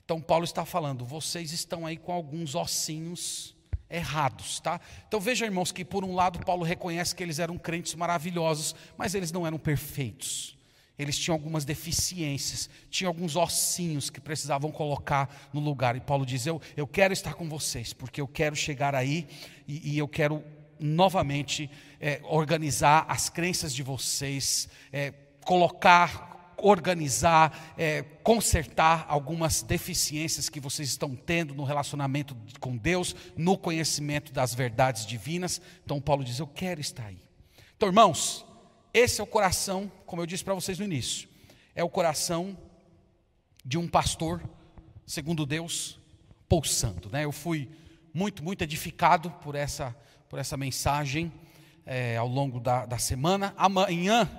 Então 0.06 0.22
Paulo 0.22 0.46
está 0.46 0.66
falando, 0.66 1.06
vocês 1.06 1.52
estão 1.52 1.86
aí 1.86 1.98
com 1.98 2.12
alguns 2.12 2.56
ossinhos 2.56 3.56
errados, 3.90 4.60
tá? 4.60 4.80
Então 5.08 5.20
veja, 5.20 5.46
irmãos, 5.46 5.72
que 5.72 5.84
por 5.84 6.04
um 6.04 6.16
lado 6.16 6.40
Paulo 6.40 6.64
reconhece 6.64 7.14
que 7.14 7.22
eles 7.22 7.40
eram 7.40 7.58
crentes 7.58 7.94
maravilhosos, 7.94 8.74
mas 8.98 9.14
eles 9.14 9.32
não 9.32 9.46
eram 9.46 9.60
perfeitos. 9.60 10.58
Eles 11.02 11.18
tinham 11.18 11.36
algumas 11.36 11.66
deficiências, 11.66 12.70
tinham 12.90 13.10
alguns 13.10 13.36
ossinhos 13.36 14.10
que 14.10 14.22
precisavam 14.22 14.72
colocar 14.72 15.50
no 15.52 15.60
lugar. 15.60 15.96
E 15.96 16.00
Paulo 16.00 16.26
diz: 16.26 16.46
Eu, 16.46 16.62
eu 16.78 16.86
quero 16.86 17.14
estar 17.14 17.34
com 17.34 17.50
vocês, 17.50 17.94
porque 17.94 18.22
eu 18.22 18.28
quero 18.28 18.56
chegar 18.56 18.94
aí 18.94 19.28
e, 19.68 19.94
e 19.94 19.98
eu 19.98 20.08
quero 20.08 20.44
novamente 20.80 21.70
é, 22.00 22.22
organizar 22.24 23.06
as 23.08 23.30
crenças 23.30 23.74
de 23.74 23.84
vocês, 23.84 24.70
é, 24.92 25.12
colocar 25.46 26.32
organizar, 26.64 27.74
é, 27.76 28.04
consertar 28.24 29.06
algumas 29.10 29.64
deficiências 29.64 30.48
que 30.48 30.60
vocês 30.60 30.90
estão 30.90 31.16
tendo 31.16 31.56
no 31.56 31.64
relacionamento 31.64 32.38
com 32.60 32.78
Deus, 32.78 33.16
no 33.36 33.58
conhecimento 33.58 34.32
das 34.32 34.54
verdades 34.54 35.06
divinas. 35.06 35.62
Então, 35.84 36.00
Paulo 36.00 36.24
diz: 36.24 36.40
Eu 36.40 36.48
quero 36.48 36.80
estar 36.80 37.08
aí. 37.08 37.20
Então, 37.76 37.90
irmãos, 37.90 38.46
esse 38.94 39.22
é 39.22 39.24
o 39.24 39.28
coração, 39.28 39.92
como 40.06 40.22
eu 40.22 40.26
disse 40.26 40.44
para 40.44 40.54
vocês 40.54 40.80
no 40.80 40.86
início, 40.86 41.28
é 41.74 41.84
o 41.84 41.90
coração 41.90 42.58
de 43.64 43.78
um 43.78 43.88
pastor, 43.88 44.42
segundo 45.06 45.46
Deus, 45.46 46.00
pulsando. 46.48 47.10
Né? 47.10 47.26
Eu 47.26 47.32
fui 47.32 47.70
muito, 48.14 48.44
muito 48.44 48.64
edificado 48.64 49.32
por 49.44 49.56
essa, 49.56 49.96
por 50.30 50.40
essa 50.40 50.58
mensagem 50.58 51.32
é, 51.86 52.18
ao 52.18 52.28
longo 52.28 52.60
da, 52.60 52.86
da 52.86 52.98
semana. 52.98 53.54
Amanhã 53.58 54.30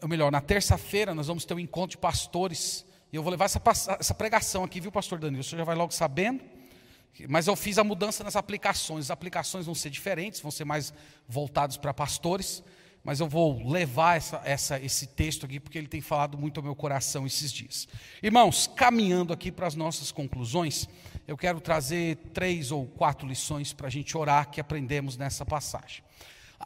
ou 0.00 0.08
melhor, 0.08 0.30
na 0.30 0.40
terça-feira 0.40 1.14
nós 1.14 1.26
vamos 1.26 1.44
ter 1.44 1.54
um 1.54 1.58
encontro 1.58 1.92
de 1.92 1.98
pastores. 1.98 2.86
E 3.12 3.16
eu 3.16 3.22
vou 3.22 3.30
levar 3.30 3.46
essa, 3.46 3.60
essa 3.98 4.14
pregação 4.14 4.62
aqui, 4.62 4.80
viu, 4.80 4.92
pastor 4.92 5.18
Danilo? 5.18 5.42
Você 5.42 5.56
já 5.56 5.64
vai 5.64 5.74
logo 5.74 5.92
sabendo. 5.92 6.42
Mas 7.28 7.46
eu 7.46 7.56
fiz 7.56 7.78
a 7.78 7.84
mudança 7.84 8.22
nas 8.22 8.36
aplicações. 8.36 9.06
As 9.06 9.10
aplicações 9.10 9.66
vão 9.66 9.74
ser 9.74 9.90
diferentes, 9.90 10.40
vão 10.40 10.50
ser 10.50 10.64
mais 10.64 10.94
voltados 11.28 11.76
para 11.76 11.92
pastores. 11.92 12.62
Mas 13.04 13.18
eu 13.18 13.28
vou 13.28 13.68
levar 13.68 14.16
essa, 14.16 14.40
essa, 14.44 14.80
esse 14.80 15.06
texto 15.06 15.44
aqui, 15.44 15.58
porque 15.58 15.76
ele 15.76 15.88
tem 15.88 16.00
falado 16.00 16.38
muito 16.38 16.58
ao 16.58 16.64
meu 16.64 16.74
coração 16.74 17.26
esses 17.26 17.52
dias. 17.52 17.88
Irmãos, 18.22 18.70
caminhando 18.76 19.32
aqui 19.32 19.50
para 19.50 19.66
as 19.66 19.74
nossas 19.74 20.12
conclusões, 20.12 20.88
eu 21.26 21.36
quero 21.36 21.60
trazer 21.60 22.16
três 22.32 22.70
ou 22.70 22.86
quatro 22.86 23.26
lições 23.26 23.72
para 23.72 23.88
a 23.88 23.90
gente 23.90 24.16
orar 24.16 24.50
que 24.50 24.60
aprendemos 24.60 25.16
nessa 25.16 25.44
passagem. 25.44 26.04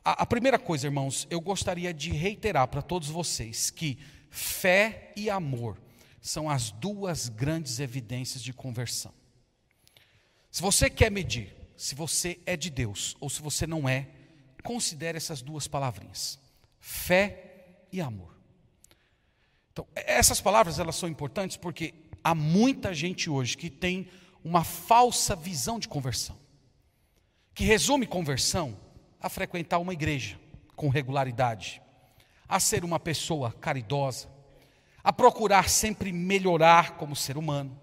A, 0.04 0.22
a 0.22 0.26
primeira 0.26 0.58
coisa, 0.58 0.86
irmãos, 0.86 1.26
eu 1.30 1.40
gostaria 1.40 1.92
de 1.94 2.10
reiterar 2.10 2.68
para 2.68 2.82
todos 2.82 3.08
vocês 3.08 3.70
que 3.70 3.98
fé 4.28 5.12
e 5.16 5.30
amor 5.30 5.80
são 6.20 6.50
as 6.50 6.70
duas 6.70 7.28
grandes 7.30 7.80
evidências 7.80 8.42
de 8.42 8.52
conversão. 8.52 9.12
Se 10.50 10.60
você 10.60 10.90
quer 10.90 11.10
medir 11.10 11.56
se 11.76 11.94
você 11.94 12.40
é 12.46 12.56
de 12.56 12.70
Deus 12.70 13.16
ou 13.20 13.28
se 13.28 13.42
você 13.42 13.66
não 13.66 13.88
é, 13.88 14.08
considere 14.66 15.16
essas 15.16 15.40
duas 15.40 15.68
palavrinhas: 15.68 16.38
fé 16.80 17.86
e 17.92 18.00
amor. 18.00 18.36
Então, 19.72 19.86
essas 19.94 20.40
palavras 20.40 20.78
elas 20.78 20.96
são 20.96 21.08
importantes 21.08 21.56
porque 21.56 21.94
há 22.24 22.34
muita 22.34 22.92
gente 22.92 23.30
hoje 23.30 23.56
que 23.56 23.70
tem 23.70 24.08
uma 24.42 24.64
falsa 24.64 25.36
visão 25.36 25.78
de 25.78 25.88
conversão, 25.88 26.36
que 27.54 27.64
resume 27.64 28.06
conversão 28.06 28.76
a 29.20 29.28
frequentar 29.28 29.78
uma 29.78 29.92
igreja 29.92 30.38
com 30.74 30.88
regularidade, 30.88 31.82
a 32.48 32.60
ser 32.60 32.84
uma 32.84 32.98
pessoa 32.98 33.52
caridosa, 33.52 34.28
a 35.02 35.12
procurar 35.12 35.68
sempre 35.68 36.12
melhorar 36.12 36.92
como 36.92 37.14
ser 37.14 37.36
humano. 37.36 37.78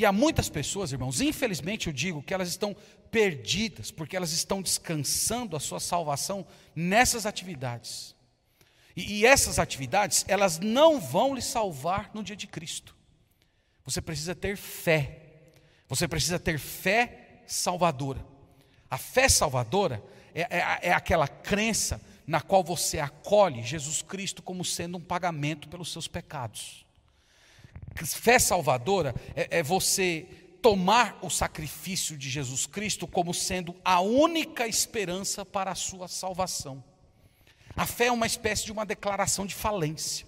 E 0.00 0.06
há 0.06 0.10
muitas 0.10 0.48
pessoas, 0.48 0.92
irmãos, 0.92 1.20
infelizmente 1.20 1.88
eu 1.88 1.92
digo 1.92 2.22
que 2.22 2.32
elas 2.32 2.48
estão 2.48 2.74
perdidas, 3.10 3.90
porque 3.90 4.16
elas 4.16 4.32
estão 4.32 4.62
descansando 4.62 5.54
a 5.54 5.60
sua 5.60 5.78
salvação 5.78 6.46
nessas 6.74 7.26
atividades. 7.26 8.16
E, 8.96 9.18
e 9.18 9.26
essas 9.26 9.58
atividades, 9.58 10.24
elas 10.26 10.58
não 10.58 10.98
vão 10.98 11.34
lhe 11.34 11.42
salvar 11.42 12.10
no 12.14 12.22
dia 12.22 12.34
de 12.34 12.46
Cristo. 12.46 12.96
Você 13.84 14.00
precisa 14.00 14.34
ter 14.34 14.56
fé. 14.56 15.20
Você 15.86 16.08
precisa 16.08 16.38
ter 16.38 16.58
fé 16.58 17.42
salvadora. 17.46 18.24
A 18.88 18.96
fé 18.96 19.28
salvadora 19.28 20.02
é, 20.34 20.40
é, 20.40 20.88
é 20.88 20.92
aquela 20.94 21.28
crença 21.28 22.00
na 22.26 22.40
qual 22.40 22.64
você 22.64 22.98
acolhe 22.98 23.62
Jesus 23.62 24.00
Cristo 24.00 24.42
como 24.42 24.64
sendo 24.64 24.96
um 24.96 25.02
pagamento 25.02 25.68
pelos 25.68 25.92
seus 25.92 26.08
pecados. 26.08 26.86
Fé 27.94 28.38
salvadora 28.38 29.14
é, 29.34 29.58
é 29.58 29.62
você 29.62 30.26
tomar 30.62 31.18
o 31.22 31.30
sacrifício 31.30 32.16
de 32.16 32.28
Jesus 32.28 32.66
Cristo 32.66 33.06
como 33.06 33.32
sendo 33.32 33.74
a 33.84 34.00
única 34.00 34.66
esperança 34.66 35.44
para 35.44 35.72
a 35.72 35.74
sua 35.74 36.08
salvação. 36.08 36.82
A 37.74 37.86
fé 37.86 38.06
é 38.06 38.12
uma 38.12 38.26
espécie 38.26 38.64
de 38.64 38.72
uma 38.72 38.84
declaração 38.84 39.46
de 39.46 39.54
falência, 39.54 40.26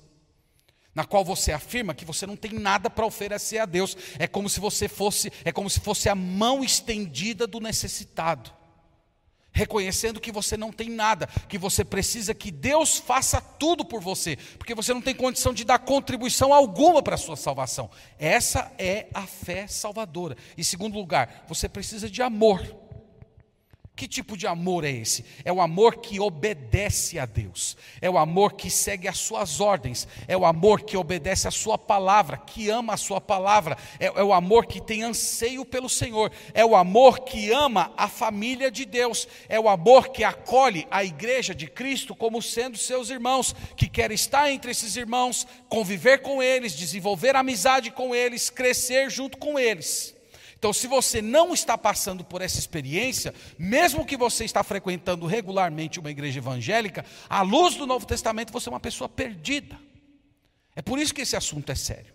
na 0.95 1.05
qual 1.05 1.25
você 1.25 1.53
afirma 1.53 1.95
que 1.95 2.05
você 2.05 2.27
não 2.27 2.37
tem 2.37 2.53
nada 2.53 2.89
para 2.89 3.07
oferecer 3.07 3.59
a 3.59 3.67
Deus. 3.67 3.97
É 4.19 4.27
como 4.27 4.49
se 4.49 4.61
você 4.61 4.89
fosse, 4.89 5.33
é 5.45 5.53
como 5.53 5.69
se 5.69 5.81
fosse 5.81 6.09
a 6.09 6.15
mão 6.15 6.65
estendida 6.65 7.47
do 7.47 7.61
necessitado 7.61 8.62
reconhecendo 9.53 10.21
que 10.21 10.33
você 10.33 10.57
não 10.57 10.73
tem 10.73 10.89
nada, 10.89 11.27
que 11.49 11.59
você 11.59 11.85
precisa 11.85 12.35
que 12.35 12.51
Deus 12.51 12.99
faça 12.99 13.41
tudo 13.41 13.85
por 13.85 14.01
você, 14.01 14.37
porque 14.59 14.75
você 14.75 14.95
não 14.95 15.01
tem 15.01 15.15
condição 15.15 15.53
de 15.53 15.65
dar 15.65 15.79
contribuição 15.79 16.53
alguma 16.53 17.03
para 17.03 17.15
a 17.15 17.19
sua 17.19 17.37
salvação. 17.37 17.91
Essa 18.19 18.73
é 18.79 19.07
a 19.13 19.27
fé 19.27 19.67
salvadora. 19.67 20.37
Em 20.57 20.63
segundo 20.63 20.95
lugar, 20.95 21.45
você 21.49 21.69
precisa 21.69 22.09
de 22.09 22.23
amor. 22.23 22.82
Que 24.03 24.09
tipo 24.09 24.37
de 24.37 24.49
amor 24.49 24.83
é 24.83 24.91
esse? 24.91 25.25
É 25.45 25.53
o 25.53 25.61
amor 25.61 25.99
que 25.99 26.19
obedece 26.19 27.21
a 27.21 27.25
Deus, 27.25 27.77
é 28.01 28.11
o 28.11 28.19
amor 28.19 28.55
que 28.55 28.69
segue 28.69 29.07
as 29.07 29.17
suas 29.17 29.61
ordens, 29.61 30.09
é 30.27 30.37
o 30.37 30.45
amor 30.45 30.81
que 30.81 30.97
obedece 30.97 31.47
a 31.47 31.53
sua 31.53 31.79
palavra, 31.79 32.37
que 32.37 32.69
ama 32.69 32.95
a 32.95 32.97
sua 32.97 33.21
palavra, 33.21 33.79
é, 34.01 34.07
é, 34.07 34.25
o 34.25 34.33
amor 34.33 34.67
que 34.67 34.81
tem 34.81 35.05
anseio 35.05 35.65
pelo 35.65 35.89
Senhor, 35.89 36.33
é 36.53 36.65
o 36.65 36.75
amor 36.75 37.21
que 37.21 37.53
ama 37.53 37.93
a 37.97 38.09
família 38.09 38.73
de 38.73 38.85
Deus, 38.85 39.29
é 39.49 39.61
o 39.61 39.69
amor 39.69 40.09
que 40.09 40.25
acolhe 40.25 40.85
a 40.91 41.05
igreja 41.05 41.55
de 41.55 41.69
Cristo 41.69 42.13
como 42.13 42.43
sendo 42.43 42.77
seus 42.77 43.09
irmãos, 43.09 43.55
que 43.77 43.89
quer 43.89 44.11
estar 44.11 44.51
entre 44.51 44.73
esses 44.73 44.97
irmãos, 44.97 45.47
conviver 45.69 46.23
com 46.23 46.43
eles, 46.43 46.73
desenvolver 46.73 47.37
amizade 47.37 47.93
com 47.93 48.13
eles, 48.13 48.51
crescer 48.51 49.09
junto 49.09 49.39
com 49.39 49.57
eles. 49.57 50.13
Então, 50.63 50.73
se 50.73 50.87
você 50.87 51.21
não 51.21 51.53
está 51.53 51.77
passando 51.77 52.23
por 52.23 52.41
essa 52.41 52.57
experiência, 52.57 53.35
mesmo 53.59 54.07
que 54.07 54.17
você 54.17 54.45
está 54.45 54.63
frequentando 54.63 55.27
regularmente 55.27 55.99
uma 55.99 56.09
igreja 56.09 56.39
evangélica, 56.39 57.05
à 57.29 57.43
luz 57.43 57.75
do 57.75 57.85
Novo 57.85 58.07
Testamento 58.07 58.53
você 58.53 58.69
é 58.69 58.71
uma 58.73 58.79
pessoa 58.79 59.09
perdida. 59.09 59.77
É 60.77 60.81
por 60.81 61.01
isso 61.01 61.13
que 61.13 61.23
esse 61.23 61.35
assunto 61.35 61.73
é 61.73 61.75
sério. 61.75 62.15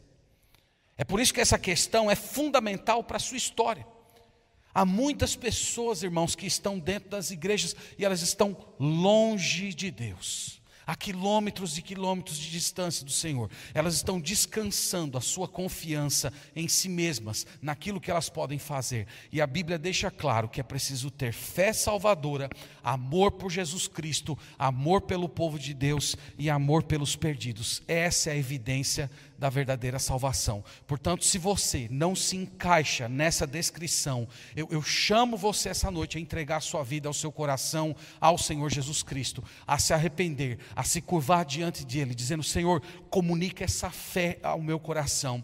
É 0.98 1.04
por 1.04 1.20
isso 1.20 1.34
que 1.34 1.42
essa 1.42 1.60
questão 1.60 2.10
é 2.10 2.16
fundamental 2.16 3.04
para 3.04 3.18
a 3.18 3.20
sua 3.20 3.36
história. 3.36 3.86
Há 4.74 4.86
muitas 4.86 5.36
pessoas, 5.36 6.02
irmãos, 6.02 6.34
que 6.34 6.48
estão 6.48 6.80
dentro 6.80 7.10
das 7.10 7.32
igrejas 7.32 7.76
e 8.00 8.06
elas 8.06 8.22
estão 8.22 8.56
longe 8.80 9.74
de 9.74 9.92
Deus 9.92 10.62
a 10.88 10.96
quilômetros 10.96 11.78
e 11.78 11.82
quilômetros 11.82 12.38
de 12.38 12.50
distância 12.50 13.06
do 13.06 13.12
Senhor. 13.12 13.52
Elas 13.74 13.94
estão 13.96 14.20
descansando 14.20 15.18
a 15.18 15.22
sua 15.22 15.48
confiança 15.48 16.32
em 16.56 16.70
si 16.70 16.88
mesmas, 16.88 17.46
naquilo 17.62 18.00
que 18.00 18.10
elas 18.10 18.30
podem 18.30 18.58
fazer. 18.58 19.06
E 19.30 19.42
a 19.42 19.46
Bíblia 19.46 19.78
deixa 19.78 20.10
claro 20.10 20.48
que 20.48 20.62
é 20.62 20.64
preciso 20.64 21.12
ter 21.12 21.34
fé 21.34 21.74
salvadora, 21.74 22.50
amor 22.82 23.34
por 23.34 23.52
Jesus 23.52 23.88
Cristo, 23.88 24.40
amor 24.58 25.02
pelo 25.02 25.28
povo 25.28 25.60
de 25.60 25.74
Deus 25.74 26.16
e 26.38 26.50
amor 26.50 26.84
pelos 26.84 27.18
perdidos. 27.18 27.84
Essa 27.86 28.30
é 28.30 28.34
a 28.34 28.38
evidência 28.38 29.12
da 29.38 29.50
verdadeira 29.50 30.00
salvação. 30.00 30.64
Portanto, 30.86 31.24
se 31.24 31.38
você 31.38 31.88
não 31.92 32.16
se 32.16 32.36
encaixa 32.36 33.08
nessa 33.08 33.46
descrição, 33.46 34.28
eu, 34.56 34.68
eu 34.72 34.82
chamo 34.82 35.38
você 35.38 35.70
essa 35.70 35.92
noite 35.92 36.18
a 36.18 36.22
entregar 36.22 36.58
a 36.58 36.62
sua 36.62 36.84
vida 36.84 37.08
ao 37.08 37.14
seu 37.14 37.32
coração, 37.32 37.96
ao 38.20 38.38
Senhor 38.38 38.72
Jesus 38.72 39.04
Cristo, 39.04 39.44
a 39.66 39.78
se 39.78 39.94
arrepender, 39.94 40.58
a 40.76 40.84
se 40.84 41.02
curvar 41.02 41.46
diante 41.46 41.86
dele, 41.86 42.16
dizendo: 42.16 42.44
Senhor, 42.44 42.82
comunica 43.10 43.64
essa 43.64 43.90
fé 43.90 44.40
ao 44.42 44.62
meu 44.62 44.80
coração, 44.80 45.44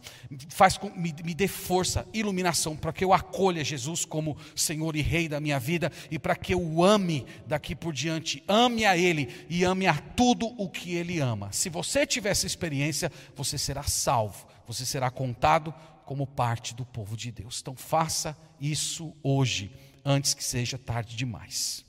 faz 0.50 0.80
me, 0.96 1.14
me 1.24 1.34
dê 1.34 1.48
força, 1.48 2.08
iluminação, 2.14 2.76
para 2.76 2.94
que 2.94 3.04
eu 3.04 3.14
acolha 3.14 3.64
Jesus 3.64 4.06
como 4.06 4.38
Senhor 4.56 4.96
e 4.96 5.02
Rei 5.02 5.28
da 5.28 5.40
minha 5.40 5.60
vida 5.60 5.92
e 6.10 6.18
para 6.18 6.36
que 6.36 6.54
eu 6.54 6.62
o 6.62 6.84
ame 6.84 7.26
daqui 7.46 7.76
por 7.76 7.94
diante, 7.94 8.44
ame 8.48 8.86
a 8.86 8.98
Ele 8.98 9.30
e 9.50 9.64
ame 9.64 9.86
a 9.86 9.94
tudo 9.94 10.48
o 10.58 10.70
que 10.70 10.96
Ele 10.96 11.20
ama. 11.20 11.52
Se 11.52 11.70
você 11.70 12.06
tiver 12.06 12.30
essa 12.30 12.48
experiência, 12.48 13.12
você 13.36 13.58
será 13.58 13.83
salvo, 13.90 14.48
você 14.68 14.86
será 14.86 15.10
contado 15.10 15.74
como 16.06 16.28
parte 16.28 16.74
do 16.74 16.86
povo 16.86 17.16
de 17.16 17.32
Deus. 17.32 17.60
Então 17.62 17.76
faça 17.76 18.38
isso 18.60 19.16
hoje, 19.24 19.76
antes 20.04 20.34
que 20.34 20.44
seja 20.44 20.78
tarde 20.78 21.16
demais. 21.16 21.86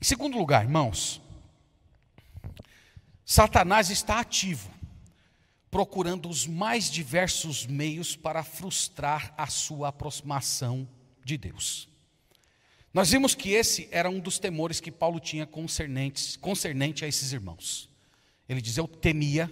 Em 0.00 0.04
segundo 0.04 0.38
lugar, 0.38 0.64
irmãos, 0.64 1.20
Satanás 3.24 3.90
está 3.90 4.20
ativo, 4.20 4.70
procurando 5.70 6.28
os 6.28 6.46
mais 6.46 6.90
diversos 6.90 7.66
meios 7.66 8.16
para 8.16 8.42
frustrar 8.42 9.34
a 9.36 9.46
sua 9.46 9.88
aproximação 9.88 10.88
de 11.24 11.36
Deus. 11.36 11.88
Nós 12.92 13.10
vimos 13.10 13.34
que 13.34 13.50
esse 13.50 13.86
era 13.90 14.08
um 14.08 14.18
dos 14.18 14.38
temores 14.38 14.80
que 14.80 14.90
Paulo 14.90 15.20
tinha 15.20 15.46
concernente 15.46 17.04
a 17.04 17.08
esses 17.08 17.32
irmãos. 17.32 17.88
Ele 18.48 18.62
diz: 18.62 18.78
Eu 18.78 18.88
temia 18.88 19.50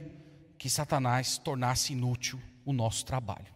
que 0.59 0.71
Satanás 0.71 1.39
tornasse 1.39 1.93
inútil 1.93 2.41
o 2.65 2.73
nosso 2.73 3.05
trabalho. 3.05 3.47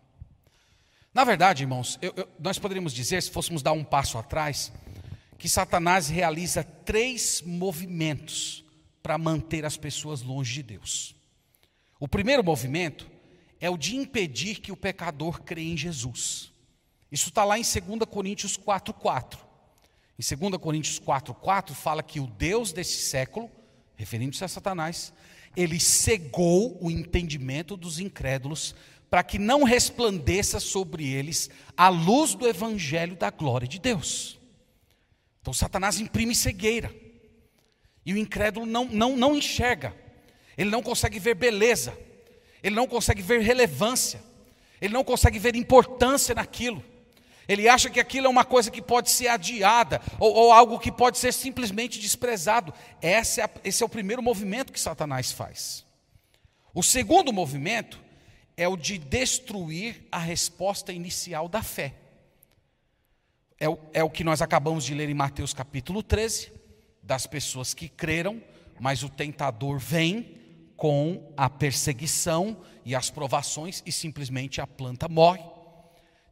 Na 1.12 1.24
verdade, 1.24 1.64
irmãos, 1.64 1.98
eu, 2.00 2.12
eu, 2.16 2.28
nós 2.38 2.58
poderíamos 2.58 2.92
dizer, 2.92 3.22
se 3.22 3.30
fôssemos 3.30 3.62
dar 3.62 3.72
um 3.72 3.82
passo 3.82 4.16
atrás, 4.16 4.72
que 5.36 5.48
Satanás 5.48 6.08
realiza 6.08 6.62
três 6.62 7.42
movimentos 7.42 8.64
para 9.02 9.18
manter 9.18 9.64
as 9.64 9.76
pessoas 9.76 10.22
longe 10.22 10.54
de 10.54 10.62
Deus. 10.62 11.16
O 11.98 12.06
primeiro 12.06 12.44
movimento 12.44 13.10
é 13.60 13.68
o 13.68 13.76
de 13.76 13.96
impedir 13.96 14.60
que 14.60 14.70
o 14.70 14.76
pecador 14.76 15.42
creia 15.42 15.72
em 15.72 15.76
Jesus. 15.76 16.52
Isso 17.10 17.30
está 17.30 17.44
lá 17.44 17.58
em 17.58 17.62
2 17.62 18.08
Coríntios 18.08 18.56
4,4. 18.56 19.38
Em 20.18 20.36
2 20.36 20.56
Coríntios 20.58 21.00
4,4 21.00 21.74
fala 21.74 22.02
que 22.02 22.20
o 22.20 22.26
Deus 22.26 22.72
desse 22.72 23.02
século, 23.02 23.50
referindo-se 23.96 24.44
a 24.44 24.48
Satanás, 24.48 25.12
ele 25.56 25.80
cegou 25.80 26.78
o 26.80 26.90
entendimento 26.90 27.76
dos 27.76 27.98
incrédulos 27.98 28.74
para 29.10 29.24
que 29.24 29.38
não 29.38 29.64
resplandeça 29.64 30.60
sobre 30.60 31.06
eles 31.08 31.50
a 31.76 31.88
luz 31.88 32.34
do 32.34 32.46
evangelho 32.46 33.16
da 33.16 33.30
glória 33.30 33.66
de 33.66 33.78
Deus. 33.78 34.38
Então 35.40 35.52
Satanás 35.52 36.00
imprime 36.00 36.34
cegueira. 36.34 36.94
E 38.06 38.14
o 38.14 38.16
incrédulo 38.16 38.64
não, 38.64 38.84
não, 38.84 39.16
não 39.16 39.34
enxerga. 39.34 39.94
Ele 40.56 40.70
não 40.70 40.82
consegue 40.82 41.18
ver 41.18 41.34
beleza. 41.34 41.96
Ele 42.62 42.74
não 42.74 42.86
consegue 42.86 43.20
ver 43.20 43.40
relevância. 43.40 44.22
Ele 44.80 44.94
não 44.94 45.04
consegue 45.04 45.38
ver 45.38 45.56
importância 45.56 46.34
naquilo. 46.34 46.82
Ele 47.50 47.68
acha 47.68 47.90
que 47.90 47.98
aquilo 47.98 48.28
é 48.28 48.30
uma 48.30 48.44
coisa 48.44 48.70
que 48.70 48.80
pode 48.80 49.10
ser 49.10 49.26
adiada, 49.26 50.00
ou, 50.20 50.32
ou 50.32 50.52
algo 50.52 50.78
que 50.78 50.92
pode 50.92 51.18
ser 51.18 51.32
simplesmente 51.32 51.98
desprezado. 51.98 52.72
Esse 53.02 53.40
é, 53.40 53.50
esse 53.64 53.82
é 53.82 53.86
o 53.86 53.88
primeiro 53.88 54.22
movimento 54.22 54.72
que 54.72 54.78
Satanás 54.78 55.32
faz. 55.32 55.84
O 56.72 56.80
segundo 56.80 57.32
movimento 57.32 58.00
é 58.56 58.68
o 58.68 58.76
de 58.76 58.98
destruir 58.98 60.06
a 60.12 60.18
resposta 60.20 60.92
inicial 60.92 61.48
da 61.48 61.60
fé. 61.60 61.94
É 63.58 63.68
o, 63.68 63.76
é 63.92 64.04
o 64.04 64.10
que 64.10 64.22
nós 64.22 64.40
acabamos 64.40 64.84
de 64.84 64.94
ler 64.94 65.08
em 65.08 65.14
Mateus 65.14 65.52
capítulo 65.52 66.04
13, 66.04 66.52
das 67.02 67.26
pessoas 67.26 67.74
que 67.74 67.88
creram, 67.88 68.40
mas 68.78 69.02
o 69.02 69.08
tentador 69.08 69.76
vem 69.80 70.38
com 70.76 71.32
a 71.36 71.50
perseguição 71.50 72.58
e 72.84 72.94
as 72.94 73.10
provações 73.10 73.82
e 73.84 73.90
simplesmente 73.90 74.60
a 74.60 74.68
planta 74.68 75.08
morre. 75.08 75.42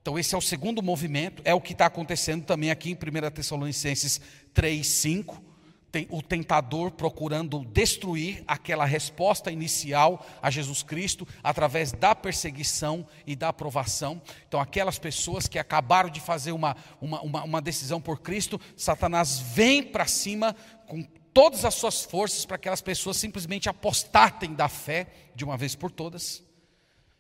Então, 0.08 0.18
esse 0.18 0.34
é 0.34 0.38
o 0.38 0.40
segundo 0.40 0.82
movimento, 0.82 1.42
é 1.44 1.52
o 1.52 1.60
que 1.60 1.74
está 1.74 1.84
acontecendo 1.84 2.42
também 2.42 2.70
aqui 2.70 2.90
em 2.90 2.94
1 2.94 3.30
Tessalonicenses 3.30 4.18
3, 4.54 4.86
5. 4.86 5.44
Tem 5.92 6.06
o 6.08 6.22
tentador 6.22 6.92
procurando 6.92 7.62
destruir 7.66 8.42
aquela 8.48 8.86
resposta 8.86 9.52
inicial 9.52 10.26
a 10.40 10.50
Jesus 10.50 10.82
Cristo 10.82 11.28
através 11.44 11.92
da 11.92 12.14
perseguição 12.14 13.06
e 13.26 13.36
da 13.36 13.50
aprovação. 13.50 14.22
Então, 14.48 14.58
aquelas 14.58 14.98
pessoas 14.98 15.46
que 15.46 15.58
acabaram 15.58 16.08
de 16.08 16.20
fazer 16.20 16.52
uma, 16.52 16.74
uma, 17.02 17.20
uma, 17.20 17.44
uma 17.44 17.60
decisão 17.60 18.00
por 18.00 18.20
Cristo, 18.20 18.58
Satanás 18.78 19.38
vem 19.38 19.82
para 19.82 20.06
cima 20.06 20.56
com 20.86 21.02
todas 21.34 21.66
as 21.66 21.74
suas 21.74 22.02
forças 22.02 22.46
para 22.46 22.56
que 22.56 22.62
aquelas 22.62 22.80
pessoas 22.80 23.18
simplesmente 23.18 23.68
apostatem 23.68 24.54
da 24.54 24.70
fé 24.70 25.06
de 25.34 25.44
uma 25.44 25.58
vez 25.58 25.74
por 25.74 25.90
todas. 25.90 26.42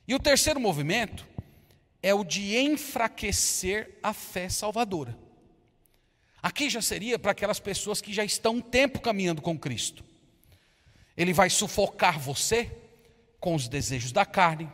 E 0.06 0.14
o 0.14 0.18
terceiro 0.18 0.58
movimento 0.58 1.28
é 2.08 2.14
o 2.14 2.24
de 2.24 2.56
enfraquecer 2.56 3.98
a 4.02 4.14
fé 4.14 4.48
salvadora. 4.48 5.16
Aqui 6.42 6.70
já 6.70 6.80
seria 6.80 7.18
para 7.18 7.32
aquelas 7.32 7.60
pessoas 7.60 8.00
que 8.00 8.14
já 8.14 8.24
estão 8.24 8.54
um 8.54 8.60
tempo 8.62 9.00
caminhando 9.00 9.42
com 9.42 9.58
Cristo. 9.58 10.02
Ele 11.16 11.34
vai 11.34 11.50
sufocar 11.50 12.18
você 12.18 12.70
com 13.40 13.54
os 13.54 13.68
desejos 13.68 14.12
da 14.12 14.24
carne, 14.24 14.70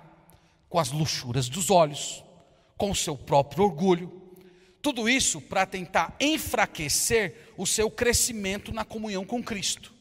com 0.69 0.79
as 0.79 0.93
luxuras 0.93 1.49
dos 1.49 1.71
olhos, 1.71 2.23
com 2.77 2.91
o 2.91 2.95
seu 2.95 3.17
próprio 3.17 3.65
orgulho. 3.65 4.13
Tudo 4.83 5.09
isso 5.09 5.41
para 5.41 5.67
tentar 5.67 6.15
enfraquecer 6.21 7.53
o 7.57 7.67
seu 7.67 7.91
crescimento 7.91 8.73
na 8.73 8.85
comunhão 8.85 9.25
com 9.25 9.43
Cristo. 9.43 9.94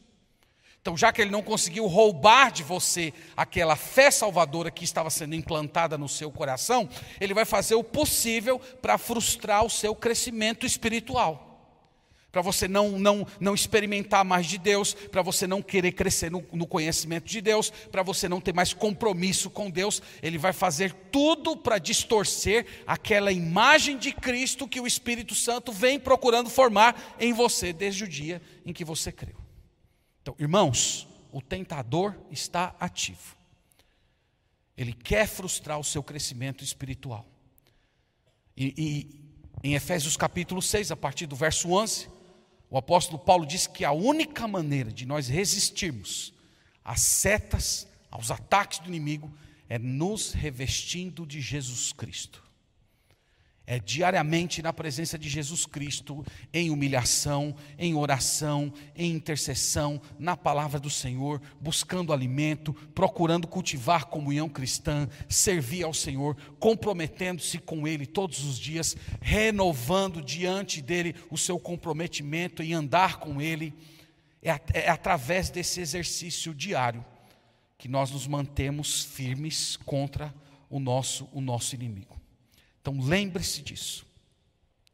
Então, 0.84 0.98
já 0.98 1.10
que 1.10 1.22
ele 1.22 1.30
não 1.30 1.40
conseguiu 1.40 1.86
roubar 1.86 2.52
de 2.52 2.62
você 2.62 3.14
aquela 3.34 3.74
fé 3.74 4.10
salvadora 4.10 4.70
que 4.70 4.84
estava 4.84 5.08
sendo 5.08 5.34
implantada 5.34 5.96
no 5.96 6.06
seu 6.10 6.30
coração, 6.30 6.86
ele 7.18 7.32
vai 7.32 7.46
fazer 7.46 7.74
o 7.74 7.82
possível 7.82 8.58
para 8.82 8.98
frustrar 8.98 9.64
o 9.64 9.70
seu 9.70 9.94
crescimento 9.94 10.66
espiritual. 10.66 11.72
para 12.30 12.42
você 12.42 12.68
não, 12.68 12.98
não, 12.98 13.26
não 13.40 13.54
experimentar 13.54 14.26
mais 14.26 14.44
de 14.44 14.58
Deus, 14.58 14.92
para 14.92 15.22
você 15.22 15.46
não 15.46 15.62
querer 15.62 15.92
crescer 15.92 16.30
no, 16.30 16.44
no 16.52 16.66
conhecimento 16.66 17.30
de 17.30 17.40
Deus, 17.40 17.70
para 17.70 18.02
você 18.02 18.28
não 18.28 18.38
ter 18.38 18.52
mais 18.52 18.74
compromisso 18.74 19.48
com 19.48 19.70
Deus, 19.70 20.02
Ele 20.22 20.36
vai 20.36 20.52
fazer 20.52 20.92
tudo 21.10 21.56
para 21.56 21.78
distorcer 21.78 22.66
aquela 22.86 23.32
imagem 23.32 23.96
de 23.96 24.12
Cristo 24.12 24.68
que 24.68 24.80
o 24.80 24.86
Espírito 24.86 25.34
Santo 25.34 25.72
vem 25.72 25.98
procurando 25.98 26.50
formar 26.50 27.16
em 27.18 27.32
você 27.32 27.72
desde 27.72 28.04
o 28.04 28.08
dia 28.08 28.42
em 28.66 28.72
que 28.74 28.84
você 28.84 29.10
creu. 29.10 29.43
Então, 30.24 30.34
irmãos, 30.38 31.06
o 31.30 31.42
tentador 31.42 32.16
está 32.30 32.74
ativo. 32.80 33.36
Ele 34.74 34.94
quer 34.94 35.28
frustrar 35.28 35.78
o 35.78 35.84
seu 35.84 36.02
crescimento 36.02 36.64
espiritual. 36.64 37.26
E, 38.56 38.72
e 38.74 39.68
em 39.68 39.74
Efésios 39.74 40.16
capítulo 40.16 40.62
6, 40.62 40.90
a 40.90 40.96
partir 40.96 41.26
do 41.26 41.36
verso 41.36 41.70
11, 41.70 42.08
o 42.70 42.78
apóstolo 42.78 43.18
Paulo 43.18 43.44
diz 43.44 43.66
que 43.66 43.84
a 43.84 43.92
única 43.92 44.48
maneira 44.48 44.90
de 44.90 45.04
nós 45.04 45.28
resistirmos 45.28 46.32
às 46.82 47.02
setas, 47.02 47.86
aos 48.10 48.30
ataques 48.30 48.78
do 48.78 48.88
inimigo, 48.88 49.30
é 49.68 49.78
nos 49.78 50.32
revestindo 50.32 51.26
de 51.26 51.38
Jesus 51.38 51.92
Cristo 51.92 52.43
é 53.66 53.78
diariamente 53.78 54.60
na 54.60 54.72
presença 54.72 55.18
de 55.18 55.28
Jesus 55.28 55.64
Cristo, 55.64 56.24
em 56.52 56.70
humilhação, 56.70 57.56
em 57.78 57.94
oração, 57.94 58.72
em 58.94 59.12
intercessão, 59.12 60.00
na 60.18 60.36
palavra 60.36 60.78
do 60.78 60.90
Senhor, 60.90 61.40
buscando 61.60 62.12
alimento, 62.12 62.74
procurando 62.94 63.46
cultivar 63.46 64.06
comunhão 64.06 64.50
cristã, 64.50 65.08
servir 65.28 65.82
ao 65.82 65.94
Senhor, 65.94 66.36
comprometendo-se 66.58 67.58
com 67.58 67.88
Ele 67.88 68.04
todos 68.04 68.44
os 68.44 68.58
dias, 68.58 68.96
renovando 69.22 70.20
diante 70.20 70.82
dele 70.82 71.14
o 71.30 71.38
seu 71.38 71.58
comprometimento 71.58 72.62
em 72.62 72.74
andar 72.74 73.16
com 73.18 73.40
Ele. 73.40 73.72
É, 74.42 74.60
é 74.74 74.90
através 74.90 75.48
desse 75.48 75.80
exercício 75.80 76.54
diário 76.54 77.02
que 77.78 77.88
nós 77.88 78.10
nos 78.10 78.26
mantemos 78.26 79.02
firmes 79.02 79.78
contra 79.78 80.34
o 80.68 80.78
nosso, 80.78 81.26
o 81.32 81.40
nosso 81.40 81.74
inimigo. 81.74 82.23
Então 82.84 83.00
lembre-se 83.00 83.62
disso. 83.62 84.06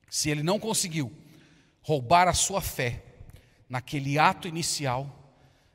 Se 0.09 0.30
ele 0.30 0.45
não 0.45 0.61
conseguiu 0.61 1.12
roubar 1.82 2.28
a 2.28 2.32
sua 2.32 2.61
fé 2.61 3.03
naquele 3.68 4.16
ato 4.16 4.47
inicial, 4.47 5.34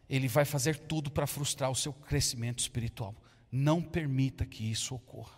ele 0.09 0.29
vai 0.29 0.45
fazer 0.45 0.77
tudo 0.79 1.11
para 1.11 1.27
frustrar 1.27 1.69
o 1.69 1.75
seu 1.75 1.91
crescimento 1.91 2.59
espiritual. 2.59 3.13
Não 3.51 3.81
permita 3.81 4.45
que 4.45 4.63
isso 4.63 4.95
ocorra. 4.95 5.37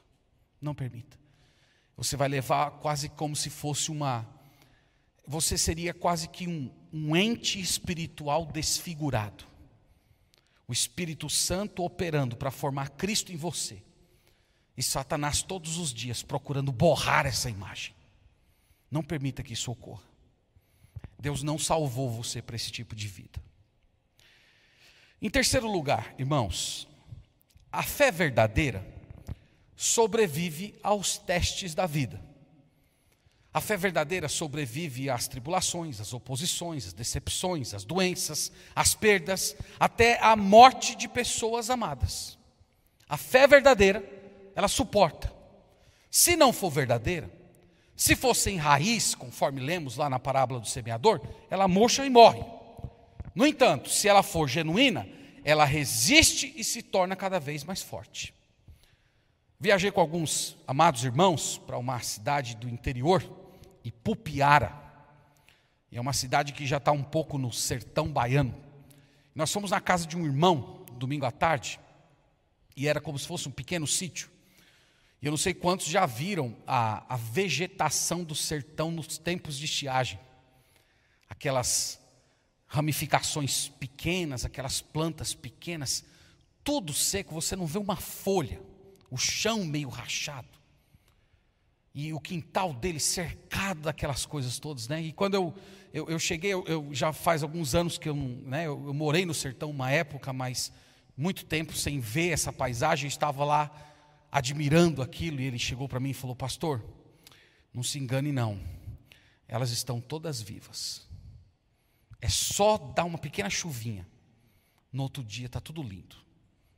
Não 0.62 0.76
permita. 0.76 1.18
Você 1.96 2.16
vai 2.16 2.30
levar 2.30 2.70
quase 2.70 3.10
como 3.10 3.36
se 3.36 3.50
fosse 3.50 3.90
uma. 3.90 4.28
Você 5.26 5.58
seria 5.58 5.96
quase 5.96 6.30
que 6.30 6.48
um, 6.48 6.72
um 6.94 7.16
ente 7.16 7.60
espiritual 7.60 8.46
desfigurado. 8.46 9.46
O 10.68 10.74
Espírito 10.74 11.28
Santo 11.28 11.84
operando 11.84 12.38
para 12.38 12.52
formar 12.52 12.92
Cristo 12.92 13.32
em 13.32 13.36
você 13.36 13.82
e 14.78 14.84
Satanás 14.84 15.42
todos 15.42 15.78
os 15.78 15.92
dias 15.92 16.22
procurando 16.22 16.72
borrar 16.72 17.26
essa 17.26 17.50
imagem. 17.50 17.96
Não 18.92 19.04
permita 19.04 19.42
que 19.42 19.54
isso 19.54 19.72
ocorra. 19.72 20.04
Deus 21.20 21.42
não 21.42 21.58
salvou 21.58 22.12
você 22.12 22.42
para 22.42 22.56
esse 22.56 22.72
tipo 22.72 22.96
de 22.96 23.08
vida. 23.08 23.42
Em 25.20 25.32
terceiro 25.32 25.68
lugar, 25.70 26.14
irmãos, 26.20 26.88
a 27.72 27.82
fé 27.82 28.12
verdadeira 28.12 28.86
sobrevive 29.76 30.76
aos 30.84 31.18
testes 31.18 31.74
da 31.74 31.88
vida. 31.88 32.22
A 33.52 33.60
fé 33.60 33.76
verdadeira 33.76 34.30
sobrevive 34.30 35.10
às 35.10 35.28
tribulações, 35.28 36.00
às 36.00 36.14
oposições, 36.14 36.86
às 36.86 36.94
decepções, 36.94 37.74
às 37.74 37.84
doenças, 37.84 38.52
às 38.76 38.94
perdas, 38.94 39.56
até 39.80 40.20
à 40.22 40.36
morte 40.36 40.96
de 40.96 41.08
pessoas 41.08 41.72
amadas. 41.72 42.38
A 43.10 43.18
fé 43.18 43.48
verdadeira 43.48 44.17
ela 44.58 44.68
suporta. 44.68 45.32
Se 46.10 46.36
não 46.36 46.52
for 46.52 46.72
verdadeira, 46.72 47.32
se 47.96 48.16
for 48.16 48.34
sem 48.34 48.58
raiz, 48.58 49.14
conforme 49.14 49.62
lemos 49.62 49.98
lá 49.98 50.10
na 50.10 50.18
parábola 50.18 50.60
do 50.60 50.68
semeador, 50.68 51.22
ela 51.48 51.68
murcha 51.68 52.04
e 52.04 52.10
morre. 52.10 52.44
No 53.36 53.46
entanto, 53.46 53.88
se 53.88 54.08
ela 54.08 54.24
for 54.24 54.48
genuína, 54.48 55.08
ela 55.44 55.64
resiste 55.64 56.52
e 56.58 56.64
se 56.64 56.82
torna 56.82 57.16
cada 57.16 57.40
vez 57.40 57.64
mais 57.64 57.84
forte. 57.84 58.34
Viajei 59.60 59.92
com 59.92 60.02
alguns 60.02 60.58
amados 60.66 61.04
irmãos 61.04 61.60
para 61.60 61.78
uma 61.78 62.00
cidade 62.00 62.56
do 62.56 62.68
interior, 62.68 63.24
Ipupiara. 63.84 64.76
É 65.92 66.02
uma 66.02 66.14
cidade 66.14 66.52
que 66.52 66.66
já 66.66 66.78
está 66.78 66.92
um 66.92 67.04
pouco 67.04 67.38
no 67.38 67.54
sertão 67.54 68.08
baiano. 68.08 68.56
Nós 69.36 69.54
fomos 69.54 69.70
na 69.70 69.80
casa 69.80 70.08
de 70.08 70.18
um 70.18 70.26
irmão, 70.26 70.84
domingo 70.94 71.28
à 71.28 71.32
tarde, 71.32 71.80
e 72.76 72.88
era 72.88 73.00
como 73.00 73.20
se 73.20 73.28
fosse 73.28 73.48
um 73.48 73.52
pequeno 73.52 73.86
sítio. 73.86 74.36
E 75.22 75.26
eu 75.26 75.32
não 75.32 75.38
sei 75.38 75.54
quantos 75.54 75.88
já 75.88 76.06
viram 76.06 76.56
a, 76.66 77.14
a 77.14 77.18
vegetação 77.18 78.24
do 78.24 78.36
sertão 78.36 78.92
nos 78.92 79.18
tempos 79.18 79.58
de 79.58 79.66
estiagem. 79.66 80.20
Aquelas 81.28 82.00
ramificações 82.68 83.70
pequenas, 83.70 84.46
aquelas 84.46 84.82
plantas 84.82 85.34
pequenas, 85.34 86.06
tudo 86.64 86.94
seco, 86.94 87.34
você 87.34 87.56
não 87.56 87.66
vê 87.66 87.80
uma 87.80 87.96
folha, 87.96 88.62
o 89.10 89.18
chão 89.18 89.64
meio 89.64 89.90
rachado. 89.90 90.58
E 91.96 92.14
o 92.14 92.20
quintal 92.20 92.74
dele 92.74 93.00
cercado 93.00 93.82
daquelas 93.82 94.26
coisas 94.26 94.60
todas, 94.60 94.88
né? 94.88 95.02
E 95.02 95.12
quando 95.12 95.34
eu, 95.34 95.56
eu, 95.92 96.08
eu 96.10 96.20
cheguei, 96.20 96.54
eu, 96.54 96.64
eu, 96.68 96.90
já 96.94 97.12
faz 97.12 97.42
alguns 97.42 97.74
anos 97.74 97.98
que 97.98 98.08
eu, 98.08 98.16
né, 98.16 98.68
eu, 98.68 98.86
eu 98.86 98.94
morei 98.94 99.26
no 99.26 99.34
sertão 99.34 99.72
uma 99.72 99.90
época, 99.90 100.32
mas 100.32 100.72
muito 101.16 101.44
tempo 101.44 101.74
sem 101.74 102.00
ver 102.00 102.30
essa 102.30 102.54
paisagem, 102.54 103.08
estava 103.08 103.44
lá 103.44 103.72
admirando 104.38 105.02
aquilo, 105.02 105.42
e 105.42 105.46
ele 105.46 105.58
chegou 105.58 105.90
para 105.90 106.00
mim 106.00 106.12
e 106.12 106.14
falou: 106.14 106.36
Pastor, 106.36 106.86
não 107.74 107.82
se 107.82 107.98
engane, 107.98 108.32
não, 108.32 108.62
elas 109.48 109.72
estão 109.72 110.00
todas 110.00 110.42
vivas. 110.42 111.08
É 112.22 112.30
só 112.30 112.78
dar 112.78 113.06
uma 113.06 113.18
pequena 113.18 113.50
chuvinha, 113.50 114.08
no 114.92 115.04
outro 115.04 115.24
dia 115.24 115.48
está 115.48 115.60
tudo 115.60 115.82
lindo, 115.82 116.16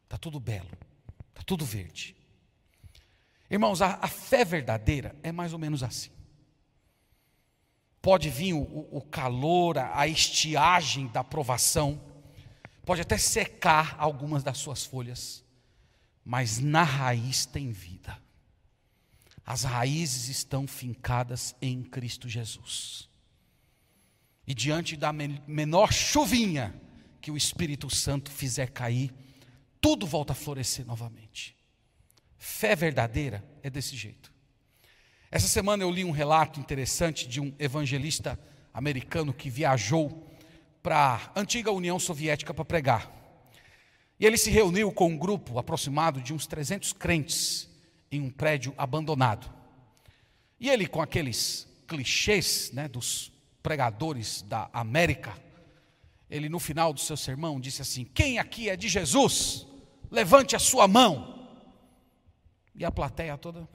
está 0.06 0.18
tudo 0.18 0.40
belo, 0.40 0.70
está 1.30 1.44
tudo 1.46 1.66
verde. 1.66 2.16
Irmãos, 3.50 3.82
a, 3.82 4.00
a, 4.02 4.08
fé 4.08 4.46
verdadeira 4.46 5.16
é 5.22 5.32
mais 5.32 5.54
ou 5.54 5.60
menos 5.60 5.84
assim. 5.84 6.12
Pode 8.02 8.30
vir 8.30 8.54
o, 8.54 8.88
o 8.92 9.02
calor, 9.02 9.78
a, 9.78 10.00
a 10.00 10.08
estiagem 10.08 11.08
da 11.08 11.24
provação, 11.24 12.02
pode 12.86 13.02
até 13.02 13.18
secar 13.18 13.96
algumas 13.98 14.44
das 14.44 14.58
suas 14.58 14.86
folhas, 14.86 15.44
mas 16.30 16.60
na 16.60 16.84
raiz 16.84 17.48
tem 17.48 17.72
vida. 17.72 18.16
As 19.44 19.64
raízes 19.64 20.30
estão 20.30 20.68
fincadas 20.68 21.56
em 21.60 21.82
Cristo 21.82 22.30
Jesus. 22.30 23.10
E 24.46 24.54
diante 24.54 24.96
da 24.96 25.12
menor 25.12 25.92
chuvinha 25.92 26.80
que 27.20 27.32
o 27.32 27.36
Espírito 27.36 27.90
Santo 27.90 28.30
fizer 28.30 28.70
cair, 28.70 29.12
tudo 29.82 30.06
volta 30.06 30.34
a 30.34 30.36
florescer 30.36 30.86
novamente. 30.86 31.58
Fé 32.38 32.76
verdadeira 32.76 33.44
é 33.64 33.70
desse 33.72 33.98
jeito. 33.98 34.32
Essa 35.32 35.48
semana 35.48 35.82
eu 35.82 35.90
li 35.90 36.06
um 36.06 36.12
relato 36.12 36.60
interessante 36.60 37.28
de 37.28 37.42
um 37.42 37.52
evangelista 37.58 38.40
americano 38.72 39.34
que 39.34 39.50
viajou 39.50 40.32
para 40.84 41.32
a 41.34 41.40
antiga 41.40 41.72
União 41.72 41.98
Soviética 41.98 42.54
para 42.54 42.64
pregar. 42.64 43.19
E 44.20 44.26
ele 44.26 44.38
se 44.38 44.52
reuniu 44.52 44.92
com 44.92 45.08
um 45.08 45.18
grupo 45.18 45.58
aproximado 45.58 46.20
de 46.22 46.34
uns 46.34 46.46
300 46.46 46.92
crentes 46.94 47.70
em 48.12 48.22
um 48.22 48.30
prédio 48.30 48.74
abandonado. 48.78 49.50
E 50.60 50.70
ele, 50.70 50.88
com 50.88 51.02
aqueles 51.02 51.68
clichês 51.88 52.72
né, 52.74 52.88
dos 52.88 53.32
pregadores 53.64 54.42
da 54.42 54.70
América, 54.74 55.38
ele 56.30 56.50
no 56.50 56.60
final 56.60 56.92
do 56.94 57.00
seu 57.00 57.16
sermão 57.16 57.60
disse 57.60 57.82
assim: 57.82 58.04
Quem 58.04 58.38
aqui 58.38 58.70
é 58.70 58.76
de 58.76 58.90
Jesus? 58.90 59.66
Levante 60.12 60.56
a 60.56 60.60
sua 60.60 60.88
mão. 60.88 61.48
E 62.76 62.84
a 62.84 62.92
plateia 62.92 63.38
toda. 63.38 63.68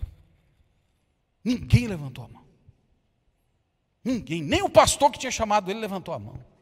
Ninguém 1.43 1.87
levantou 1.87 2.25
a 2.25 2.29
mão. 2.29 2.45
Ninguém, 4.05 4.43
nem 4.43 4.63
o 4.63 4.69
pastor 4.69 5.11
que 5.11 5.19
tinha 5.19 5.33
chamado 5.33 5.71
ele 5.71 5.81
levantou 5.81 6.13
a 6.13 6.19
mão. 6.19 6.54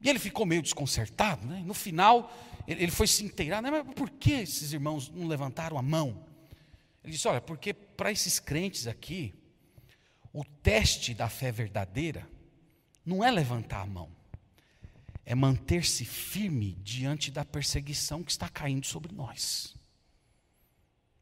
E 0.00 0.08
ele 0.08 0.18
ficou 0.18 0.44
meio 0.44 0.62
desconcertado, 0.62 1.46
né? 1.46 1.62
No 1.64 1.74
final, 1.74 2.32
ele 2.66 2.90
foi 2.90 3.06
se 3.06 3.24
inteirar, 3.24 3.62
né? 3.62 3.70
mas 3.70 3.94
por 3.94 4.10
que 4.10 4.32
esses 4.32 4.72
irmãos 4.72 5.08
não 5.08 5.26
levantaram 5.26 5.78
a 5.78 5.82
mão? 5.82 6.26
Ele 7.02 7.12
disse: 7.12 7.28
Olha, 7.28 7.40
porque 7.40 7.72
para 7.72 8.10
esses 8.10 8.38
crentes 8.38 8.86
aqui, 8.86 9.34
o 10.32 10.44
teste 10.44 11.14
da 11.14 11.28
fé 11.28 11.50
verdadeira 11.50 12.28
não 13.04 13.24
é 13.24 13.30
levantar 13.30 13.82
a 13.82 13.86
mão, 13.86 14.10
é 15.24 15.34
manter-se 15.34 16.04
firme 16.04 16.72
diante 16.82 17.30
da 17.30 17.44
perseguição 17.44 18.22
que 18.22 18.32
está 18.32 18.48
caindo 18.48 18.84
sobre 18.84 19.14
nós. 19.14 19.74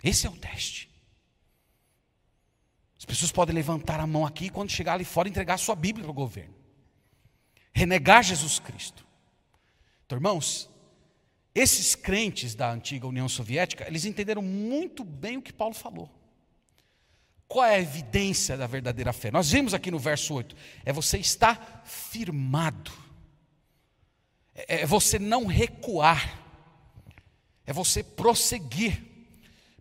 Esse 0.02 0.26
é 0.26 0.30
o 0.30 0.36
teste. 0.36 0.90
As 2.98 3.04
pessoas 3.04 3.30
podem 3.30 3.54
levantar 3.54 4.00
a 4.00 4.06
mão 4.06 4.24
aqui 4.24 4.46
e 4.46 4.50
quando 4.50 4.70
chegar 4.70 4.94
ali 4.94 5.04
fora 5.04 5.28
entregar 5.28 5.54
a 5.54 5.58
sua 5.58 5.76
Bíblia 5.76 6.04
para 6.04 6.10
o 6.10 6.14
governo. 6.14 6.63
Renegar 7.74 8.22
Jesus 8.22 8.58
Cristo. 8.60 9.04
Então, 10.06 10.16
irmãos, 10.16 10.70
esses 11.54 11.94
crentes 11.94 12.54
da 12.54 12.70
antiga 12.70 13.06
União 13.06 13.28
Soviética, 13.28 13.86
eles 13.86 14.04
entenderam 14.04 14.42
muito 14.42 15.02
bem 15.02 15.36
o 15.36 15.42
que 15.42 15.52
Paulo 15.52 15.74
falou. 15.74 16.08
Qual 17.46 17.64
é 17.64 17.76
a 17.76 17.80
evidência 17.80 18.56
da 18.56 18.66
verdadeira 18.66 19.12
fé? 19.12 19.30
Nós 19.30 19.50
vimos 19.50 19.74
aqui 19.74 19.90
no 19.90 19.98
verso 19.98 20.34
8: 20.34 20.56
é 20.84 20.92
você 20.92 21.18
estar 21.18 21.82
firmado, 21.84 22.92
é, 24.54 24.82
é 24.82 24.86
você 24.86 25.18
não 25.18 25.46
recuar, 25.46 26.42
é 27.66 27.72
você 27.72 28.02
prosseguir, 28.02 29.00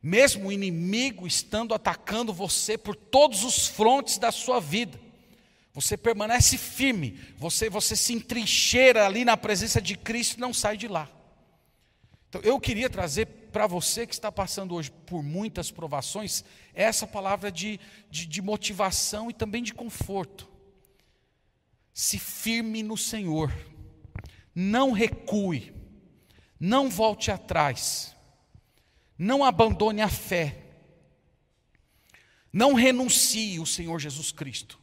mesmo 0.02 0.50
o 0.50 0.52
inimigo 0.52 1.26
estando 1.26 1.74
atacando 1.74 2.34
você 2.34 2.78
por 2.78 2.96
todos 2.96 3.44
os 3.44 3.68
frontes 3.68 4.18
da 4.18 4.32
sua 4.32 4.60
vida. 4.60 5.00
Você 5.74 5.97
permanece 5.97 6.55
firme, 6.57 7.19
você, 7.36 7.67
você 7.67 7.95
se 7.95 8.13
entrincheira 8.13 9.05
ali 9.07 9.26
na 9.26 9.36
presença 9.36 9.82
de 9.82 9.97
Cristo 9.97 10.38
e 10.38 10.39
não 10.39 10.53
sai 10.53 10.78
de 10.78 10.88
lá. 10.88 11.09
Então, 12.30 12.41
eu 12.41 12.59
queria 12.59 12.89
trazer 12.89 13.26
para 13.26 13.65
você 13.65 14.05
que 14.05 14.13
está 14.13 14.32
passando 14.32 14.76
hoje 14.76 14.91
por 15.05 15.24
muitas 15.24 15.71
provações, 15.71 16.43
essa 16.74 17.07
palavra 17.07 17.51
de, 17.51 17.80
de, 18.09 18.26
de 18.28 18.41
motivação 18.41 19.30
e 19.30 19.34
também 19.34 19.63
de 19.63 19.74
conforto. 19.74 20.47
Se 21.93 22.19
firme 22.19 22.82
no 22.82 22.97
Senhor, 22.97 23.51
não 24.53 24.91
recue, 24.91 25.74
não 26.59 26.89
volte 26.89 27.32
atrás, 27.32 28.15
não 29.17 29.43
abandone 29.43 30.01
a 30.01 30.09
fé, 30.09 30.59
não 32.51 32.74
renuncie 32.74 33.59
o 33.59 33.65
Senhor 33.65 33.99
Jesus 33.99 34.32
Cristo. 34.32 34.82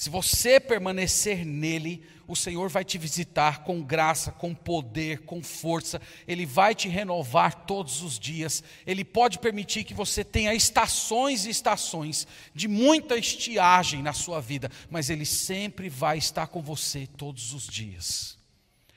Se 0.00 0.08
você 0.08 0.58
permanecer 0.58 1.44
nele, 1.44 2.02
o 2.26 2.34
Senhor 2.34 2.70
vai 2.70 2.82
te 2.82 2.96
visitar 2.96 3.64
com 3.64 3.82
graça, 3.82 4.32
com 4.32 4.54
poder, 4.54 5.26
com 5.26 5.42
força, 5.42 6.00
Ele 6.26 6.46
vai 6.46 6.74
te 6.74 6.88
renovar 6.88 7.66
todos 7.66 8.00
os 8.00 8.18
dias. 8.18 8.64
Ele 8.86 9.04
pode 9.04 9.38
permitir 9.38 9.84
que 9.84 9.92
você 9.92 10.24
tenha 10.24 10.54
estações 10.54 11.44
e 11.44 11.50
estações 11.50 12.26
de 12.54 12.66
muita 12.66 13.18
estiagem 13.18 14.00
na 14.00 14.14
sua 14.14 14.40
vida, 14.40 14.70
mas 14.88 15.10
Ele 15.10 15.26
sempre 15.26 15.90
vai 15.90 16.16
estar 16.16 16.46
com 16.46 16.62
você 16.62 17.06
todos 17.06 17.52
os 17.52 17.66
dias. 17.66 18.38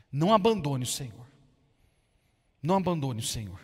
Não 0.10 0.34
abandone 0.34 0.86
o 0.86 0.88
Senhor. 0.88 1.28
Não 2.62 2.78
abandone 2.78 3.20
o 3.20 3.28
Senhor. 3.28 3.60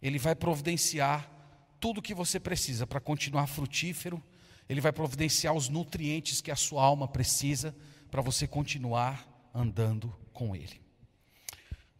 Ele 0.00 0.18
vai 0.18 0.34
providenciar 0.34 1.30
tudo 1.78 1.98
o 1.98 2.02
que 2.02 2.14
você 2.14 2.40
precisa 2.40 2.86
para 2.86 3.00
continuar 3.00 3.46
frutífero 3.48 4.24
ele 4.68 4.80
vai 4.80 4.92
providenciar 4.92 5.54
os 5.54 5.68
nutrientes 5.68 6.40
que 6.40 6.50
a 6.50 6.56
sua 6.56 6.84
alma 6.84 7.08
precisa 7.08 7.74
para 8.10 8.20
você 8.20 8.46
continuar 8.46 9.26
andando 9.54 10.14
com 10.32 10.54
Ele. 10.54 10.80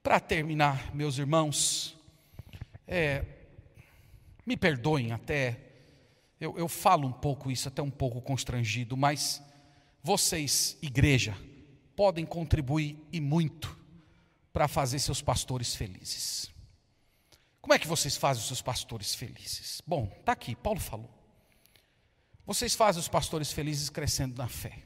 Para 0.02 0.20
terminar, 0.20 0.94
meus 0.94 1.18
irmãos, 1.18 1.96
é, 2.86 3.24
me 4.46 4.56
perdoem 4.56 5.12
até, 5.12 5.58
eu, 6.40 6.56
eu 6.58 6.68
falo 6.68 7.08
um 7.08 7.12
pouco 7.12 7.50
isso, 7.50 7.68
até 7.68 7.82
um 7.82 7.90
pouco 7.90 8.20
constrangido, 8.20 8.96
mas 8.96 9.42
vocês, 10.02 10.76
igreja, 10.80 11.36
podem 11.96 12.24
contribuir 12.24 12.96
e 13.12 13.20
muito 13.20 13.76
para 14.52 14.68
fazer 14.68 14.98
seus 14.98 15.20
pastores 15.20 15.74
felizes. 15.74 16.50
Como 17.60 17.74
é 17.74 17.78
que 17.78 17.86
vocês 17.86 18.16
fazem 18.16 18.40
os 18.40 18.46
seus 18.46 18.62
pastores 18.62 19.14
felizes? 19.14 19.82
Bom, 19.86 20.10
está 20.20 20.32
aqui, 20.32 20.54
Paulo 20.54 20.80
falou. 20.80 21.17
Vocês 22.48 22.74
fazem 22.74 22.98
os 22.98 23.08
pastores 23.08 23.52
felizes 23.52 23.90
crescendo 23.90 24.38
na 24.38 24.48
fé. 24.48 24.78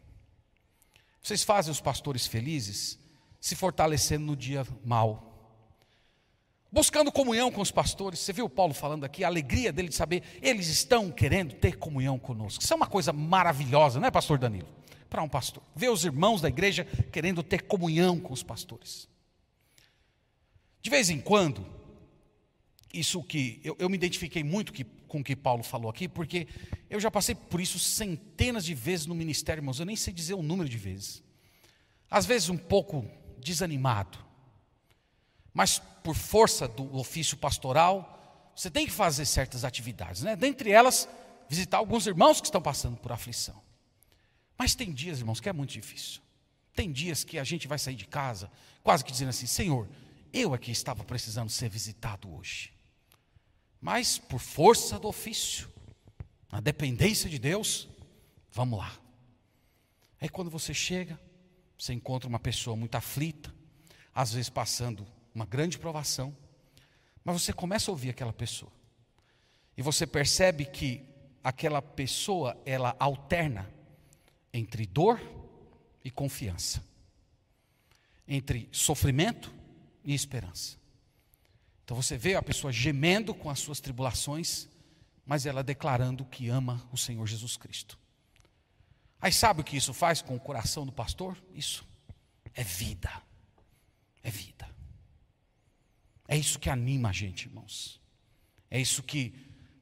Vocês 1.22 1.44
fazem 1.44 1.70
os 1.70 1.80
pastores 1.80 2.26
felizes 2.26 2.98
se 3.40 3.54
fortalecendo 3.54 4.26
no 4.26 4.34
dia 4.34 4.66
mal. 4.84 5.28
Buscando 6.72 7.12
comunhão 7.12 7.52
com 7.52 7.60
os 7.60 7.70
pastores. 7.70 8.18
Você 8.18 8.32
viu 8.32 8.46
o 8.46 8.50
Paulo 8.50 8.74
falando 8.74 9.04
aqui, 9.04 9.22
a 9.22 9.28
alegria 9.28 9.72
dele 9.72 9.90
de 9.90 9.94
saber, 9.94 10.24
eles 10.42 10.66
estão 10.66 11.08
querendo 11.12 11.54
ter 11.54 11.78
comunhão 11.78 12.18
conosco. 12.18 12.64
Isso 12.64 12.72
é 12.72 12.76
uma 12.76 12.88
coisa 12.88 13.12
maravilhosa, 13.12 14.00
não 14.00 14.08
é, 14.08 14.10
pastor 14.10 14.38
Danilo? 14.38 14.68
Para 15.08 15.22
um 15.22 15.28
pastor. 15.28 15.62
Ver 15.72 15.90
os 15.90 16.04
irmãos 16.04 16.40
da 16.40 16.48
igreja 16.48 16.84
querendo 17.12 17.44
ter 17.44 17.62
comunhão 17.62 18.18
com 18.18 18.32
os 18.32 18.42
pastores. 18.42 19.08
De 20.82 20.90
vez 20.90 21.10
em 21.10 21.20
quando, 21.20 21.64
isso 22.92 23.22
que 23.22 23.60
eu, 23.62 23.76
eu 23.78 23.88
me 23.88 23.94
identifiquei 23.94 24.42
muito 24.42 24.72
que, 24.72 24.84
com 25.12 25.20
o 25.20 25.24
que 25.24 25.36
Paulo 25.36 25.62
falou 25.62 25.90
aqui, 25.90 26.08
porque 26.08 26.48
eu 26.88 26.98
já 26.98 27.10
passei 27.10 27.34
por 27.34 27.60
isso 27.60 27.78
centenas 27.78 28.64
de 28.64 28.74
vezes 28.74 29.04
no 29.04 29.14
ministério, 29.14 29.60
irmãos, 29.60 29.78
eu 29.78 29.84
nem 29.84 29.94
sei 29.94 30.10
dizer 30.10 30.32
o 30.32 30.42
número 30.42 30.66
de 30.66 30.78
vezes. 30.78 31.22
Às 32.10 32.24
vezes 32.24 32.48
um 32.48 32.56
pouco 32.56 33.06
desanimado, 33.38 34.18
mas 35.52 35.78
por 36.02 36.16
força 36.16 36.66
do 36.66 36.96
ofício 36.96 37.36
pastoral, 37.36 38.50
você 38.56 38.70
tem 38.70 38.86
que 38.86 38.92
fazer 38.92 39.26
certas 39.26 39.66
atividades, 39.66 40.22
né? 40.22 40.34
Dentre 40.34 40.70
elas, 40.70 41.06
visitar 41.46 41.76
alguns 41.76 42.06
irmãos 42.06 42.40
que 42.40 42.46
estão 42.46 42.62
passando 42.62 42.96
por 42.96 43.12
aflição. 43.12 43.60
Mas 44.56 44.74
tem 44.74 44.90
dias, 44.90 45.18
irmãos, 45.18 45.40
que 45.40 45.48
é 45.48 45.52
muito 45.52 45.74
difícil. 45.74 46.22
Tem 46.74 46.90
dias 46.90 47.22
que 47.22 47.38
a 47.38 47.44
gente 47.44 47.68
vai 47.68 47.78
sair 47.78 47.96
de 47.96 48.06
casa, 48.06 48.50
quase 48.82 49.04
que 49.04 49.12
dizendo 49.12 49.28
assim: 49.28 49.46
Senhor, 49.46 49.86
eu 50.32 50.54
aqui 50.54 50.70
estava 50.70 51.04
precisando 51.04 51.50
ser 51.50 51.68
visitado 51.68 52.34
hoje 52.34 52.72
mas 53.82 54.16
por 54.16 54.38
força 54.38 54.96
do 54.96 55.08
ofício, 55.08 55.68
na 56.52 56.60
dependência 56.60 57.28
de 57.28 57.36
Deus, 57.36 57.88
vamos 58.52 58.78
lá. 58.78 58.96
Aí 60.20 60.28
quando 60.28 60.48
você 60.48 60.72
chega, 60.72 61.20
você 61.76 61.92
encontra 61.92 62.28
uma 62.28 62.38
pessoa 62.38 62.76
muito 62.76 62.94
aflita, 62.94 63.52
às 64.14 64.34
vezes 64.34 64.48
passando 64.48 65.04
uma 65.34 65.44
grande 65.44 65.80
provação, 65.80 66.34
mas 67.24 67.42
você 67.42 67.52
começa 67.52 67.90
a 67.90 67.92
ouvir 67.92 68.10
aquela 68.10 68.32
pessoa. 68.32 68.70
E 69.76 69.82
você 69.82 70.06
percebe 70.06 70.64
que 70.64 71.02
aquela 71.42 71.82
pessoa, 71.82 72.56
ela 72.64 72.94
alterna 73.00 73.68
entre 74.52 74.86
dor 74.86 75.20
e 76.04 76.10
confiança, 76.10 76.84
entre 78.28 78.68
sofrimento 78.70 79.52
e 80.04 80.14
esperança. 80.14 80.81
Então 81.92 82.00
você 82.00 82.16
vê 82.16 82.36
a 82.36 82.42
pessoa 82.42 82.72
gemendo 82.72 83.34
com 83.34 83.50
as 83.50 83.58
suas 83.58 83.78
tribulações, 83.78 84.66
mas 85.26 85.44
ela 85.44 85.62
declarando 85.62 86.24
que 86.24 86.48
ama 86.48 86.82
o 86.90 86.96
Senhor 86.96 87.26
Jesus 87.26 87.54
Cristo. 87.54 87.98
Aí 89.20 89.30
sabe 89.30 89.60
o 89.60 89.64
que 89.64 89.76
isso 89.76 89.92
faz 89.92 90.22
com 90.22 90.34
o 90.34 90.40
coração 90.40 90.86
do 90.86 90.90
pastor? 90.90 91.36
Isso 91.54 91.86
é 92.54 92.64
vida. 92.64 93.10
É 94.22 94.30
vida. 94.30 94.66
É 96.26 96.34
isso 96.34 96.58
que 96.58 96.70
anima 96.70 97.10
a 97.10 97.12
gente, 97.12 97.44
irmãos. 97.46 98.00
É 98.70 98.80
isso 98.80 99.02
que 99.02 99.34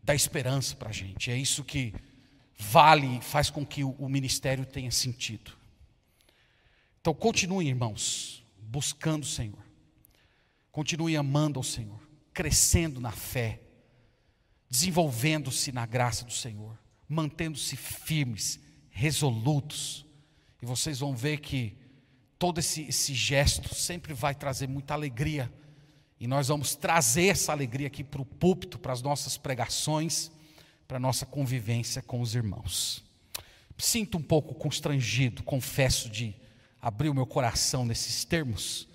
dá 0.02 0.12
esperança 0.12 0.74
para 0.74 0.88
a 0.88 0.92
gente. 0.92 1.30
É 1.30 1.36
isso 1.36 1.62
que 1.62 1.94
vale, 2.58 3.20
faz 3.20 3.50
com 3.50 3.64
que 3.64 3.84
o, 3.84 4.08
ministério 4.08 4.66
tenha 4.66 4.90
sentido. 4.90 5.52
Então 7.00 7.14
continue, 7.14 7.68
irmãos, 7.68 8.44
buscando 8.58 9.22
o 9.22 9.28
Senhor. 9.28 9.69
Continue 10.72 11.16
amando 11.16 11.58
ao 11.58 11.64
Senhor, 11.64 12.00
crescendo 12.32 13.00
na 13.00 13.10
fé, 13.10 13.60
desenvolvendo-se 14.68 15.72
na 15.72 15.84
graça 15.84 16.24
do 16.24 16.32
Senhor, 16.32 16.78
mantendo-se 17.08 17.76
firmes, 17.76 18.60
resolutos. 18.88 20.06
E 20.62 20.66
vocês 20.66 21.00
vão 21.00 21.14
ver 21.14 21.38
que 21.38 21.76
todo 22.38 22.58
esse, 22.58 22.82
esse 22.82 23.14
gesto 23.14 23.74
sempre 23.74 24.14
vai 24.14 24.34
trazer 24.34 24.68
muita 24.68 24.94
alegria. 24.94 25.52
E 26.20 26.26
nós 26.26 26.48
vamos 26.48 26.76
trazer 26.76 27.26
essa 27.26 27.50
alegria 27.50 27.88
aqui 27.88 28.04
para 28.04 28.22
o 28.22 28.26
púlpito, 28.26 28.78
para 28.78 28.92
as 28.92 29.02
nossas 29.02 29.36
pregações, 29.36 30.30
para 30.86 30.98
a 30.98 31.00
nossa 31.00 31.26
convivência 31.26 32.00
com 32.00 32.20
os 32.20 32.34
irmãos. 32.34 33.04
Sinto 33.76 34.18
um 34.18 34.22
pouco 34.22 34.54
constrangido, 34.54 35.42
confesso, 35.42 36.10
de 36.10 36.36
abrir 36.80 37.08
o 37.08 37.14
meu 37.14 37.26
coração 37.26 37.84
nesses 37.84 38.24
termos 38.24 38.89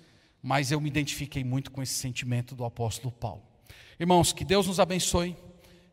mas 0.46 0.70
eu 0.70 0.80
me 0.80 0.88
identifiquei 0.88 1.42
muito 1.42 1.72
com 1.72 1.82
esse 1.82 1.94
sentimento 1.94 2.54
do 2.54 2.64
apóstolo 2.64 3.10
Paulo. 3.10 3.42
Irmãos, 3.98 4.32
que 4.32 4.44
Deus 4.44 4.68
nos 4.68 4.78
abençoe 4.78 5.36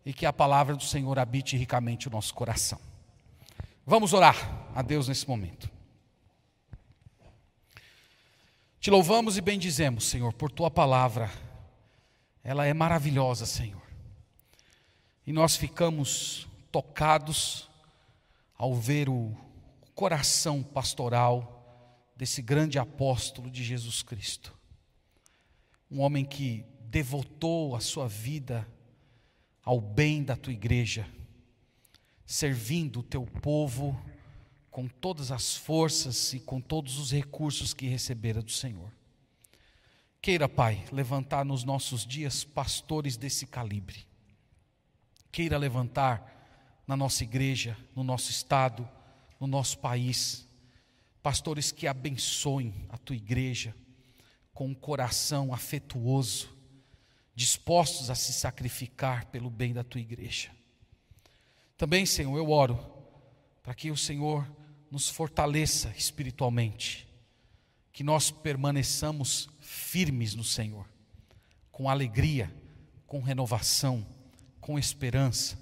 e 0.06 0.14
que 0.14 0.28
a 0.28 0.32
palavra 0.32 0.76
do 0.76 0.84
Senhor 0.84 1.18
habite 1.18 1.58
ricamente 1.58 2.08
o 2.08 2.12
nosso 2.12 2.36
coração. 2.36 2.80
Vamos 3.84 4.14
orar 4.14 4.70
a 4.76 4.84
Deus 4.84 5.08
nesse 5.08 5.28
momento. 5.28 5.68
Te 8.80 8.92
louvamos 8.92 9.38
e 9.38 9.42
bendizemos, 9.42 10.06
Senhor, 10.06 10.32
por 10.34 10.52
tua 10.52 10.70
palavra. 10.70 11.32
Ela 12.44 12.68
é 12.68 12.76
maravilhosa, 12.76 13.48
Senhor. 13.48 13.82
E 15.26 15.34
nós 15.34 15.56
ficamos 15.56 16.48
tocados 16.72 17.68
ao 18.56 18.76
ver 18.76 19.10
o 19.10 19.36
coração 19.96 20.62
pastoral 20.62 21.63
desse 22.16 22.42
grande 22.42 22.78
apóstolo 22.78 23.50
de 23.50 23.64
Jesus 23.64 24.02
Cristo. 24.02 24.54
Um 25.90 26.00
homem 26.02 26.26
que 26.26 26.66
devotou 26.90 27.76
a 27.76 27.80
sua 27.80 28.08
vida 28.08 28.68
ao 29.64 29.80
bem 29.80 30.24
da 30.24 30.36
tua 30.36 30.54
igreja, 30.54 31.08
servindo 32.26 33.00
o 33.00 33.04
teu 33.04 33.26
povo 33.26 34.00
com 34.70 34.88
todas 34.88 35.32
as 35.32 35.56
forças 35.56 36.34
e 36.34 36.40
com 36.40 36.60
todos 36.60 36.98
os 36.98 37.12
recursos 37.12 37.74
que 37.74 37.88
recebera 37.88 38.42
do 38.42 38.52
Senhor. 38.52 38.92
Queira, 40.22 40.48
Pai, 40.48 40.86
levantar 40.92 41.44
nos 41.44 41.64
nossos 41.64 42.06
dias 42.06 42.44
pastores 42.44 43.18
desse 43.18 43.46
calibre. 43.46 44.06
Queira 45.32 45.58
levantar 45.58 46.82
na 46.88 46.96
nossa 46.96 47.24
igreja, 47.24 47.78
no 47.96 48.04
nosso 48.04 48.32
estado, 48.32 48.88
no 49.40 49.48
nosso 49.48 49.78
país, 49.80 50.48
pastores 51.24 51.72
que 51.72 51.88
abençoem 51.88 52.74
a 52.90 52.98
tua 52.98 53.16
igreja 53.16 53.74
com 54.54 54.68
um 54.68 54.74
coração 54.74 55.54
afetuoso, 55.54 56.50
dispostos 57.34 58.10
a 58.10 58.16
se 58.16 58.34
sacrificar 58.34 59.28
pelo 59.28 59.50
bem 59.50 59.74
da 59.74 59.84
tua 59.84 60.02
igreja. 60.02 60.52
Também, 61.78 62.06
Senhor, 62.06 62.38
eu 62.38 62.52
oro 62.52 62.78
para 63.64 63.74
que 63.74 63.90
o 63.90 63.98
Senhor 63.98 64.46
nos 64.92 65.10
fortaleça 65.10 65.94
espiritualmente, 65.98 67.08
que 67.94 68.04
nós 68.04 68.30
permaneçamos 68.30 69.50
firmes 69.62 70.36
no 70.36 70.44
Senhor, 70.44 70.86
com 71.72 71.90
alegria, 71.90 72.54
com 73.08 73.22
renovação, 73.22 74.06
com 74.60 74.78
esperança, 74.78 75.58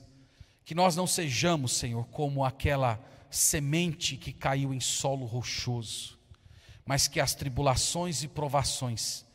que 0.66 0.74
nós 0.74 0.96
não 0.96 1.06
sejamos, 1.06 1.74
Senhor, 1.74 2.06
como 2.08 2.44
aquela 2.44 3.00
semente 3.32 4.18
que 4.18 4.34
caiu 4.34 4.74
em 4.74 4.80
solo 4.80 5.26
rochoso, 5.26 6.20
mas 6.86 7.08
que 7.08 7.20
as 7.20 7.34
tribulações 7.34 8.22
e 8.22 8.28
provações 8.28 9.26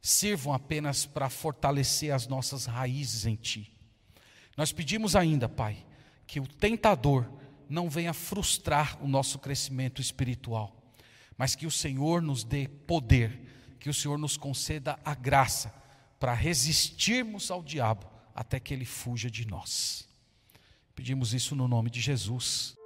sirvam 0.00 0.52
apenas 0.52 1.06
para 1.06 1.28
fortalecer 1.28 2.12
as 2.12 2.28
nossas 2.28 2.66
raízes 2.66 3.26
em 3.26 3.34
Ti. 3.34 3.72
Nós 4.56 4.70
pedimos 4.70 5.16
ainda, 5.16 5.48
Pai, 5.48 5.84
que 6.26 6.38
o 6.38 6.46
tentador 6.46 7.28
não 7.68 7.90
venha 7.90 8.12
frustrar 8.12 9.02
o 9.02 9.08
nosso 9.08 9.38
crescimento 9.38 10.00
espiritual, 10.00 10.76
mas 11.36 11.54
que 11.54 11.66
o 11.66 11.70
Senhor 11.70 12.22
nos 12.22 12.44
dê 12.44 12.68
poder, 12.68 13.76
que 13.80 13.90
o 13.90 13.94
Senhor 13.94 14.18
nos 14.18 14.36
conceda 14.36 14.98
a 15.04 15.14
graça 15.14 15.74
para 16.18 16.32
resistirmos 16.32 17.50
ao 17.50 17.62
diabo 17.62 18.06
até 18.34 18.60
que 18.60 18.72
ele 18.72 18.84
fuja 18.84 19.30
de 19.30 19.46
nós. 19.46 20.08
Pedimos 20.94 21.34
isso 21.34 21.54
no 21.56 21.66
nome 21.66 21.90
de 21.90 22.00
Jesus. 22.00 22.76